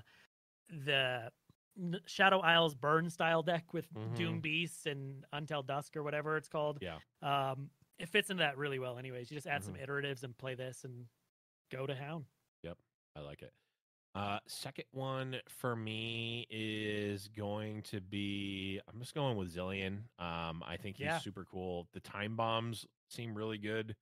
the 0.70 1.32
Shadow 2.06 2.40
Isles 2.40 2.76
burn 2.76 3.10
style 3.10 3.44
deck 3.44 3.74
with 3.74 3.88
Doom 4.16 4.40
Mhm. 4.40 4.42
Beasts 4.42 4.86
and 4.86 5.26
Until 5.32 5.64
Dusk 5.64 5.96
or 5.96 6.04
whatever 6.04 6.38
it's 6.38 6.50
called, 6.50 6.82
Yeah. 6.82 7.00
um, 7.22 7.72
it 7.98 8.10
fits 8.10 8.30
into 8.30 8.42
that 8.42 8.58
really 8.58 8.80
well. 8.80 8.98
Anyways, 8.98 9.30
you 9.32 9.38
just 9.38 9.48
add 9.48 9.64
some 9.64 9.76
Mhm. 9.76 9.86
iteratives 9.86 10.24
and 10.24 10.38
play 10.38 10.56
this 10.56 10.84
and 10.84 11.08
go 11.70 11.86
to 11.86 11.96
Hound. 11.96 12.26
Yep. 12.64 12.78
I 13.16 13.20
like 13.22 13.42
it. 13.42 13.54
Uh, 14.16 14.40
second 14.48 14.86
one 14.92 15.42
for 15.48 15.76
me 15.76 16.48
is 16.50 17.28
going 17.30 17.84
to 17.84 18.02
be 18.02 18.82
I'm 18.88 19.00
just 19.00 19.14
going 19.14 19.38
with 19.38 19.54
Zilean. 19.56 20.10
Um, 20.20 20.64
I 20.64 20.78
think 20.78 20.98
he's 20.98 21.06
Yeah. 21.06 21.20
super 21.20 21.46
cool. 21.46 21.88
The 21.94 22.00
time 22.00 22.36
bombs 22.36 22.88
seem 23.08 23.36
really 23.36 23.60
good. 23.60 23.96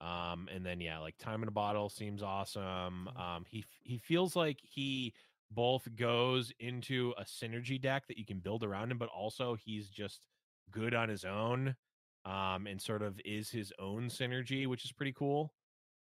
Um, 0.00 0.48
and 0.48 0.66
then 0.66 0.80
yeah, 0.80 0.98
like 0.98 1.16
time 1.18 1.42
in 1.42 1.48
a 1.48 1.52
bottle 1.52 1.88
seems 1.88 2.22
awesome. 2.24 3.08
Mhm. 3.08 3.16
Um, 3.16 3.44
he 3.44 3.64
he 3.84 3.98
feels 3.98 4.34
like 4.34 4.60
he 4.62 5.14
both 5.54 5.88
goes 5.96 6.52
into 6.60 7.14
a 7.18 7.24
synergy 7.24 7.80
deck 7.80 8.06
that 8.08 8.18
you 8.18 8.24
can 8.26 8.40
build 8.40 8.64
around 8.64 8.90
him, 8.90 8.98
but 8.98 9.08
also 9.08 9.54
he's 9.54 9.88
just 9.88 10.26
good 10.70 10.94
on 10.94 11.08
his 11.08 11.24
own. 11.24 11.76
Um, 12.24 12.68
and 12.68 12.80
sort 12.80 13.02
of 13.02 13.20
is 13.24 13.50
his 13.50 13.72
own 13.80 14.06
synergy, 14.08 14.68
which 14.68 14.84
is 14.84 14.92
pretty 14.92 15.12
cool. 15.12 15.54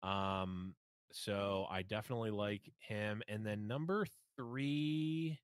Um, 0.03 0.75
so 1.13 1.65
I 1.69 1.81
definitely 1.83 2.31
like 2.31 2.69
him. 2.79 3.21
And 3.29 3.45
then 3.45 3.67
number 3.67 4.05
three 4.35 5.39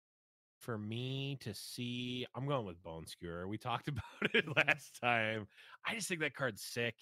for 0.60 0.78
me 0.78 1.38
to 1.42 1.54
see, 1.54 2.26
I'm 2.36 2.48
going 2.48 2.66
with 2.66 2.82
Bone 2.82 3.06
Skewer. 3.06 3.48
We 3.48 3.58
talked 3.58 3.88
about 3.90 4.04
it 4.34 4.46
last 4.56 5.00
time. 5.02 5.48
I 5.86 5.94
just 5.96 6.08
think 6.08 6.22
that 6.22 6.34
card's 6.36 6.64
sick. 6.64 6.96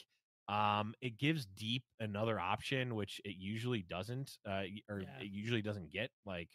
Um, 0.49 0.93
it 1.01 1.17
gives 1.17 1.45
deep 1.45 1.83
another 1.99 2.39
option, 2.39 2.95
which 2.95 3.21
it 3.23 3.35
usually 3.37 3.81
doesn't, 3.81 4.37
uh, 4.47 4.63
or 4.89 5.01
Yeah. 5.01 5.19
it 5.21 5.31
usually 5.31 5.61
doesn't 5.61 5.91
get. 5.91 6.11
Like 6.25 6.49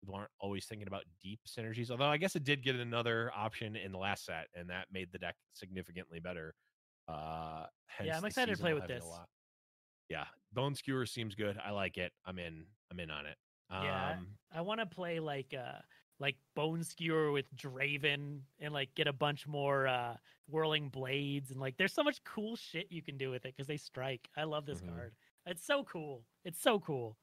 people 0.00 0.14
aren't 0.14 0.30
always 0.40 0.66
thinking 0.66 0.86
about 0.88 1.04
deep 1.20 1.40
synergies. 1.46 1.90
Although 1.90 2.04
I 2.06 2.16
guess 2.16 2.36
it 2.36 2.44
did 2.44 2.62
get 2.62 2.76
another 2.76 3.30
option 3.34 3.76
in 3.76 3.92
the 3.92 3.98
last 3.98 4.24
set, 4.24 4.46
and 4.54 4.68
that 4.70 4.86
made 4.92 5.08
the 5.12 5.18
deck 5.18 5.36
significantly 5.54 6.20
better. 6.20 6.54
Uh, 7.08 7.66
hence 7.86 8.10
I'm 8.14 8.24
excited 8.24 8.54
to 8.56 8.60
play 8.60 8.74
with 8.74 8.86
this. 8.86 9.04
lot. 9.04 9.28
Yeah, 10.08 10.24
Bone 10.52 10.74
Skewer 10.74 11.06
seems 11.06 11.34
good. 11.34 11.58
I 11.64 11.70
like 11.70 11.96
it. 11.98 12.12
I'm 12.24 12.38
in. 12.38 12.64
I'm 12.90 13.00
in 13.00 13.10
on 13.10 13.26
it. 13.26 13.36
Um, 13.70 13.84
Yeah, 13.84 14.16
I 14.54 14.60
want 14.62 14.80
to 14.80 14.86
play 14.86 15.20
like 15.20 15.54
uh 15.54 15.78
like 16.20 16.36
Bone 16.56 16.82
Skewer 16.82 17.30
with 17.30 17.54
Draven 17.54 18.40
and 18.58 18.72
like 18.74 18.94
get 18.94 19.06
a 19.06 19.12
bunch 19.12 19.46
more 19.46 19.86
uh 19.86 20.16
whirling 20.48 20.88
blades 20.88 21.50
and 21.50 21.60
like 21.60 21.76
there's 21.76 21.92
so 21.92 22.02
much 22.02 22.24
cool 22.24 22.56
shit 22.56 22.86
you 22.90 23.02
can 23.02 23.18
do 23.18 23.30
with 23.30 23.44
it 23.44 23.54
because 23.54 23.66
they 23.66 23.76
strike. 23.76 24.28
I 24.36 24.44
love 24.44 24.64
this 24.64 24.80
Mhm. 24.80 24.88
card. 24.94 25.14
It's 25.46 25.64
so 25.64 25.84
cool. 25.84 26.24
It's 26.44 26.60
so 26.60 26.80
cool. 26.80 27.18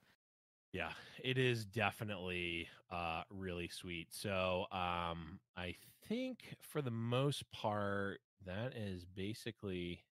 Yeah, 0.75 0.91
it 1.23 1.37
is 1.37 1.65
definitely 1.65 2.67
uh 2.91 3.23
really 3.29 3.69
sweet. 3.69 4.13
So, 4.13 4.65
um 4.71 5.39
I 5.55 5.75
think 6.09 6.53
for 6.59 6.81
the 6.81 6.91
most 6.91 7.49
part 7.51 8.19
that 8.45 8.75
is 8.75 9.05
basically 9.05 10.03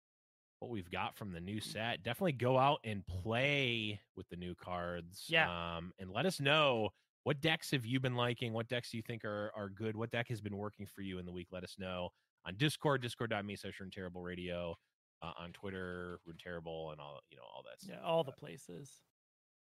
what 0.59 0.71
we've 0.71 0.89
got 0.89 1.17
from 1.17 1.33
the 1.33 1.41
new 1.41 1.59
set. 1.59 2.01
Definitely 2.01 2.31
go 2.33 2.57
out 2.57 2.79
and 2.85 3.05
play 3.05 3.99
with 4.15 4.29
the 4.29 4.37
new 4.37 4.55
cards. 4.55 5.25
Yeah. 5.27 5.49
Um 5.49 5.91
and 5.99 6.09
let 6.09 6.25
us 6.25 6.39
know 6.39 6.91
what 7.23 7.41
decks 7.41 7.71
have 7.71 7.85
you 7.85 7.99
been 7.99 8.15
liking? 8.15 8.53
What 8.53 8.69
decks 8.69 8.89
do 8.91 8.95
you 8.95 9.03
think 9.03 9.25
are 9.25 9.51
are 9.57 9.67
good? 9.67 9.97
What 9.97 10.11
deck 10.11 10.29
has 10.29 10.39
been 10.39 10.55
working 10.55 10.85
for 10.85 11.01
you 11.01 11.19
in 11.19 11.25
the 11.25 11.33
week? 11.33 11.49
Let 11.51 11.65
us 11.65 11.75
know 11.77 12.11
on 12.45 12.55
Discord, 12.55 13.01
discord.me 13.01 13.57
slash 13.57 13.81
Rune 13.81 13.91
terrible 13.91 14.21
radio, 14.21 14.75
uh, 15.21 15.33
on 15.37 15.51
Twitter, 15.51 16.19
Rune 16.25 16.37
terrible, 16.41 16.91
and 16.91 17.01
all 17.01 17.19
you 17.29 17.35
know, 17.35 17.43
all 17.43 17.63
that 17.63 17.81
stuff. 17.81 17.97
Yeah, 17.99 18.07
all 18.07 18.23
the 18.23 18.31
places. 18.31 19.01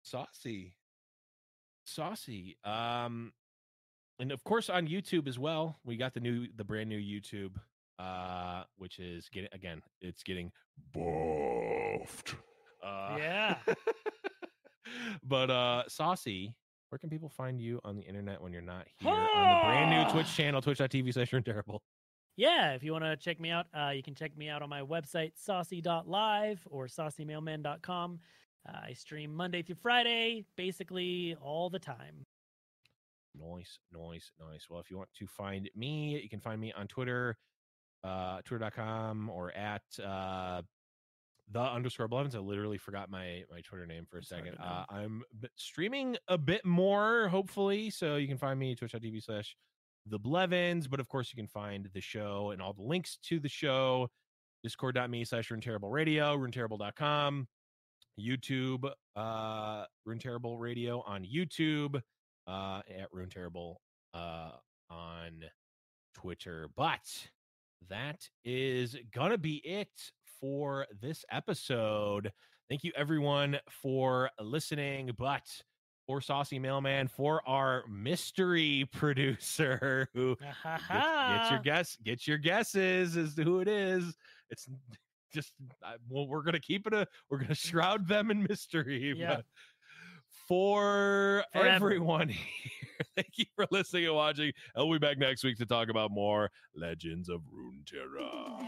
Saucy. 0.03 0.75
Saucy. 1.89 2.57
Um 2.65 3.33
and 4.21 4.33
of 4.33 4.43
course 4.45 4.69
on 4.69 4.87
YouTube 4.89 5.29
as 5.29 5.39
well. 5.39 5.79
We 5.85 5.97
got 5.97 6.15
the 6.15 6.21
new 6.21 6.47
the 6.57 6.65
brand 6.65 6.89
new 6.89 6.99
YouTube 7.01 7.57
uh 7.99 8.65
which 8.77 8.99
is 8.99 9.29
getting 9.31 9.51
again, 9.53 9.83
it's 10.01 10.23
getting 10.23 10.53
buffed. 10.93 12.35
Uh 12.83 13.17
Yeah. 13.19 13.57
but 15.23 15.51
uh 15.51 15.85
Saucy, 15.89 16.55
where 16.91 16.99
can 16.99 17.11
people 17.11 17.29
find 17.29 17.61
you 17.61 17.81
on 17.85 17.97
the 17.97 18.03
internet 18.03 18.41
when 18.43 18.53
you're 18.53 18.63
not 18.63 18.87
here 18.99 19.11
on 19.11 19.49
the 19.49 19.67
brand 19.67 19.91
new 19.91 20.13
Twitch 20.13 20.35
channel, 20.35 20.61
twitch.tv 20.61 21.13
slash 21.13 21.31
terrible? 21.45 21.83
Yeah, 22.39 22.75
if 22.75 22.85
you 22.85 22.93
want 22.93 23.03
to 23.03 23.17
check 23.17 23.41
me 23.41 23.51
out, 23.51 23.67
uh, 23.77 23.91
you 23.91 24.01
can 24.01 24.15
check 24.15 24.37
me 24.37 24.49
out 24.49 24.63
on 24.63 24.69
my 24.69 24.81
website, 24.81 25.33
saucy.live 25.35 26.61
or 26.71 26.87
saucymailman.com. 26.87 28.21
Uh, 28.67 28.79
I 28.89 28.93
stream 28.93 29.35
Monday 29.35 29.63
through 29.63 29.77
Friday, 29.77 30.45
basically 30.57 31.37
all 31.41 31.69
the 31.69 31.79
time. 31.79 32.27
Nice, 33.35 33.79
nice, 33.93 34.33
nice. 34.41 34.67
Well, 34.69 34.81
if 34.81 34.91
you 34.91 34.97
want 34.97 35.11
to 35.19 35.27
find 35.27 35.69
me, 35.77 36.21
you 36.23 36.29
can 36.29 36.41
find 36.41 36.61
me 36.61 36.73
on 36.73 36.87
Twitter, 36.87 37.37
uh, 38.05 38.41
twitter.com 38.45 39.31
or 39.31 39.55
at 39.55 39.83
uh, 40.05 40.63
the 41.51 41.61
underscore 41.61 42.09
Blevins. 42.09 42.35
I 42.35 42.39
literally 42.39 42.79
forgot 42.79 43.11
my 43.11 43.45
my 43.51 43.61
Twitter 43.61 43.87
name 43.87 44.07
for 44.11 44.19
a 44.19 44.25
second. 44.25 44.57
Uh, 44.59 44.85
I'm 44.89 45.23
streaming 45.57 46.17
a 46.27 46.37
bit 46.37 46.65
more, 46.65 47.29
hopefully, 47.29 47.91
so 47.91 48.17
you 48.17 48.29
can 48.29 48.39
find 48.39 48.59
me 48.59 48.75
twitch.tv 48.75 49.23
slash 49.23 49.57
the 50.07 50.19
Blevins. 50.19 50.89
But 50.89 51.01
of 51.01 51.09
course, 51.09 51.33
you 51.33 51.37
can 51.37 51.49
find 51.49 51.89
the 51.93 52.01
show 52.01 52.51
and 52.51 52.61
all 52.61 52.73
the 52.73 52.83
links 52.83 53.19
to 53.25 53.39
the 53.39 53.49
show 53.49 54.09
discord.me 54.63 55.25
slash 55.25 55.51
rune 55.51 55.61
terrible 55.61 55.91
radio, 55.91 56.37
runeterrible.com, 56.37 57.47
YouTube, 58.19 58.91
uh, 59.17 59.85
Rune 60.05 60.19
Terrible 60.19 60.59
Radio 60.59 61.03
on 61.07 61.25
YouTube, 61.25 62.01
uh, 62.47 62.81
at 62.89 63.09
Rune 63.13 63.31
Terrible 63.31 63.81
uh, 64.15 64.51
on 64.91 65.45
Twitter. 66.15 66.69
But 66.77 67.01
that 67.89 68.29
is 68.45 68.97
gonna 69.13 69.39
be 69.39 69.57
it 69.65 70.13
for 70.41 70.87
this 71.01 71.25
episode. 71.31 72.33
Thank 72.69 72.85
you 72.85 72.93
everyone 72.97 73.59
for 73.83 74.31
listening. 74.41 75.13
But 75.17 75.45
for 76.09 76.23
Saucy 76.23 76.59
Mailman, 76.59 77.07
for 77.07 77.47
our 77.47 77.85
mystery 77.87 78.89
producer 78.93 80.09
who 80.15 80.37
gets, 80.37 80.89
get 80.89 81.51
your 81.51 81.61
guess, 81.61 81.99
get 82.03 82.27
your 82.27 82.39
guesses 82.39 83.17
as 83.17 83.35
to 83.35 83.45
who 83.45 83.61
it 83.61 83.69
is. 83.69 84.17
It's 84.51 84.67
just 85.33 85.53
I, 85.83 85.95
well, 86.09 86.27
we're 86.27 86.43
gonna 86.43 86.61
keep 86.61 86.87
it 86.87 86.93
a 86.93 87.07
we're 87.31 87.39
gonna 87.39 87.55
shroud 87.55 88.09
them 88.09 88.31
in 88.31 88.43
mystery. 88.49 89.15
Yeah. 89.17 89.37
But 89.37 89.45
for 90.47 91.45
Forever. 91.53 91.69
everyone 91.69 92.29
here, 92.31 93.07
thank 93.17 93.33
you 93.37 93.45
for 93.55 93.67
listening 93.71 94.07
and 94.07 94.15
watching. 94.15 94.53
I'll 94.75 94.91
be 94.91 94.99
back 94.99 95.19
next 95.19 95.45
week 95.45 95.59
to 95.59 95.67
talk 95.67 95.89
about 95.91 96.11
more 96.11 96.51
Legends 96.75 97.29
of 97.29 97.43
Runeterra. 97.53 98.67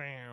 Wow. 0.00 0.30